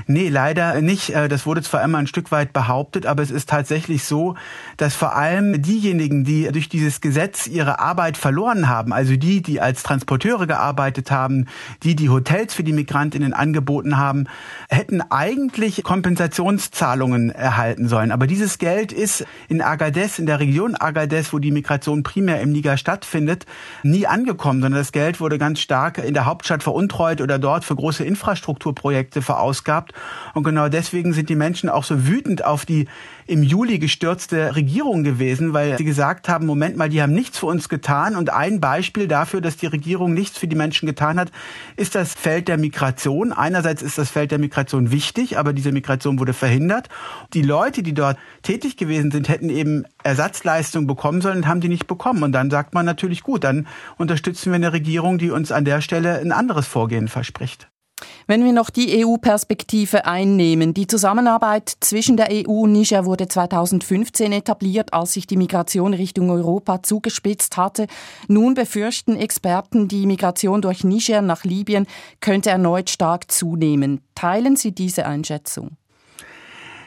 Nee, 0.08 0.30
leider 0.30 0.82
nicht. 0.82 1.12
Äh, 1.12 1.28
das 1.28 1.46
wurde 1.46 1.62
zwar 1.62 1.84
immer 1.84 1.98
ein 1.98 2.08
Stück 2.08 2.32
weit 2.32 2.54
behauptet, 2.54 3.06
aber 3.06 3.24
es 3.24 3.32
ist 3.32 3.50
tatsächlich 3.50 4.04
so, 4.04 4.36
dass 4.78 4.96
vor 4.96 5.16
allem 5.16 5.62
diejenigen, 5.62 6.24
die 6.24 6.50
durch 6.52 6.70
dieses 6.70 7.02
Gesetz 7.02 7.48
ihre 7.48 7.80
Arbeit 7.80 8.18
verloren 8.18 8.70
haben, 8.70 8.94
also 8.94 9.16
die, 9.16 9.42
die 9.42 9.62
als 9.62 9.84
Transporteure 9.84 10.48
gearbeitet 10.48 11.12
haben, 11.12 11.48
die, 11.84 11.96
die 11.96 12.10
Hotels 12.10 12.54
für 12.54 12.64
die 12.64 12.74
Migrantinnen 12.74 13.34
angeboten 13.34 13.98
haben, 13.98 14.26
hätten 14.70 15.02
eigentlich 15.02 15.84
Kompensationszahlungen 15.84 17.30
erhalten 17.30 17.88
sollen. 17.88 18.12
Aber 18.12 18.28
dieses 18.28 18.58
Geld 18.58 18.92
ist 18.92 19.26
in 19.48 19.62
Agadez, 19.62 20.20
in 20.20 20.26
der 20.26 20.40
Region 20.40 20.76
Agadez, 20.76 21.34
wo 21.34 21.40
die 21.40 21.52
Migration 21.52 22.04
primär 22.04 22.42
im 22.42 22.52
Niger 22.52 22.78
stattfindet, 22.78 23.46
nie 23.84 24.08
angekommen, 24.08 24.62
sondern 24.62 24.80
das 24.80 24.92
Geld 24.92 25.20
wurde 25.20 25.38
ganz 25.38 25.60
stark 25.60 25.98
in 25.98 26.14
der 26.14 26.26
Hauptstadt 26.26 26.64
veruntreut 26.64 27.22
oder 27.22 27.40
dort 27.40 27.66
für 27.66 27.76
große 27.76 28.04
Infrastrukturprojekte 28.04 29.22
verausgabt 29.22 29.89
gehabt. 29.90 30.36
Und 30.36 30.44
genau 30.44 30.70
deswegen 30.70 31.14
sind 31.14 31.30
die 31.30 31.36
Menschen 31.36 31.70
auch 31.70 31.84
so 31.84 32.08
wütend 32.08 32.46
auf 32.46 32.66
die 32.66 32.88
im 33.28 33.44
Juli 33.44 33.78
gestürzte 33.78 34.56
Regierung 34.56 35.04
gewesen, 35.04 35.54
weil 35.54 35.78
sie 35.78 35.86
gesagt 35.86 36.30
haben, 36.30 36.48
Moment 36.48 36.78
mal, 36.78 36.90
die 36.90 37.02
haben 37.02 37.14
nichts 37.14 37.38
für 37.38 37.46
uns 37.46 37.70
getan. 37.70 38.16
Und 38.16 38.32
ein 38.32 38.60
Beispiel 38.60 39.08
dafür, 39.08 39.40
dass 39.40 39.58
die 39.58 39.68
Regierung 39.68 40.14
nichts 40.14 40.40
für 40.40 40.48
die 40.48 40.56
Menschen 40.56 40.88
getan 40.88 41.20
hat, 41.20 41.32
ist 41.76 41.94
das 41.94 42.14
Feld 42.16 42.48
der 42.48 42.58
Migration. 42.58 43.32
Einerseits 43.32 43.84
ist 43.84 44.00
das 44.00 44.10
Feld 44.10 44.32
der 44.32 44.40
Migration 44.40 44.92
wichtig, 44.92 45.38
aber 45.38 45.54
diese 45.54 45.72
Migration 45.72 46.20
wurde 46.20 46.34
verhindert. 46.34 46.90
Die 47.34 47.44
Leute, 47.44 47.84
die 47.84 47.94
dort 47.94 48.18
tätig 48.42 48.78
gewesen 48.78 49.12
sind, 49.12 49.30
hätten 49.30 49.50
eben 49.50 49.86
Ersatzleistungen 50.04 50.88
bekommen 50.88 51.22
sollen 51.22 51.38
und 51.38 51.48
haben 51.48 51.62
die 51.62 51.70
nicht 51.70 51.86
bekommen. 51.86 52.24
Und 52.24 52.32
dann 52.32 52.50
sagt 52.50 52.74
man 52.74 52.86
natürlich 52.86 53.22
gut, 53.22 53.44
dann 53.44 53.68
unterstützen 53.98 54.52
wir 54.52 54.56
eine 54.56 54.74
Regierung, 54.74 55.20
die 55.20 55.30
uns 55.30 55.52
an 55.52 55.66
der 55.66 55.82
Stelle 55.82 56.18
ein 56.18 56.32
anderes 56.32 56.66
Vorgehen 56.66 57.08
verspricht. 57.08 57.69
Wenn 58.28 58.44
wir 58.44 58.54
noch 58.54 58.70
die 58.70 59.04
EU-Perspektive 59.04 60.06
einnehmen, 60.06 60.74
die 60.74 60.88
Zusammenarbeit 60.88 61.72
zwischen 61.80 62.18
der 62.18 62.30
EU 62.32 62.64
und 62.64 62.72
Niger 62.72 63.06
wurde 63.06 63.28
2015 63.28 64.32
etabliert, 64.32 64.94
als 64.94 65.14
sich 65.14 65.28
die 65.28 65.38
Migration 65.38 65.94
Richtung 65.94 66.30
Europa 66.30 66.84
zugespitzt 66.84 67.58
hatte. 67.58 67.88
Nun 68.28 68.54
befürchten 68.54 69.16
Experten, 69.16 69.88
die 69.88 70.06
Migration 70.06 70.62
durch 70.62 70.84
Niger 70.84 71.22
nach 71.22 71.44
Libyen 71.44 71.88
könnte 72.22 72.50
erneut 72.50 72.90
stark 72.90 73.32
zunehmen. 73.32 74.02
Teilen 74.16 74.56
Sie 74.56 74.74
diese 74.74 75.06
Einschätzung? 75.06 75.78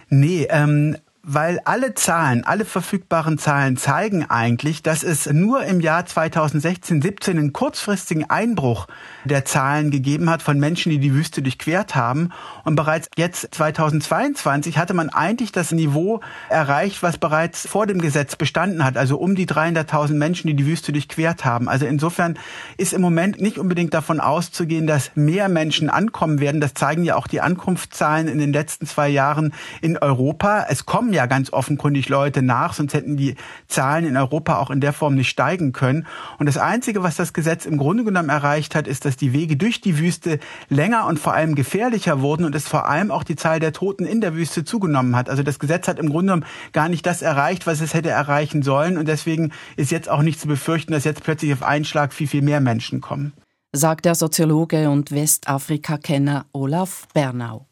Nee, 0.09 0.46
ähm, 0.51 0.96
weil 1.25 1.61
alle 1.65 1.95
Zahlen, 1.95 2.43
alle 2.45 2.65
verfügbaren 2.65 3.39
Zahlen 3.39 3.77
zeigen 3.77 4.29
eigentlich, 4.29 4.83
dass 4.83 5.05
es 5.05 5.27
nur 5.27 5.65
im 5.65 5.81
Jahr 5.81 6.05
2016, 6.05 7.01
17 7.01 7.39
einen 7.39 7.53
kurzfristigen 7.53 8.29
Einbruch 8.29 8.89
der 9.25 9.45
Zahlen 9.45 9.93
gegeben 9.93 10.29
hat 10.29 10.43
von 10.43 10.59
Menschen, 10.59 10.91
die 10.91 10.99
die 10.99 11.15
Wüste 11.15 11.41
durchquert 11.41 11.95
haben. 11.95 12.31
Und 12.65 12.75
bereits 12.75 13.09
jetzt 13.17 13.55
2022 13.55 14.79
hatte 14.79 14.95
man 14.95 15.11
eigentlich 15.11 15.53
das 15.53 15.71
Niveau 15.71 16.21
erreicht, 16.49 17.05
was 17.05 17.19
bereits 17.19 17.69
vor 17.69 17.87
dem 17.87 18.01
Gesetz 18.01 18.35
bestanden 18.35 18.85
hat. 18.85 18.97
Also 18.97 19.17
um 19.17 19.37
die 19.37 19.47
300.000 19.47 20.15
Menschen, 20.15 20.49
die 20.49 20.55
die 20.55 20.67
Wüste 20.67 20.91
durchquert 20.91 21.45
haben. 21.45 21.69
Also 21.69 21.87
insofern 21.87 22.37
ist 22.79 22.93
im 22.93 23.01
Moment 23.01 23.41
nicht 23.41 23.59
unbedingt 23.59 23.95
davon 23.95 24.19
auszugehen, 24.19 24.89
dass 24.89 25.13
mehr 25.15 25.49
Menschen 25.49 25.89
ankommen 25.89 26.41
werden. 26.41 26.61
Das 26.61 26.75
zeigen 26.75 27.05
ja 27.05 27.15
auch 27.15 27.29
die 27.29 27.41
Ankunftszahlen 27.41 28.27
in 28.27 28.39
den 28.39 28.53
letzten 28.53 28.87
zwei 28.87 29.09
Jahren 29.09 29.55
in 29.81 29.99
Europa. 29.99 30.67
Es 30.69 30.85
kommen 30.85 31.12
kommen 31.12 31.18
ja 31.18 31.27
ganz 31.27 31.53
offenkundig 31.53 32.09
Leute 32.09 32.40
nach, 32.40 32.72
sonst 32.72 32.94
hätten 32.94 33.18
die 33.18 33.35
Zahlen 33.68 34.07
in 34.07 34.16
Europa 34.16 34.57
auch 34.57 34.70
in 34.70 34.81
der 34.81 34.94
Form 34.94 35.14
nicht 35.14 35.29
steigen 35.29 35.72
können. 35.72 36.07
Und 36.38 36.46
das 36.46 36.57
Einzige, 36.57 37.03
was 37.03 37.16
das 37.16 37.35
Gesetz 37.35 37.66
im 37.66 37.77
Grunde 37.77 38.03
genommen 38.03 38.31
erreicht 38.31 38.75
hat, 38.75 38.88
ist, 38.88 39.05
dass 39.05 39.18
die 39.18 39.35
Wege 39.35 39.59
durch 39.59 39.83
die 39.83 39.98
Wüste 39.98 40.38
länger 40.70 41.07
und 41.07 41.18
vor 41.18 41.35
allem 41.35 41.55
gefährlicher 41.55 42.22
wurden 42.22 42.46
und 42.46 42.55
es 42.55 42.66
vor 42.66 42.88
allem 42.88 43.11
auch 43.11 43.25
die 43.25 43.37
Zahl 43.37 43.61
der 43.61 43.75
Toten 43.75 44.07
in 44.07 44.22
der 44.22 44.35
Wüste 44.35 44.64
zugenommen 44.64 45.14
hat. 45.14 45.29
Also 45.29 45.42
das 45.42 45.59
Gesetz 45.59 45.87
hat 45.87 45.98
im 45.98 46.09
Grunde 46.09 46.33
genommen 46.33 46.46
gar 46.72 46.88
nicht 46.88 47.05
das 47.05 47.20
erreicht, 47.20 47.66
was 47.66 47.83
es 47.83 47.92
hätte 47.92 48.09
erreichen 48.09 48.62
sollen. 48.62 48.96
Und 48.96 49.07
deswegen 49.07 49.53
ist 49.77 49.90
jetzt 49.90 50.09
auch 50.09 50.22
nicht 50.22 50.40
zu 50.40 50.48
befürchten, 50.48 50.92
dass 50.92 51.05
jetzt 51.05 51.22
plötzlich 51.22 51.53
auf 51.53 51.62
einen 51.62 51.85
Schlag 51.85 52.14
viel, 52.14 52.27
viel 52.27 52.42
mehr 52.42 52.61
Menschen 52.61 53.03
kommen. 53.03 53.35
Sagt 53.75 54.07
der 54.07 54.14
Soziologe 54.14 54.88
und 54.88 55.12
Westafrika-Kenner 55.12 56.46
Olaf 56.53 57.07
Bernau. 57.12 57.66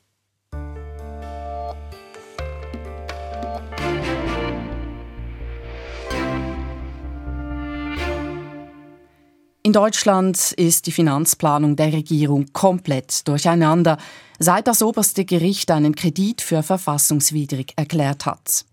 In 9.71 9.75
Deutschland 9.75 10.51
ist 10.57 10.89
die 10.89 10.91
Finanzplanung 10.91 11.77
der 11.77 11.93
Regierung 11.93 12.53
komplett 12.53 13.29
durcheinander, 13.29 13.99
seit 14.41 14.67
das 14.67 14.83
oberste 14.83 15.25
Gericht 15.25 15.71
einen 15.71 15.95
Kredit 15.95 16.41
für 16.41 16.65
verfassungswidrig 16.65 17.75
erklärt 17.77 18.27
hat. 18.27 18.65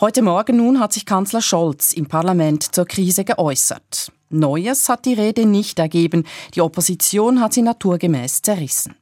Heute 0.00 0.20
Morgen 0.20 0.58
nun 0.58 0.80
hat 0.80 0.92
sich 0.92 1.06
Kanzler 1.06 1.40
Scholz 1.40 1.94
im 1.94 2.08
Parlament 2.08 2.74
zur 2.74 2.84
Krise 2.84 3.24
geäußert. 3.24 4.12
Neues 4.28 4.90
hat 4.90 5.06
die 5.06 5.14
Rede 5.14 5.46
nicht 5.46 5.78
ergeben, 5.78 6.24
die 6.54 6.60
Opposition 6.60 7.40
hat 7.40 7.54
sie 7.54 7.62
naturgemäß 7.62 8.42
zerrissen. 8.42 8.96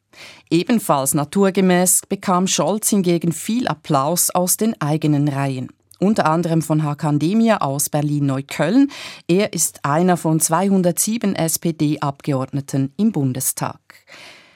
Ebenfalls 0.48 1.12
naturgemäß 1.12 2.02
bekam 2.08 2.46
Scholz 2.46 2.88
hingegen 2.90 3.32
viel 3.32 3.66
Applaus 3.66 4.30
aus 4.30 4.58
den 4.58 4.80
eigenen 4.80 5.26
Reihen 5.26 5.72
unter 6.02 6.26
anderem 6.26 6.62
von 6.62 6.82
Hakan 6.82 7.18
Demir 7.18 7.62
aus 7.62 7.88
Berlin-Neukölln. 7.88 8.90
Er 9.28 9.52
ist 9.52 9.84
einer 9.84 10.16
von 10.16 10.40
207 10.40 11.36
SPD-Abgeordneten 11.36 12.92
im 12.96 13.12
Bundestag. 13.12 13.78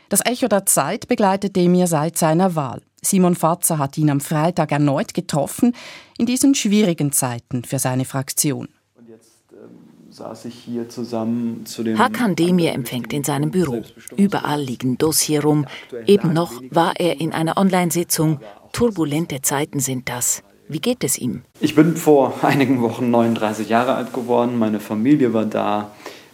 Das 0.08 0.24
Echo 0.26 0.48
der 0.48 0.66
Zeit 0.66 1.08
begleitet 1.08 1.56
Demir 1.56 1.86
seit 1.86 2.18
seiner 2.18 2.54
Wahl. 2.56 2.82
Simon 3.00 3.36
Fatzer 3.36 3.78
hat 3.78 3.96
ihn 3.96 4.10
am 4.10 4.20
Freitag 4.20 4.72
erneut 4.72 5.14
getroffen, 5.14 5.72
in 6.18 6.26
diesen 6.26 6.54
schwierigen 6.56 7.12
Zeiten 7.12 7.62
für 7.62 7.78
seine 7.78 8.04
Fraktion. 8.04 8.68
Und 8.96 9.08
jetzt 9.08 9.52
ähm, 9.52 10.10
saß 10.10 10.46
ich 10.46 10.54
hier 10.54 10.88
zusammen 10.88 11.64
zu 11.64 11.84
dem. 11.84 11.98
Hakan 11.98 12.34
Demir 12.34 12.72
empfängt 12.72 13.12
in 13.12 13.22
seinem 13.22 13.52
Büro. 13.52 13.82
Überall 14.16 14.60
liegen 14.60 14.98
Dossier 14.98 15.42
rum. 15.42 15.66
Eben 16.06 16.32
noch 16.32 16.60
war 16.70 16.94
er 16.98 17.20
in 17.20 17.32
einer 17.32 17.56
Online-Sitzung. 17.56 18.40
Turbulente 18.72 19.42
Zeiten 19.42 19.78
sind 19.78 20.08
das. 20.08 20.42
Wie 20.68 20.80
geht 20.80 21.04
es 21.04 21.16
ihm? 21.18 21.42
Ich 21.60 21.74
bin 21.74 21.96
vor 21.96 22.34
einigen 22.42 22.82
Wochen 22.82 23.10
39 23.10 23.68
Jahre 23.68 23.94
alt 23.94 24.12
geworden. 24.12 24.58
Meine 24.58 24.80
Familie 24.80 25.32
war 25.32 25.44
da. 25.44 25.92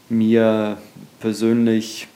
Mir 0.08 0.78
persönlich 1.20 2.08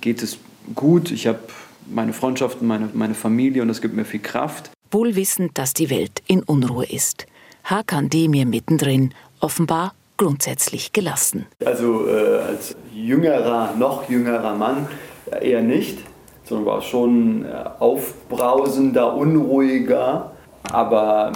geht 0.00 0.22
es 0.22 0.38
gut. 0.74 1.10
Ich 1.10 1.26
habe 1.26 1.38
meine 1.86 2.12
Freundschaften, 2.12 2.66
meine, 2.66 2.88
meine 2.92 3.14
Familie 3.14 3.62
und 3.62 3.68
das 3.68 3.80
gibt 3.80 3.94
mir 3.94 4.04
viel 4.04 4.20
Kraft. 4.20 4.70
Wohl 4.90 5.14
wissend, 5.14 5.56
dass 5.58 5.72
die 5.72 5.90
Welt 5.90 6.22
in 6.26 6.42
Unruhe 6.42 6.86
ist. 6.86 7.26
Hakan 7.64 8.08
Demir 8.08 8.46
mittendrin, 8.46 9.14
offenbar 9.40 9.94
grundsätzlich 10.16 10.92
gelassen. 10.92 11.46
Also 11.64 12.08
äh, 12.08 12.40
als 12.40 12.76
jüngerer, 12.92 13.74
noch 13.78 14.08
jüngerer 14.08 14.54
Mann 14.54 14.88
eher 15.40 15.62
nicht, 15.62 15.98
sondern 16.44 16.66
war 16.66 16.82
schon 16.82 17.44
äh, 17.44 17.64
aufbrausender, 17.78 19.14
unruhiger. 19.14 20.32
Aber 20.64 21.32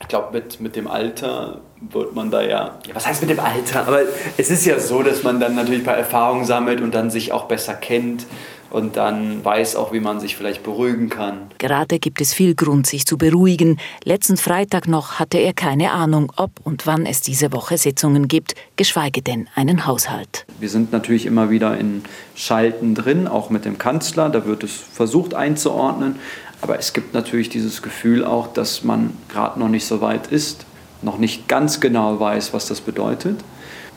ich 0.00 0.08
glaube, 0.08 0.32
mit, 0.32 0.60
mit 0.60 0.76
dem 0.76 0.86
Alter 0.86 1.60
wird 1.80 2.14
man 2.14 2.30
da 2.30 2.42
ja, 2.42 2.78
ja, 2.86 2.94
was 2.94 3.06
heißt 3.06 3.22
mit 3.22 3.30
dem 3.30 3.40
Alter? 3.40 3.86
Aber 3.86 4.00
es 4.36 4.50
ist 4.50 4.64
ja 4.66 4.78
so, 4.78 5.02
dass 5.02 5.22
man 5.22 5.40
dann 5.40 5.54
natürlich 5.54 5.84
bei 5.84 5.92
Erfahrung 5.92 6.44
sammelt 6.44 6.80
und 6.80 6.94
dann 6.94 7.10
sich 7.10 7.32
auch 7.32 7.44
besser 7.44 7.74
kennt 7.74 8.26
und 8.74 8.96
dann 8.96 9.44
weiß 9.44 9.76
auch, 9.76 9.92
wie 9.92 10.00
man 10.00 10.18
sich 10.18 10.34
vielleicht 10.34 10.64
beruhigen 10.64 11.08
kann. 11.08 11.42
Gerade 11.58 12.00
gibt 12.00 12.20
es 12.20 12.34
viel 12.34 12.56
Grund, 12.56 12.88
sich 12.88 13.06
zu 13.06 13.16
beruhigen. 13.16 13.78
Letzten 14.02 14.36
Freitag 14.36 14.88
noch 14.88 15.20
hatte 15.20 15.38
er 15.38 15.52
keine 15.52 15.92
Ahnung, 15.92 16.32
ob 16.36 16.50
und 16.64 16.84
wann 16.84 17.06
es 17.06 17.20
diese 17.20 17.52
Woche 17.52 17.78
Sitzungen 17.78 18.26
gibt, 18.26 18.56
geschweige 18.74 19.22
denn 19.22 19.48
einen 19.54 19.86
Haushalt. 19.86 20.44
Wir 20.58 20.68
sind 20.68 20.90
natürlich 20.90 21.24
immer 21.24 21.50
wieder 21.50 21.78
in 21.78 22.02
Schalten 22.34 22.96
drin, 22.96 23.28
auch 23.28 23.48
mit 23.48 23.64
dem 23.64 23.78
Kanzler. 23.78 24.28
Da 24.28 24.44
wird 24.44 24.64
es 24.64 24.72
versucht 24.72 25.34
einzuordnen. 25.34 26.16
Aber 26.64 26.78
es 26.78 26.94
gibt 26.94 27.12
natürlich 27.12 27.50
dieses 27.50 27.82
Gefühl 27.82 28.24
auch, 28.24 28.46
dass 28.46 28.84
man 28.84 29.12
gerade 29.28 29.60
noch 29.60 29.68
nicht 29.68 29.84
so 29.84 30.00
weit 30.00 30.28
ist, 30.28 30.64
noch 31.02 31.18
nicht 31.18 31.46
ganz 31.46 31.78
genau 31.78 32.18
weiß, 32.18 32.54
was 32.54 32.64
das 32.64 32.80
bedeutet 32.80 33.36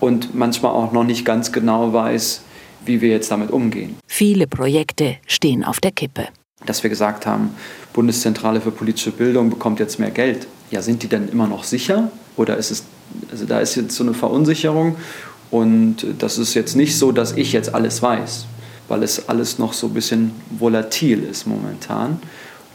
und 0.01 0.36
manchmal 0.36 0.73
auch 0.73 0.91
noch 0.91 1.06
nicht 1.06 1.23
ganz 1.23 1.53
genau 1.53 1.93
weiß, 1.93 2.41
wie 2.84 2.99
wir 2.99 3.08
jetzt 3.08 3.32
damit 3.32 3.51
umgehen. 3.51 3.95
Viele 4.06 4.47
Projekte 4.47 5.15
stehen 5.27 5.63
auf 5.63 5.80
der 5.80 5.93
Kippe. 5.93 6.27
Dass 6.65 6.84
wir 6.84 6.89
gesagt 6.89 7.25
haben, 7.25 7.56
Bundeszentrale 7.93 8.60
für 8.60 8.71
politische 8.71 9.12
Bildung 9.12 9.49
bekommt 9.49 9.80
jetzt 9.80 9.97
mehr 9.97 10.12
Geld. 10.12 10.45
Ja, 10.69 10.82
sind 10.82 11.03
die 11.03 11.08
denn 11.08 11.30
immer 11.30 11.47
noch 11.47 11.63
sicher? 11.63 12.12
Oder 12.36 12.58
ist 12.58 12.71
es, 12.71 12.84
also 13.32 13.45
da 13.45 13.62
ist 13.62 13.75
jetzt 13.75 13.95
so 13.95 14.03
eine 14.03 14.13
Verunsicherung 14.13 14.97
und 15.51 16.06
das 16.19 16.38
ist 16.38 16.53
jetzt 16.53 16.75
nicht 16.75 16.97
so, 16.97 17.13
dass 17.13 17.32
ich 17.32 17.53
jetzt 17.53 17.73
alles 17.73 18.01
weiß, 18.01 18.45
weil 18.89 19.03
es 19.03 19.30
alles 19.30 19.58
noch 19.58 19.71
so 19.71 19.88
ein 19.88 19.93
bisschen 19.93 20.32
volatil 20.49 21.23
ist 21.23 21.47
momentan. 21.47 22.19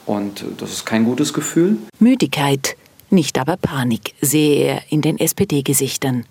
Und 0.07 0.45
das 0.59 0.73
ist 0.73 0.87
kein 0.87 1.05
gutes 1.05 1.33
Gefühl. 1.33 1.79
Müdigkeit, 1.99 2.77
nicht 3.11 3.39
aber 3.39 3.57
Panik, 3.57 4.15
sehe 4.21 4.65
er 4.65 4.83
in 4.91 5.03
den 5.03 5.19
SPD-Gesichtern. 5.19 6.25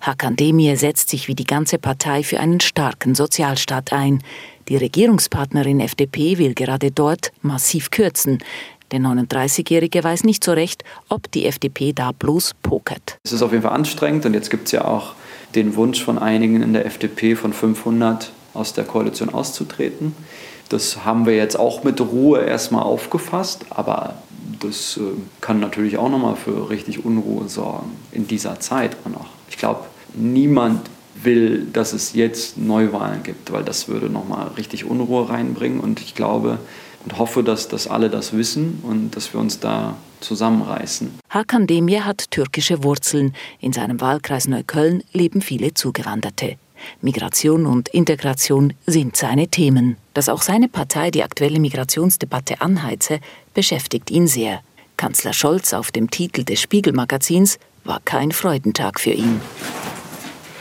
Hakan 0.00 0.36
Demir 0.36 0.76
setzt 0.76 1.10
sich 1.10 1.28
wie 1.28 1.34
die 1.34 1.44
ganze 1.44 1.78
Partei 1.78 2.22
für 2.22 2.40
einen 2.40 2.60
starken 2.60 3.14
Sozialstaat 3.14 3.92
ein. 3.92 4.22
Die 4.68 4.76
Regierungspartnerin 4.76 5.80
FDP 5.80 6.38
will 6.38 6.54
gerade 6.54 6.90
dort 6.90 7.32
massiv 7.42 7.90
kürzen. 7.90 8.38
Der 8.90 9.00
39-Jährige 9.00 10.02
weiß 10.02 10.24
nicht 10.24 10.42
so 10.42 10.52
recht, 10.52 10.82
ob 11.10 11.30
die 11.32 11.44
FDP 11.44 11.92
da 11.92 12.12
bloß 12.12 12.54
pokert. 12.62 13.18
Es 13.24 13.32
ist 13.32 13.42
auf 13.42 13.52
jeden 13.52 13.62
Fall 13.62 13.74
anstrengend 13.74 14.24
und 14.24 14.32
jetzt 14.32 14.50
gibt 14.50 14.66
es 14.66 14.72
ja 14.72 14.84
auch 14.86 15.14
den 15.54 15.76
Wunsch 15.76 16.02
von 16.02 16.18
einigen 16.18 16.62
in 16.62 16.72
der 16.72 16.86
FDP 16.86 17.36
von 17.36 17.52
500 17.52 18.32
aus 18.54 18.72
der 18.72 18.84
Koalition 18.84 19.28
auszutreten. 19.28 20.14
Das 20.68 21.04
haben 21.04 21.26
wir 21.26 21.34
jetzt 21.34 21.58
auch 21.58 21.84
mit 21.84 22.00
Ruhe 22.00 22.40
erstmal 22.40 22.82
aufgefasst, 22.82 23.64
aber 23.70 24.14
das 24.60 24.98
äh, 24.98 25.00
kann 25.40 25.60
natürlich 25.60 25.96
auch 25.98 26.10
nochmal 26.10 26.36
für 26.36 26.68
richtig 26.70 27.04
Unruhe 27.04 27.48
sorgen 27.48 27.92
in 28.12 28.26
dieser 28.26 28.60
Zeit 28.60 28.96
auch 29.04 29.10
noch. 29.10 29.26
Ich 29.48 29.56
glaube, 29.56 29.84
niemand 30.14 30.82
will, 31.22 31.66
dass 31.72 31.92
es 31.92 32.12
jetzt 32.14 32.58
Neuwahlen 32.58 33.22
gibt, 33.22 33.52
weil 33.52 33.64
das 33.64 33.88
würde 33.88 34.08
nochmal 34.08 34.48
richtig 34.56 34.84
Unruhe 34.84 35.28
reinbringen 35.28 35.80
und 35.80 36.00
ich 36.00 36.14
glaube, 36.14 36.58
und 37.04 37.18
hoffe, 37.18 37.42
dass, 37.42 37.68
dass 37.68 37.86
alle 37.86 38.10
das 38.10 38.36
wissen 38.36 38.80
und 38.82 39.16
dass 39.16 39.32
wir 39.32 39.40
uns 39.40 39.60
da 39.60 39.96
zusammenreißen. 40.20 41.18
Hakan 41.30 41.66
Demir 41.66 42.04
hat 42.04 42.30
türkische 42.30 42.82
Wurzeln. 42.82 43.34
In 43.60 43.72
seinem 43.72 44.00
Wahlkreis 44.00 44.48
Neukölln 44.48 45.02
leben 45.12 45.40
viele 45.40 45.74
Zugewanderte. 45.74 46.56
Migration 47.00 47.66
und 47.66 47.88
Integration 47.88 48.74
sind 48.86 49.16
seine 49.16 49.48
Themen. 49.48 49.96
Dass 50.18 50.28
auch 50.28 50.42
seine 50.42 50.66
Partei 50.66 51.12
die 51.12 51.22
aktuelle 51.22 51.60
Migrationsdebatte 51.60 52.60
anheize, 52.60 53.20
beschäftigt 53.54 54.10
ihn 54.10 54.26
sehr. 54.26 54.62
Kanzler 54.96 55.32
Scholz 55.32 55.72
auf 55.72 55.92
dem 55.92 56.10
Titel 56.10 56.42
des 56.42 56.60
Spiegelmagazins 56.60 57.60
war 57.84 58.00
kein 58.04 58.32
Freudentag 58.32 58.98
für 58.98 59.12
ihn. 59.12 59.40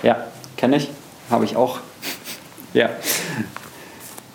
Ja, 0.04 0.28
kenne 0.58 0.78
ich, 0.78 0.90
habe 1.32 1.44
ich 1.46 1.56
auch. 1.56 1.80
ja. 2.76 2.92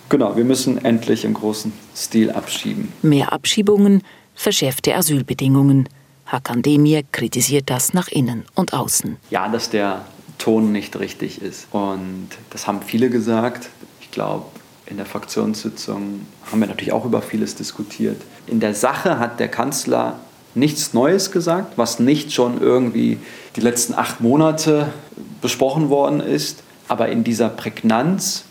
Genau, 0.09 0.37
wir 0.37 0.43
müssen 0.43 0.85
endlich 0.85 1.25
im 1.25 1.35
großen 1.35 1.73
Stil 1.95 2.33
abschieben. 2.33 2.93
Mehr 3.03 3.33
Abschiebungen, 3.33 4.03
verschärfte 4.35 4.97
Asylbedingungen. 4.97 5.89
Hakan 6.27 6.63
Demir 6.63 7.05
kritisiert 7.13 7.71
das 7.71 7.95
nach 7.95 8.09
innen 8.09 8.45
und 8.57 8.75
außen. 8.75 9.19
Ja, 9.31 9.49
dass 9.49 9.71
der 9.71 10.05
Ton 10.39 10.73
nicht 10.73 10.99
richtig 10.99 11.41
ist. 11.41 11.69
Und 11.71 12.31
das 12.51 12.67
haben 12.67 12.83
viele 12.83 13.09
gesagt. 13.09 13.69
Ich 14.01 14.11
glaube, 14.11 14.47
in 14.93 14.99
der 14.99 15.07
Fraktionssitzung 15.07 16.27
haben 16.51 16.61
wir 16.61 16.69
natürlich 16.69 16.93
auch 16.93 17.07
über 17.07 17.23
vieles 17.23 17.55
diskutiert. 17.55 18.21
In 18.47 18.61
der 18.61 18.75
Sache 18.75 19.19
hat 19.19 19.41
der 19.41 19.49
Kanzler 19.49 20.21
nichts 20.55 20.93
Neues 20.93 21.33
gesagt, 21.33 21.79
was 21.79 21.99
nicht 21.99 22.31
schon 22.31 22.61
irgendwie 22.61 23.17
die 23.57 23.63
letzten 23.63 23.95
acht 23.95 24.21
Monate 24.21 24.93
besprochen 25.41 25.89
worden 25.89 26.21
ist. 26.21 26.63
Aber 26.89 27.09
in 27.09 27.25
dieser 27.25 27.49
Prägnanz 27.49 28.45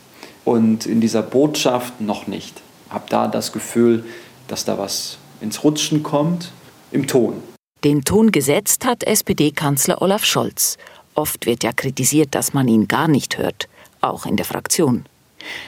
und 0.44 0.88
in 0.88 1.00
dieser 1.00 1.22
Botschaft 1.22 2.02
noch 2.02 2.26
nicht. 2.26 2.60
Ich 2.88 2.94
habe 2.94 3.06
da 3.08 3.28
das 3.28 3.52
Gefühl, 3.52 4.04
dass 4.48 4.66
da 4.66 4.80
was 4.80 5.20
ins 5.42 5.64
Rutschen 5.64 6.02
kommt 6.02 6.52
im 6.92 7.06
Ton. 7.06 7.36
Den 7.84 8.04
Ton 8.04 8.32
gesetzt 8.32 8.84
hat 8.84 9.04
SPD-Kanzler 9.04 10.02
Olaf 10.02 10.26
Scholz. 10.26 10.78
Oft 11.14 11.46
wird 11.46 11.64
ja 11.64 11.72
kritisiert, 11.72 12.30
dass 12.34 12.54
man 12.56 12.68
ihn 12.68 12.88
gar 12.88 13.08
nicht 13.08 13.38
hört, 13.38 13.70
auch 14.02 14.26
in 14.26 14.38
der 14.38 14.46
Fraktion. 14.46 15.06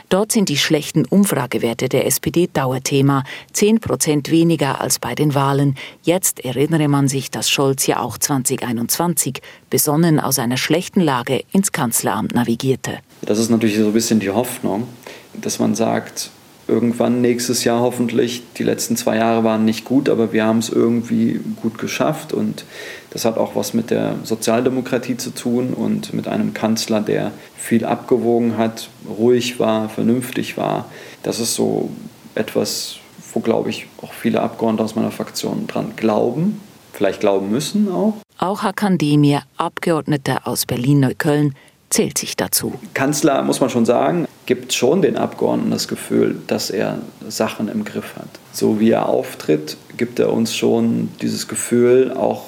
Dort 0.10 0.32
sind 0.32 0.50
die 0.50 0.58
schlechten 0.58 1.06
Umfragewerte 1.06 1.90
der 1.90 2.06
SPD 2.06 2.50
Dauerthema, 2.52 3.24
zehn 3.52 3.80
Prozent 3.80 4.30
weniger 4.32 4.82
als 4.82 5.00
bei 5.00 5.16
den 5.16 5.36
Wahlen. 5.36 5.76
Jetzt 6.04 6.44
erinnere 6.44 6.88
man 6.88 7.08
sich, 7.08 7.32
dass 7.32 7.50
Scholz 7.50 7.88
ja 7.88 8.00
auch 8.00 8.18
2021 8.18 9.42
besonnen 9.70 10.20
aus 10.20 10.40
einer 10.40 10.58
schlechten 10.58 11.02
Lage 11.02 11.44
ins 11.52 11.72
Kanzleramt 11.72 12.34
navigierte. 12.34 13.00
Das 13.22 13.40
ist 13.40 13.50
natürlich 13.50 13.78
so 13.78 13.88
ein 13.88 13.94
bisschen 13.94 14.20
die 14.20 14.30
Hoffnung, 14.30 14.88
dass 15.34 15.60
man 15.60 15.76
sagt, 15.76 16.30
irgendwann 16.67 17.21
nächstes 17.21 17.63
Jahr 17.63 17.82
hoffentlich, 17.82 18.43
die 18.58 18.63
letzten 18.63 18.95
zwei 18.95 19.17
Jahre 19.17 19.43
waren 19.43 19.65
nicht 19.65 19.86
gut, 19.86 20.10
aber 20.10 20.34
wir 20.34 20.45
haben 20.45 20.60
es 20.60 20.69
irgendwie 20.69 21.39
gut 21.62 21.78
geschafft 21.78 22.34
und 22.34 22.65
das 23.10 23.26
hat 23.26 23.38
auch 23.38 23.56
was 23.56 23.73
mit 23.73 23.89
der 23.89 24.15
Sozialdemokratie 24.23 25.17
zu 25.17 25.32
tun 25.32 25.73
und 25.73 26.13
mit 26.13 26.28
einem 26.28 26.54
Kanzler, 26.54 27.02
der 27.02 27.32
viel 27.58 27.86
abgewogen 27.86 28.58
hat, 28.58 28.89
ruhig 29.08 29.60
war, 29.60 29.89
vernünftig 29.89 30.58
war. 30.58 30.86
Das 31.21 31.39
ist 31.39 31.54
so 31.54 31.89
etwas, 32.36 32.97
wo, 33.34 33.39
glaube 33.39 33.69
ich, 33.69 33.88
auch 34.02 34.13
viele 34.13 34.41
Abgeordnete 34.41 34.84
aus 34.84 34.95
meiner 34.95 35.12
Fraktion 35.12 35.67
dran 35.67 35.93
glauben, 35.95 36.60
vielleicht 36.93 37.19
glauben 37.19 37.52
müssen 37.52 37.91
auch. 37.91 38.15
Auch 38.39 38.63
Hakan 38.63 38.97
Demir, 38.97 39.43
Abgeordneter 39.58 40.47
aus 40.47 40.65
Berlin-Neukölln, 40.65 41.54
zählt 41.93 42.17
sich 42.17 42.36
dazu. 42.36 42.73
Kanzler, 42.95 43.43
muss 43.43 43.60
man 43.60 43.69
schon 43.69 43.86
sagen, 43.86 44.27
gibt 44.47 44.73
schon 44.73 45.03
den 45.03 45.15
Abgeordneten 45.15 45.71
das 45.71 45.88
Gefühl, 45.88 46.41
dass 46.47 46.71
er 46.71 46.99
Sachen 47.29 47.67
im 47.69 47.86
Griff 47.86 48.15
hat. 48.15 48.27
So 48.51 48.79
wie 48.79 48.89
er 48.89 49.08
auftritt, 49.08 49.77
gibt 49.95 50.17
er 50.19 50.34
uns 50.34 50.56
schon 50.56 51.10
dieses 51.21 51.47
Gefühl, 51.47 52.12
auch 52.12 52.45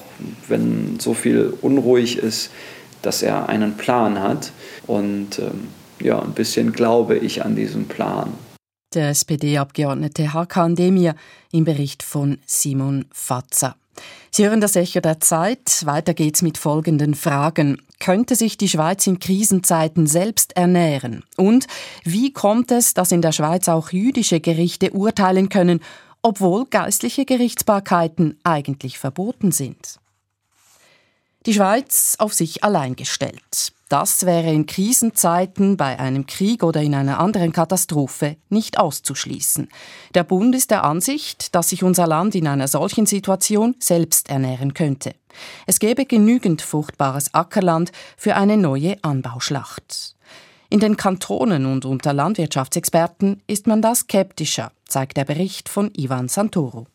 wenn 0.48 1.00
so 1.00 1.14
viel 1.14 1.54
unruhig 1.62 2.18
ist, 2.18 2.50
dass 3.04 3.22
er 3.22 3.48
einen 3.48 3.78
Plan 3.78 4.20
hat. 4.20 4.52
Und 4.88 5.38
ähm, 5.38 5.68
ja, 6.02 6.20
ein 6.20 6.34
bisschen 6.34 6.74
glaube 6.74 7.18
ich 7.18 7.46
an 7.46 7.56
diesen 7.56 7.88
Plan. 7.88 8.34
Der 8.96 9.10
SPD-Abgeordnete 9.10 10.34
Hakan 10.34 10.76
Demir 10.76 11.16
im 11.52 11.66
Bericht 11.66 12.02
von 12.02 12.40
Simon 12.46 13.06
Fatzer. 13.12 13.76
Sie 14.32 14.46
hören 14.46 14.62
das 14.62 14.76
Echo 14.76 15.00
der 15.00 15.20
Zeit. 15.20 15.86
Weiter 15.86 16.14
geht's 16.14 16.42
mit 16.42 16.58
folgenden 16.58 17.16
Fragen. 17.16 17.82
Könnte 18.00 18.36
sich 18.36 18.58
die 18.58 18.68
Schweiz 18.68 19.08
in 19.08 19.20
Krisenzeiten 19.20 20.08
selbst 20.08 20.58
ernähren? 20.58 21.24
Und 21.38 21.68
wie 22.04 22.34
kommt 22.34 22.72
es, 22.72 22.94
dass 22.94 23.12
in 23.12 23.22
der 23.22 23.32
Schweiz 23.32 23.70
auch 23.70 23.92
jüdische 23.92 24.40
Gerichte 24.40 24.92
urteilen 24.92 25.50
können, 25.50 25.80
obwohl 26.22 26.66
geistliche 26.66 27.26
Gerichtsbarkeiten 27.26 28.40
eigentlich 28.44 28.98
verboten 29.00 29.52
sind? 29.52 30.00
Die 31.46 31.54
Schweiz 31.54 32.16
auf 32.18 32.34
sich 32.34 32.64
allein 32.64 32.96
gestellt. 32.96 33.75
Das 33.88 34.26
wäre 34.26 34.52
in 34.52 34.66
Krisenzeiten, 34.66 35.78
bei 35.78 36.00
einem 36.00 36.26
Krieg 36.26 36.64
oder 36.64 36.82
in 36.82 36.96
einer 36.96 37.20
anderen 37.20 37.54
Katastrophe 37.54 38.38
nicht 38.50 38.80
auszuschließen. 38.80 39.70
Der 40.16 40.24
Bund 40.24 40.56
ist 40.56 40.72
der 40.72 40.84
Ansicht, 40.84 41.54
dass 41.54 41.70
sich 41.70 41.84
unser 41.84 42.08
Land 42.08 42.34
in 42.34 42.48
einer 42.48 42.68
solchen 42.68 43.06
Situation 43.06 43.76
selbst 43.80 44.30
ernähren 44.30 44.74
könnte. 44.74 45.14
Es 45.68 45.80
gäbe 45.80 46.06
genügend 46.06 46.64
fruchtbares 46.64 47.34
Ackerland 47.36 47.92
für 48.18 48.36
eine 48.36 48.58
neue 48.58 48.98
Anbauschlacht. 49.04 50.16
In 50.70 50.80
den 50.80 50.98
Kantonen 50.98 51.68
und 51.68 51.86
unter 51.86 52.12
Landwirtschaftsexperten 52.12 53.44
ist 53.46 53.68
man 53.68 53.84
da 53.84 53.94
skeptischer, 53.94 54.72
zeigt 54.88 55.16
der 55.16 55.26
Bericht 55.26 55.70
von 55.70 55.92
Ivan 55.96 56.28
Santoro. 56.28 56.88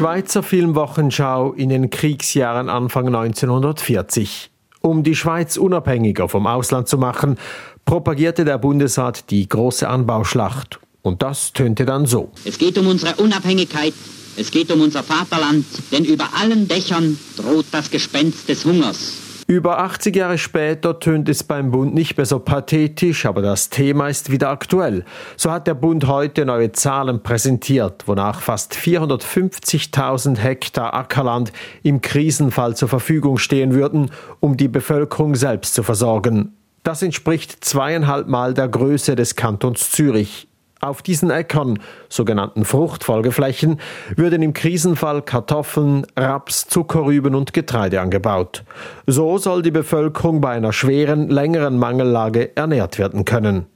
Schweizer 0.00 0.42
Filmwochenschau 0.42 1.52
in 1.52 1.68
den 1.68 1.90
Kriegsjahren 1.90 2.70
Anfang 2.70 3.08
1940. 3.08 4.50
Um 4.80 5.02
die 5.02 5.14
Schweiz 5.14 5.58
unabhängiger 5.58 6.26
vom 6.26 6.46
Ausland 6.46 6.88
zu 6.88 6.96
machen, 6.96 7.36
propagierte 7.84 8.46
der 8.46 8.56
Bundesrat 8.56 9.30
die 9.30 9.46
große 9.46 9.86
Anbauschlacht. 9.86 10.80
Und 11.02 11.20
das 11.20 11.52
tönte 11.52 11.84
dann 11.84 12.06
so. 12.06 12.30
Es 12.46 12.56
geht 12.56 12.78
um 12.78 12.86
unsere 12.86 13.16
Unabhängigkeit, 13.16 13.92
es 14.38 14.50
geht 14.50 14.72
um 14.72 14.80
unser 14.80 15.02
Vaterland, 15.02 15.66
denn 15.92 16.06
über 16.06 16.30
allen 16.40 16.66
Dächern 16.66 17.18
droht 17.36 17.66
das 17.70 17.90
Gespenst 17.90 18.48
des 18.48 18.64
Hungers. 18.64 19.29
Über 19.50 19.80
80 19.80 20.14
Jahre 20.14 20.38
später 20.38 21.00
tönt 21.00 21.28
es 21.28 21.42
beim 21.42 21.72
Bund 21.72 21.92
nicht 21.92 22.16
mehr 22.16 22.24
so 22.24 22.38
pathetisch, 22.38 23.26
aber 23.26 23.42
das 23.42 23.68
Thema 23.68 24.06
ist 24.06 24.30
wieder 24.30 24.48
aktuell. 24.48 25.04
So 25.36 25.50
hat 25.50 25.66
der 25.66 25.74
Bund 25.74 26.06
heute 26.06 26.46
neue 26.46 26.70
Zahlen 26.70 27.24
präsentiert, 27.24 28.06
wonach 28.06 28.42
fast 28.42 28.74
450.000 28.74 30.36
Hektar 30.36 30.94
Ackerland 30.94 31.50
im 31.82 32.00
Krisenfall 32.00 32.76
zur 32.76 32.88
Verfügung 32.88 33.38
stehen 33.38 33.74
würden, 33.74 34.12
um 34.38 34.56
die 34.56 34.68
Bevölkerung 34.68 35.34
selbst 35.34 35.74
zu 35.74 35.82
versorgen. 35.82 36.54
Das 36.84 37.02
entspricht 37.02 37.64
zweieinhalb 37.64 38.28
Mal 38.28 38.54
der 38.54 38.68
Größe 38.68 39.16
des 39.16 39.34
Kantons 39.34 39.90
Zürich. 39.90 40.46
Auf 40.82 41.02
diesen 41.02 41.30
Äckern, 41.30 41.78
sogenannten 42.08 42.64
Fruchtfolgeflächen, 42.64 43.78
würden 44.16 44.40
im 44.40 44.54
Krisenfall 44.54 45.20
Kartoffeln, 45.20 46.06
Raps, 46.16 46.68
Zuckerrüben 46.68 47.34
und 47.34 47.52
Getreide 47.52 48.00
angebaut. 48.00 48.64
So 49.06 49.36
soll 49.36 49.60
die 49.60 49.70
Bevölkerung 49.70 50.40
bei 50.40 50.52
einer 50.52 50.72
schweren, 50.72 51.28
längeren 51.28 51.78
Mangellage 51.78 52.56
ernährt 52.56 52.98
werden 52.98 53.26
können. 53.26 53.66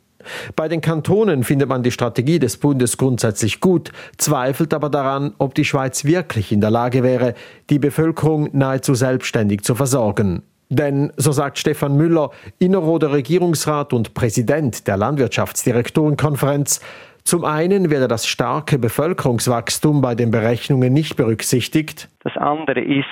Bei 0.56 0.66
den 0.68 0.80
Kantonen 0.80 1.44
findet 1.44 1.68
man 1.68 1.82
die 1.82 1.90
Strategie 1.90 2.38
des 2.38 2.56
Bundes 2.56 2.96
grundsätzlich 2.96 3.60
gut, 3.60 3.92
zweifelt 4.16 4.72
aber 4.72 4.88
daran, 4.88 5.34
ob 5.36 5.54
die 5.54 5.66
Schweiz 5.66 6.06
wirklich 6.06 6.52
in 6.52 6.62
der 6.62 6.70
Lage 6.70 7.02
wäre, 7.02 7.34
die 7.68 7.78
Bevölkerung 7.78 8.48
nahezu 8.54 8.94
selbstständig 8.94 9.62
zu 9.62 9.74
versorgen. 9.74 10.42
Denn, 10.74 11.12
so 11.16 11.32
sagt 11.32 11.58
Stefan 11.58 11.96
Müller, 11.96 12.30
Innerrhoder 12.58 13.12
Regierungsrat 13.12 13.92
und 13.92 14.14
Präsident 14.14 14.86
der 14.88 14.96
Landwirtschaftsdirektorenkonferenz, 14.96 16.80
zum 17.22 17.44
einen 17.44 17.90
werde 17.90 18.08
das 18.08 18.26
starke 18.26 18.78
Bevölkerungswachstum 18.78 20.02
bei 20.02 20.14
den 20.14 20.30
Berechnungen 20.30 20.92
nicht 20.92 21.16
berücksichtigt. 21.16 22.10
Das 22.22 22.36
andere 22.36 22.80
ist, 22.80 23.06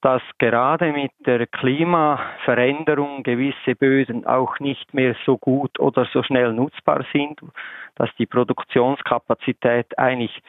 dass 0.00 0.22
gerade 0.38 0.92
mit 0.92 1.10
der 1.26 1.46
Klimaveränderung 1.46 3.22
gewisse 3.22 3.74
Böden 3.74 4.24
auch 4.24 4.58
nicht 4.60 4.94
mehr 4.94 5.14
so 5.26 5.36
gut 5.36 5.78
oder 5.78 6.06
so 6.12 6.22
schnell 6.22 6.54
nutzbar 6.54 7.04
sind, 7.12 7.40
dass 7.96 8.08
die 8.18 8.24
Produktionskapazität 8.24 9.98
eigentlich 9.98 10.40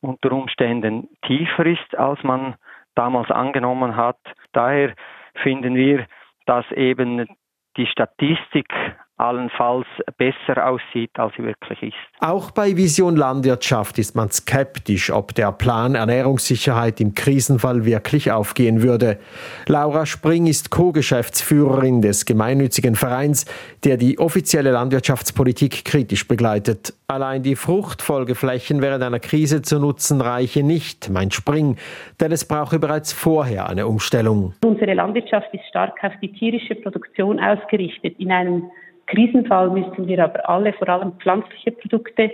unter 0.00 0.32
Umständen 0.32 1.08
tiefer 1.24 1.66
ist, 1.66 1.96
als 1.96 2.20
man 2.24 2.56
damals 2.96 3.30
angenommen 3.30 3.94
hat. 3.94 4.18
Daher 4.52 4.94
finden 5.42 5.74
wir, 5.74 6.06
dass 6.46 6.70
eben 6.72 7.26
die 7.76 7.86
Statistik 7.86 8.68
allenfalls 9.18 9.86
besser 10.18 10.68
aussieht, 10.68 11.10
als 11.14 11.34
sie 11.36 11.44
wirklich 11.44 11.82
ist. 11.82 11.94
Auch 12.20 12.50
bei 12.50 12.76
Vision 12.76 13.16
Landwirtschaft 13.16 13.98
ist 13.98 14.14
man 14.14 14.30
skeptisch, 14.30 15.10
ob 15.10 15.34
der 15.34 15.52
Plan 15.52 15.94
Ernährungssicherheit 15.94 17.00
im 17.00 17.14
Krisenfall 17.14 17.84
wirklich 17.84 18.30
aufgehen 18.30 18.82
würde. 18.82 19.18
Laura 19.66 20.04
Spring 20.04 20.46
ist 20.46 20.70
Co-Geschäftsführerin 20.70 22.02
des 22.02 22.26
gemeinnützigen 22.26 22.94
Vereins, 22.94 23.46
der 23.84 23.96
die 23.96 24.18
offizielle 24.18 24.70
Landwirtschaftspolitik 24.70 25.84
kritisch 25.84 26.28
begleitet. 26.28 26.92
Allein 27.08 27.42
die 27.42 27.56
Fruchtfolgeflächen 27.56 28.82
während 28.82 29.02
einer 29.02 29.20
Krise 29.20 29.62
zu 29.62 29.78
nutzen 29.78 30.20
reiche 30.20 30.62
nicht, 30.62 31.08
meint 31.08 31.32
Spring, 31.32 31.76
denn 32.20 32.32
es 32.32 32.46
brauche 32.46 32.78
bereits 32.78 33.12
vorher 33.12 33.68
eine 33.68 33.86
Umstellung. 33.86 34.54
Unsere 34.64 34.92
Landwirtschaft 34.92 35.48
ist 35.54 35.64
stark 35.68 35.94
auf 36.02 36.12
die 36.20 36.32
tierische 36.32 36.74
Produktion 36.74 37.38
ausgerichtet. 37.38 38.18
In 38.18 38.32
einem 38.32 38.70
Krisenfall 39.06 39.70
müssten 39.70 40.06
wir 40.06 40.22
aber 40.22 40.48
alle 40.48 40.72
vor 40.72 40.88
allem 40.88 41.12
pflanzliche 41.12 41.72
Produkte 41.72 42.30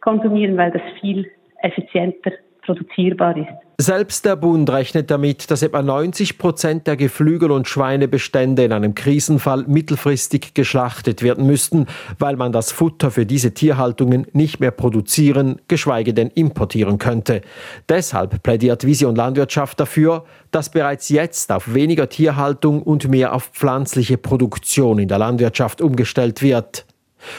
konsumieren, 0.00 0.56
weil 0.56 0.70
das 0.70 0.82
viel 1.00 1.30
effizienter 1.62 2.32
produzierbar 2.62 3.36
ist. 3.36 3.61
Selbst 3.82 4.24
der 4.24 4.36
Bund 4.36 4.70
rechnet 4.70 5.10
damit, 5.10 5.50
dass 5.50 5.60
etwa 5.62 5.82
90 5.82 6.38
Prozent 6.38 6.86
der 6.86 6.96
Geflügel- 6.96 7.50
und 7.50 7.66
Schweinebestände 7.66 8.62
in 8.62 8.72
einem 8.72 8.94
Krisenfall 8.94 9.64
mittelfristig 9.66 10.54
geschlachtet 10.54 11.20
werden 11.24 11.48
müssten, 11.48 11.86
weil 12.16 12.36
man 12.36 12.52
das 12.52 12.70
Futter 12.70 13.10
für 13.10 13.26
diese 13.26 13.54
Tierhaltungen 13.54 14.28
nicht 14.34 14.60
mehr 14.60 14.70
produzieren, 14.70 15.60
geschweige 15.66 16.14
denn 16.14 16.28
importieren 16.28 16.98
könnte. 16.98 17.40
Deshalb 17.88 18.44
plädiert 18.44 18.86
Vision 18.86 19.16
Landwirtschaft 19.16 19.80
dafür, 19.80 20.26
dass 20.52 20.70
bereits 20.70 21.08
jetzt 21.08 21.50
auf 21.50 21.74
weniger 21.74 22.08
Tierhaltung 22.08 22.84
und 22.84 23.08
mehr 23.08 23.34
auf 23.34 23.46
pflanzliche 23.46 24.16
Produktion 24.16 25.00
in 25.00 25.08
der 25.08 25.18
Landwirtschaft 25.18 25.80
umgestellt 25.80 26.40
wird. 26.40 26.86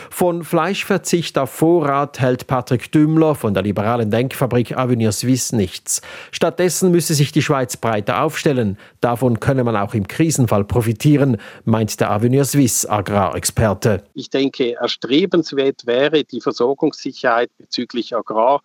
Von 0.09 0.43
Fleischverzicht 0.43 1.37
auf 1.37 1.49
Vorrat 1.49 2.19
hält 2.19 2.47
Patrick 2.47 2.91
Dümmler 2.91 3.35
von 3.35 3.53
der 3.53 3.63
liberalen 3.63 4.11
Denkfabrik 4.11 4.77
Avenir 4.77 5.11
Suisse 5.11 5.55
nichts. 5.55 6.01
Stattdessen 6.31 6.91
müsse 6.91 7.13
sich 7.13 7.31
die 7.31 7.41
Schweiz 7.41 7.77
breiter 7.77 8.23
aufstellen. 8.23 8.77
Davon 9.01 9.39
könne 9.39 9.63
man 9.63 9.75
auch 9.75 9.93
im 9.93 10.07
Krisenfall 10.07 10.63
profitieren, 10.63 11.37
meint 11.65 11.99
der 11.99 12.11
Avenir 12.11 12.45
Suisse 12.45 12.89
Agrarexperte. 12.89 14.03
Ich 14.13 14.29
denke, 14.29 14.73
erstrebenswert 14.73 15.85
wäre 15.85 16.23
die 16.23 16.41
Versorgungssicherheit 16.41 17.49
bezüglich 17.57 18.15
Agrar 18.15 18.61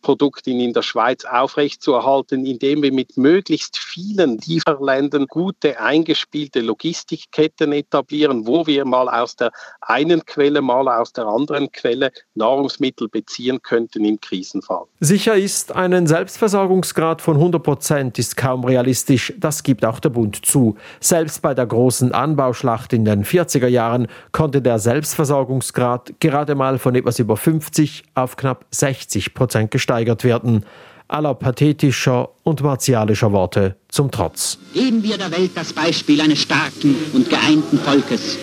Produkte 0.00 0.50
in 0.50 0.72
der 0.72 0.82
Schweiz 0.82 1.24
aufrechtzuerhalten, 1.24 2.46
indem 2.46 2.82
wir 2.82 2.92
mit 2.92 3.16
möglichst 3.16 3.76
vielen 3.78 4.38
Lieferländern 4.38 5.26
gute 5.26 5.80
eingespielte 5.80 6.60
Logistikketten 6.60 7.72
etablieren, 7.72 8.46
wo 8.46 8.66
wir 8.66 8.84
mal 8.84 9.08
aus 9.08 9.36
der 9.36 9.50
einen 9.80 10.24
Quelle, 10.24 10.62
mal 10.62 10.88
aus 10.88 11.12
der 11.12 11.26
anderen 11.26 11.70
Quelle 11.72 12.12
Nahrungsmittel 12.34 13.08
beziehen 13.08 13.60
könnten 13.62 14.04
im 14.04 14.20
Krisenfall. 14.20 14.84
Sicher 15.00 15.34
ist, 15.34 15.72
einen 15.72 16.06
Selbstversorgungsgrad 16.06 17.20
von 17.20 17.36
100 17.36 17.62
Prozent 17.62 18.18
ist 18.18 18.36
kaum 18.36 18.64
realistisch. 18.64 19.34
Das 19.38 19.62
gibt 19.62 19.84
auch 19.84 19.98
der 19.98 20.10
Bund 20.10 20.46
zu. 20.46 20.76
Selbst 21.00 21.42
bei 21.42 21.54
der 21.54 21.66
großen 21.66 22.12
Anbauschlacht 22.12 22.92
in 22.92 23.04
den 23.04 23.24
40er 23.24 23.66
Jahren 23.66 24.06
konnte 24.30 24.62
der 24.62 24.78
Selbstversorgungsgrad 24.78 26.14
gerade 26.20 26.54
mal 26.54 26.78
von 26.78 26.94
etwas 26.94 27.18
über 27.18 27.36
50 27.36 28.04
auf 28.14 28.36
knapp 28.36 28.64
60 28.70 29.34
Prozent 29.34 29.71
gesteigert 29.72 30.22
werden. 30.22 30.64
Aller 31.08 31.34
pathetischer 31.34 32.30
und 32.44 32.62
martialischer 32.62 33.32
Worte 33.32 33.76
zum 33.88 34.12
Trotz. 34.12 34.58
Geben 34.72 35.02
wir 35.02 35.18
der 35.18 35.32
Welt 35.32 35.50
das 35.56 35.72
Beispiel 35.72 36.20
eines 36.20 36.40
starken 36.40 36.94
und 37.12 37.28
geeinten 37.28 37.78
Volkes. 37.78 38.38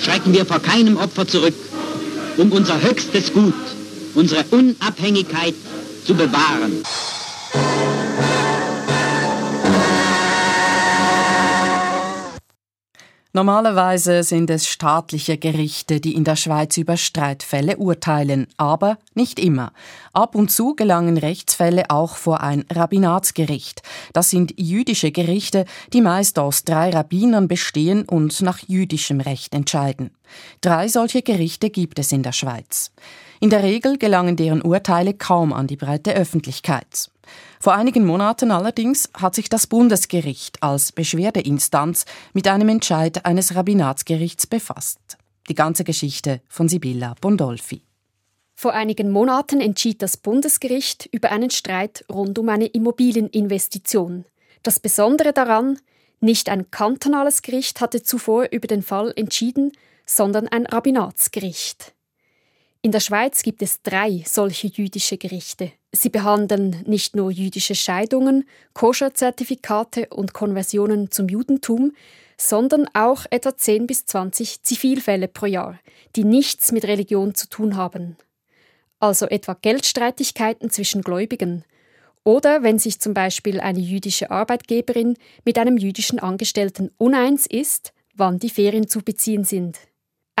Schrecken 0.00 0.32
wir 0.32 0.46
vor 0.46 0.60
keinem 0.60 0.96
Opfer 0.96 1.26
zurück, 1.26 1.54
um 2.36 2.52
unser 2.52 2.80
höchstes 2.80 3.32
Gut, 3.32 3.52
unsere 4.14 4.44
Unabhängigkeit 4.50 5.54
zu 6.04 6.14
bewahren. 6.14 6.82
Normalerweise 13.38 14.24
sind 14.24 14.50
es 14.50 14.66
staatliche 14.66 15.38
Gerichte, 15.38 16.00
die 16.00 16.16
in 16.16 16.24
der 16.24 16.34
Schweiz 16.34 16.76
über 16.76 16.96
Streitfälle 16.96 17.76
urteilen, 17.76 18.48
aber 18.56 18.98
nicht 19.14 19.38
immer. 19.38 19.70
Ab 20.12 20.34
und 20.34 20.50
zu 20.50 20.74
gelangen 20.74 21.16
Rechtsfälle 21.16 21.88
auch 21.88 22.16
vor 22.16 22.40
ein 22.40 22.64
Rabbinatsgericht. 22.68 23.82
Das 24.12 24.30
sind 24.30 24.54
jüdische 24.56 25.12
Gerichte, 25.12 25.66
die 25.92 26.00
meist 26.00 26.40
aus 26.40 26.64
drei 26.64 26.90
Rabbinern 26.90 27.46
bestehen 27.46 28.02
und 28.08 28.42
nach 28.42 28.58
jüdischem 28.66 29.20
Recht 29.20 29.54
entscheiden. 29.54 30.10
Drei 30.60 30.88
solche 30.88 31.22
Gerichte 31.22 31.70
gibt 31.70 32.00
es 32.00 32.10
in 32.10 32.24
der 32.24 32.32
Schweiz. 32.32 32.90
In 33.38 33.50
der 33.50 33.62
Regel 33.62 33.98
gelangen 33.98 34.34
deren 34.34 34.62
Urteile 34.62 35.14
kaum 35.14 35.52
an 35.52 35.68
die 35.68 35.76
breite 35.76 36.12
Öffentlichkeit. 36.12 37.08
Vor 37.60 37.74
einigen 37.74 38.04
Monaten 38.04 38.50
allerdings 38.50 39.10
hat 39.14 39.34
sich 39.34 39.48
das 39.48 39.66
Bundesgericht 39.66 40.62
als 40.62 40.92
Beschwerdeinstanz 40.92 42.04
mit 42.32 42.46
einem 42.46 42.68
Entscheid 42.68 43.24
eines 43.26 43.54
Rabbinatsgerichts 43.54 44.46
befasst. 44.46 45.18
Die 45.48 45.54
ganze 45.54 45.82
Geschichte 45.82 46.40
von 46.48 46.68
Sibylla 46.68 47.14
Bondolfi. 47.20 47.82
Vor 48.54 48.72
einigen 48.72 49.10
Monaten 49.10 49.60
entschied 49.60 50.02
das 50.02 50.16
Bundesgericht 50.16 51.08
über 51.12 51.30
einen 51.30 51.50
Streit 51.50 52.04
rund 52.10 52.38
um 52.38 52.48
eine 52.48 52.66
Immobilieninvestition. 52.66 54.24
Das 54.62 54.80
Besondere 54.80 55.32
daran, 55.32 55.78
nicht 56.20 56.48
ein 56.48 56.70
kantonales 56.70 57.42
Gericht 57.42 57.80
hatte 57.80 58.02
zuvor 58.02 58.48
über 58.50 58.66
den 58.66 58.82
Fall 58.82 59.12
entschieden, 59.14 59.72
sondern 60.04 60.48
ein 60.48 60.66
Rabbinatsgericht. 60.66 61.94
In 62.80 62.92
der 62.92 63.00
Schweiz 63.00 63.42
gibt 63.42 63.60
es 63.60 63.82
drei 63.82 64.22
solche 64.24 64.68
jüdische 64.68 65.18
Gerichte. 65.18 65.72
Sie 65.90 66.10
behandeln 66.10 66.84
nicht 66.86 67.16
nur 67.16 67.32
jüdische 67.32 67.74
Scheidungen, 67.74 68.48
Koscher-Zertifikate 68.72 70.06
und 70.10 70.32
Konversionen 70.32 71.10
zum 71.10 71.28
Judentum, 71.28 71.92
sondern 72.36 72.88
auch 72.94 73.26
etwa 73.30 73.56
10 73.56 73.88
bis 73.88 74.06
20 74.06 74.62
Zivilfälle 74.62 75.26
pro 75.26 75.46
Jahr, 75.46 75.80
die 76.14 76.22
nichts 76.22 76.70
mit 76.70 76.84
Religion 76.84 77.34
zu 77.34 77.48
tun 77.48 77.76
haben. 77.76 78.16
Also 79.00 79.26
etwa 79.26 79.54
Geldstreitigkeiten 79.54 80.70
zwischen 80.70 81.02
Gläubigen. 81.02 81.64
Oder 82.22 82.62
wenn 82.62 82.78
sich 82.78 83.00
zum 83.00 83.12
Beispiel 83.12 83.58
eine 83.58 83.80
jüdische 83.80 84.30
Arbeitgeberin 84.30 85.16
mit 85.44 85.58
einem 85.58 85.78
jüdischen 85.78 86.20
Angestellten 86.20 86.92
uneins 86.96 87.46
ist, 87.46 87.92
wann 88.14 88.38
die 88.38 88.50
Ferien 88.50 88.86
zu 88.86 89.00
beziehen 89.00 89.44
sind. 89.44 89.78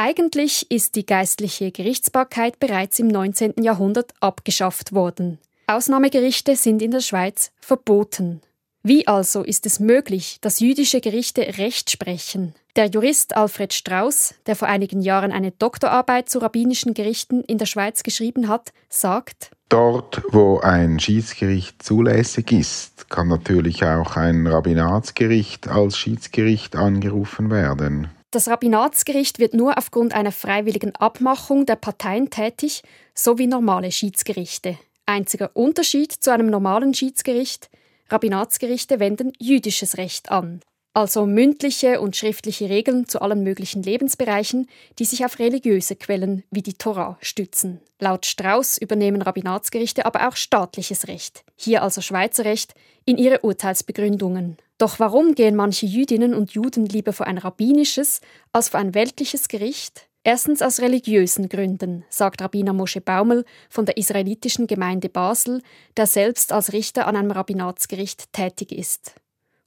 Eigentlich 0.00 0.70
ist 0.70 0.94
die 0.94 1.04
geistliche 1.04 1.72
Gerichtsbarkeit 1.72 2.60
bereits 2.60 3.00
im 3.00 3.08
19. 3.08 3.54
Jahrhundert 3.60 4.12
abgeschafft 4.20 4.92
worden. 4.92 5.38
Ausnahmegerichte 5.66 6.54
sind 6.54 6.82
in 6.82 6.92
der 6.92 7.00
Schweiz 7.00 7.50
verboten. 7.60 8.40
Wie 8.84 9.08
also 9.08 9.42
ist 9.42 9.66
es 9.66 9.80
möglich, 9.80 10.38
dass 10.40 10.60
jüdische 10.60 11.00
Gerichte 11.00 11.40
Recht 11.58 11.90
sprechen? 11.90 12.54
Der 12.76 12.86
Jurist 12.86 13.36
Alfred 13.36 13.74
Strauß, 13.74 14.36
der 14.46 14.54
vor 14.54 14.68
einigen 14.68 15.00
Jahren 15.00 15.32
eine 15.32 15.50
Doktorarbeit 15.50 16.28
zu 16.28 16.38
rabbinischen 16.38 16.94
Gerichten 16.94 17.42
in 17.42 17.58
der 17.58 17.66
Schweiz 17.66 18.04
geschrieben 18.04 18.46
hat, 18.46 18.72
sagt, 18.88 19.50
Dort, 19.68 20.22
wo 20.30 20.60
ein 20.60 21.00
Schiedsgericht 21.00 21.82
zulässig 21.82 22.52
ist, 22.52 23.10
kann 23.10 23.26
natürlich 23.26 23.82
auch 23.84 24.16
ein 24.16 24.46
Rabbinatsgericht 24.46 25.66
als 25.66 25.98
Schiedsgericht 25.98 26.76
angerufen 26.76 27.50
werden. 27.50 28.10
Das 28.30 28.48
Rabbinatsgericht 28.48 29.38
wird 29.38 29.54
nur 29.54 29.78
aufgrund 29.78 30.14
einer 30.14 30.32
freiwilligen 30.32 30.94
Abmachung 30.94 31.64
der 31.66 31.76
Parteien 31.76 32.30
tätig, 32.30 32.82
so 33.14 33.38
wie 33.38 33.46
normale 33.46 33.90
Schiedsgerichte. 33.90 34.78
Einziger 35.06 35.50
Unterschied 35.54 36.12
zu 36.12 36.32
einem 36.32 36.50
normalen 36.50 36.92
Schiedsgericht, 36.92 37.70
Rabbinatsgerichte 38.10 39.00
wenden 39.00 39.32
jüdisches 39.38 39.96
Recht 39.96 40.30
an 40.30 40.60
also 40.98 41.26
mündliche 41.26 42.00
und 42.00 42.16
schriftliche 42.16 42.68
Regeln 42.68 43.06
zu 43.06 43.22
allen 43.22 43.44
möglichen 43.44 43.84
Lebensbereichen, 43.84 44.68
die 44.98 45.04
sich 45.04 45.24
auf 45.24 45.38
religiöse 45.38 45.94
Quellen 45.94 46.42
wie 46.50 46.60
die 46.60 46.74
Tora 46.74 47.16
stützen. 47.20 47.80
Laut 48.00 48.26
Strauß 48.26 48.78
übernehmen 48.78 49.22
Rabbinatsgerichte 49.22 50.06
aber 50.06 50.26
auch 50.26 50.34
staatliches 50.34 51.06
Recht, 51.06 51.44
hier 51.54 51.84
also 51.84 52.00
Schweizer 52.00 52.44
Recht, 52.44 52.74
in 53.04 53.16
ihre 53.16 53.40
Urteilsbegründungen. 53.40 54.56
Doch 54.78 55.00
warum 55.00 55.34
gehen 55.34 55.56
manche 55.56 55.86
Jüdinnen 55.86 56.34
und 56.34 56.52
Juden 56.52 56.86
lieber 56.86 57.12
vor 57.12 57.26
ein 57.26 57.38
rabbinisches 57.38 58.20
als 58.52 58.68
vor 58.68 58.78
ein 58.78 58.94
weltliches 58.94 59.48
Gericht? 59.48 60.08
Erstens 60.22 60.62
aus 60.62 60.80
religiösen 60.80 61.48
Gründen, 61.48 62.04
sagt 62.10 62.42
Rabbiner 62.42 62.72
Moshe 62.72 63.00
Baumel 63.00 63.44
von 63.68 63.86
der 63.86 63.96
israelitischen 63.96 64.66
Gemeinde 64.66 65.08
Basel, 65.08 65.62
der 65.96 66.06
selbst 66.06 66.52
als 66.52 66.72
Richter 66.72 67.06
an 67.06 67.16
einem 67.16 67.30
Rabbinatsgericht 67.30 68.32
tätig 68.32 68.72
ist. 68.72 69.14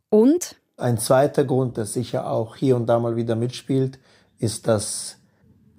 Und 0.10 0.56
ein 0.78 0.98
zweiter 0.98 1.46
Grund, 1.46 1.78
der 1.78 1.86
sicher 1.86 2.30
auch 2.30 2.56
hier 2.56 2.76
und 2.76 2.88
da 2.88 3.00
mal 3.00 3.16
wieder 3.16 3.36
mitspielt, 3.36 4.00
ist, 4.40 4.68
dass 4.68 5.18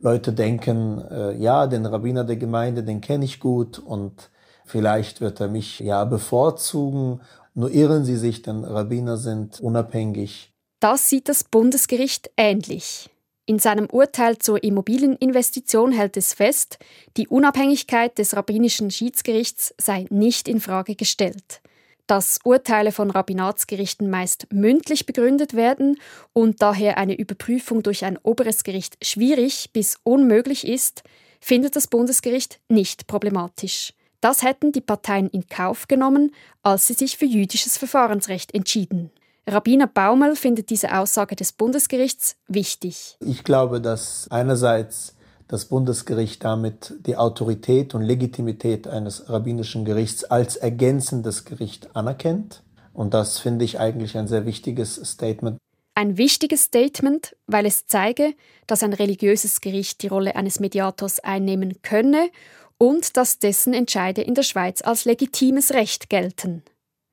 Leute 0.00 0.32
denken, 0.32 1.00
äh, 1.10 1.36
ja, 1.36 1.66
den 1.66 1.86
Rabbiner 1.86 2.24
der 2.24 2.36
Gemeinde, 2.36 2.82
den 2.82 3.00
kenne 3.00 3.24
ich 3.24 3.40
gut 3.40 3.78
und 3.78 4.30
vielleicht 4.64 5.20
wird 5.20 5.40
er 5.40 5.48
mich 5.48 5.80
ja 5.80 6.04
bevorzugen. 6.04 7.20
Nur 7.54 7.70
irren 7.70 8.04
sie 8.04 8.16
sich, 8.16 8.42
denn 8.42 8.64
Rabbiner 8.64 9.16
sind 9.16 9.60
unabhängig. 9.60 10.52
Das 10.80 11.08
sieht 11.08 11.28
das 11.28 11.44
Bundesgericht 11.44 12.30
ähnlich. 12.36 13.10
In 13.44 13.58
seinem 13.58 13.86
Urteil 13.86 14.38
zur 14.38 14.62
Immobilieninvestition 14.62 15.92
hält 15.92 16.16
es 16.16 16.32
fest, 16.32 16.78
die 17.16 17.28
Unabhängigkeit 17.28 18.16
des 18.18 18.36
rabbinischen 18.36 18.90
Schiedsgerichts 18.90 19.74
sei 19.78 20.06
nicht 20.10 20.48
in 20.48 20.60
Frage 20.60 20.94
gestellt. 20.94 21.60
Dass 22.06 22.38
Urteile 22.44 22.92
von 22.92 23.10
Rabbinatsgerichten 23.10 24.10
meist 24.10 24.46
mündlich 24.52 25.06
begründet 25.06 25.54
werden 25.54 25.98
und 26.32 26.62
daher 26.62 26.98
eine 26.98 27.16
Überprüfung 27.18 27.82
durch 27.82 28.04
ein 28.04 28.18
oberes 28.18 28.64
Gericht 28.64 29.04
schwierig 29.04 29.70
bis 29.72 29.98
unmöglich 30.02 30.66
ist, 30.66 31.02
findet 31.40 31.74
das 31.74 31.88
Bundesgericht 31.88 32.60
nicht 32.68 33.06
problematisch. 33.06 33.92
Das 34.22 34.44
hätten 34.44 34.70
die 34.70 34.80
Parteien 34.80 35.28
in 35.28 35.48
Kauf 35.48 35.88
genommen, 35.88 36.30
als 36.62 36.86
sie 36.86 36.94
sich 36.94 37.16
für 37.18 37.24
jüdisches 37.24 37.76
Verfahrensrecht 37.76 38.54
entschieden. 38.54 39.10
Rabbiner 39.48 39.88
Baumel 39.88 40.36
findet 40.36 40.70
diese 40.70 40.96
Aussage 40.96 41.34
des 41.34 41.50
Bundesgerichts 41.50 42.36
wichtig. 42.46 43.16
Ich 43.18 43.42
glaube, 43.42 43.80
dass 43.80 44.28
einerseits 44.30 45.16
das 45.48 45.64
Bundesgericht 45.64 46.44
damit 46.44 46.94
die 47.04 47.16
Autorität 47.16 47.96
und 47.96 48.02
Legitimität 48.02 48.86
eines 48.86 49.28
rabbinischen 49.28 49.84
Gerichts 49.84 50.22
als 50.22 50.54
ergänzendes 50.54 51.44
Gericht 51.44 51.96
anerkennt. 51.96 52.62
Und 52.92 53.14
das 53.14 53.40
finde 53.40 53.64
ich 53.64 53.80
eigentlich 53.80 54.16
ein 54.16 54.28
sehr 54.28 54.46
wichtiges 54.46 54.94
Statement. 54.94 55.58
Ein 55.94 56.16
wichtiges 56.16 56.64
Statement, 56.64 57.36
weil 57.46 57.66
es 57.66 57.86
zeige, 57.86 58.34
dass 58.66 58.82
ein 58.82 58.92
religiöses 58.92 59.60
Gericht 59.60 60.02
die 60.02 60.06
Rolle 60.06 60.36
eines 60.36 60.58
Mediators 60.60 61.20
einnehmen 61.20 61.82
könne 61.82 62.30
und 62.78 63.16
dass 63.16 63.38
dessen 63.38 63.74
Entscheide 63.74 64.22
in 64.22 64.34
der 64.34 64.42
Schweiz 64.42 64.82
als 64.82 65.04
legitimes 65.04 65.72
Recht 65.72 66.10
gelten. 66.10 66.62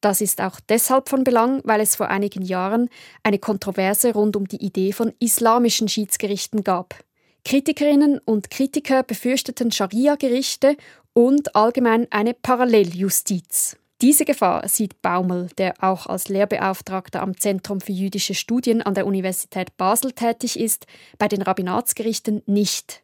Das 0.02 0.22
ist 0.22 0.42
auch 0.42 0.60
deshalb 0.70 1.10
von 1.10 1.24
Belang, 1.24 1.62
weil 1.66 1.82
es 1.82 1.96
vor 1.96 2.08
einigen 2.08 2.42
Jahren 2.42 2.90
eine 3.24 3.40
Kontroverse 3.40 4.14
rund 4.14 4.36
um 4.36 4.48
die 4.48 4.64
Idee 4.64 4.94
von 4.94 5.14
islamischen 5.20 5.90
Schiedsgerichten 5.90 6.64
gab. 6.64 6.96
Kritikerinnen 7.44 8.20
und 8.20 8.50
Kritiker 8.50 9.04
befürchteten 9.04 9.72
Scharia-Gerichte 9.72 10.78
und 11.14 11.56
allgemein 11.56 12.08
eine 12.12 12.34
Paralleljustiz. 12.34 13.78
Diese 14.02 14.24
Gefahr 14.24 14.66
sieht 14.70 15.02
Baumel, 15.02 15.50
der 15.58 15.74
auch 15.82 16.06
als 16.06 16.30
Lehrbeauftragter 16.30 17.22
am 17.22 17.38
Zentrum 17.38 17.82
für 17.82 17.92
jüdische 17.92 18.34
Studien 18.34 18.82
an 18.82 18.94
der 18.94 19.06
Universität 19.06 19.76
Basel 19.76 20.14
tätig 20.14 20.58
ist, 20.58 20.86
bei 21.18 21.28
den 21.28 21.42
Rabbinatsgerichten 21.42 22.42
nicht. 22.46 23.04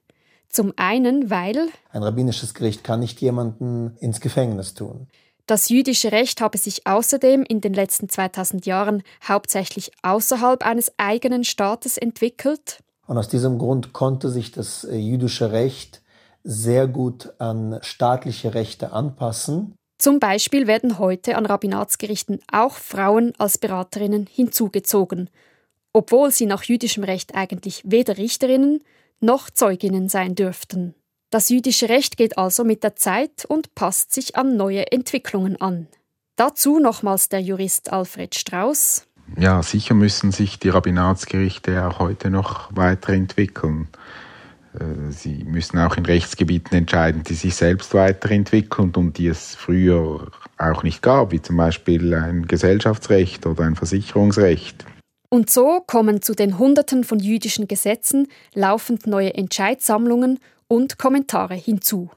Zum 0.56 0.72
einen, 0.78 1.30
weil 1.30 1.68
ein 1.92 2.02
rabbinisches 2.02 2.54
Gericht 2.54 2.82
kann 2.86 3.02
nicht 3.02 3.20
jemanden 3.20 3.98
ins 4.00 4.22
Gefängnis 4.22 4.74
tun. 4.74 5.08
Das 5.48 5.68
jüdische 5.68 6.14
Recht 6.14 6.40
habe 6.40 6.58
sich 6.58 6.88
außerdem 6.88 7.44
in 7.44 7.60
den 7.60 7.74
letzten 7.74 8.08
2000 8.08 8.66
Jahren 8.66 9.04
hauptsächlich 9.28 9.92
außerhalb 10.02 10.66
eines 10.66 10.94
eigenen 10.96 11.44
Staates 11.44 11.98
entwickelt. 11.98 12.80
Und 13.06 13.18
aus 13.18 13.28
diesem 13.28 13.60
Grund 13.60 13.92
konnte 13.92 14.30
sich 14.30 14.54
das 14.54 14.86
äh, 14.86 14.96
jüdische 14.96 15.52
Recht 15.52 16.02
sehr 16.46 16.88
gut 16.88 17.34
an 17.38 17.80
staatliche 17.82 18.54
Rechte 18.54 18.94
anpassen. 18.94 19.76
Zum 19.98 20.22
Beispiel 20.22 20.68
werden 20.68 21.00
heute 21.00 21.36
an 21.36 21.46
Rabbinatsgerichten 21.46 22.40
auch 22.50 22.76
Frauen 22.76 23.34
als 23.40 23.58
Beraterinnen 23.58 24.26
hinzugezogen, 24.32 25.30
obwohl 25.92 26.32
sie 26.32 26.46
nach 26.46 26.64
jüdischem 26.64 27.04
Recht 27.04 27.36
eigentlich 27.36 27.82
weder 27.84 28.18
Richterinnen 28.18 28.80
noch 29.26 29.50
Zeuginnen 29.50 30.08
sein 30.08 30.36
dürften. 30.36 30.96
Das 31.32 31.50
jüdische 31.50 31.90
Recht 31.90 32.16
geht 32.16 32.38
also 32.38 32.64
mit 32.64 32.84
der 32.84 32.96
Zeit 32.96 33.46
und 33.46 33.76
passt 33.76 34.14
sich 34.14 34.38
an 34.38 34.56
neue 34.56 34.92
Entwicklungen 34.92 35.60
an. 35.60 35.88
Dazu 36.38 36.80
nochmals 36.80 37.30
der 37.30 37.42
Jurist 37.42 37.92
Alfred 37.92 38.36
Strauß. 38.36 39.08
Ja, 39.38 39.64
sicher 39.64 39.96
müssen 39.96 40.32
sich 40.32 40.60
die 40.60 40.70
Rabbinatsgerichte 40.70 41.86
auch 41.86 42.00
heute 42.00 42.30
noch 42.30 42.76
weiterentwickeln. 42.76 43.88
Äh, 44.80 45.12
sie 45.12 45.44
müssen 45.44 45.80
auch 45.80 45.98
in 45.98 46.06
Rechtsgebieten 46.06 46.78
entscheiden, 46.78 47.24
die 47.24 47.34
sich 47.34 47.56
selbst 47.56 47.94
weiterentwickeln 47.94 48.94
und 48.96 49.18
die 49.18 49.28
es 49.28 49.56
früher 49.56 50.32
auch 50.58 50.84
nicht 50.84 51.02
gab, 51.02 51.32
wie 51.32 51.42
zum 51.42 51.58
Beispiel 51.58 52.14
ein 52.14 52.48
Gesellschaftsrecht 52.48 53.46
oder 53.46 53.64
ein 53.64 53.76
Versicherungsrecht. 53.76 54.86
Und 55.30 55.50
so 55.50 55.82
kommen 55.86 56.22
zu 56.22 56.34
den 56.34 56.58
Hunderten 56.58 57.04
von 57.04 57.20
jüdischen 57.20 57.68
Gesetzen 57.68 58.28
laufend 58.54 59.08
neue 59.08 59.34
Entscheidsammlungen 59.34 60.40
und 60.68 60.98
Kommentare 60.98 61.56
hinzu. 61.56 62.10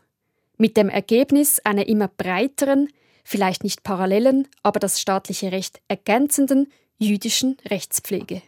Mit 0.57 0.77
dem 0.77 0.89
Ergebnis 0.89 1.61
einer 1.61 1.87
immer 1.87 2.09
breiteren, 2.09 2.89
vielleicht 3.25 3.65
nicht 3.65 3.83
parallelen, 3.83 4.49
aber 4.63 4.81
das 4.81 5.01
staatliche 5.01 5.53
Recht 5.53 5.81
ergänzenden 5.89 6.69
jüdischen 6.99 7.57
Rechtspflege. 7.69 8.43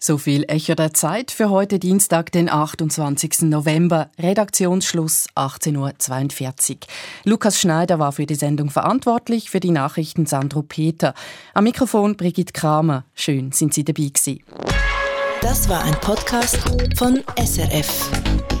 So 0.00 0.16
viel 0.16 0.44
Echo 0.46 0.76
der 0.76 0.94
Zeit 0.94 1.32
für 1.32 1.50
heute 1.50 1.80
Dienstag, 1.80 2.30
den 2.30 2.48
28. 2.48 3.42
November. 3.42 4.10
Redaktionsschluss 4.16 5.26
18.42 5.34 6.70
Uhr. 6.70 6.78
Lukas 7.24 7.58
Schneider 7.58 7.98
war 7.98 8.12
für 8.12 8.24
die 8.24 8.36
Sendung 8.36 8.70
verantwortlich, 8.70 9.50
für 9.50 9.58
die 9.58 9.72
Nachrichten 9.72 10.24
Sandro 10.24 10.62
Peter. 10.62 11.14
Am 11.52 11.64
Mikrofon 11.64 12.16
Brigitte 12.16 12.52
Kramer. 12.52 13.06
Schön 13.14 13.50
sind 13.50 13.74
Sie 13.74 13.82
dabei 13.82 14.10
gewesen. 14.14 14.44
Das 15.40 15.68
war 15.68 15.82
ein 15.82 15.94
Podcast 16.00 16.58
von 16.96 17.24
SRF. 17.36 18.57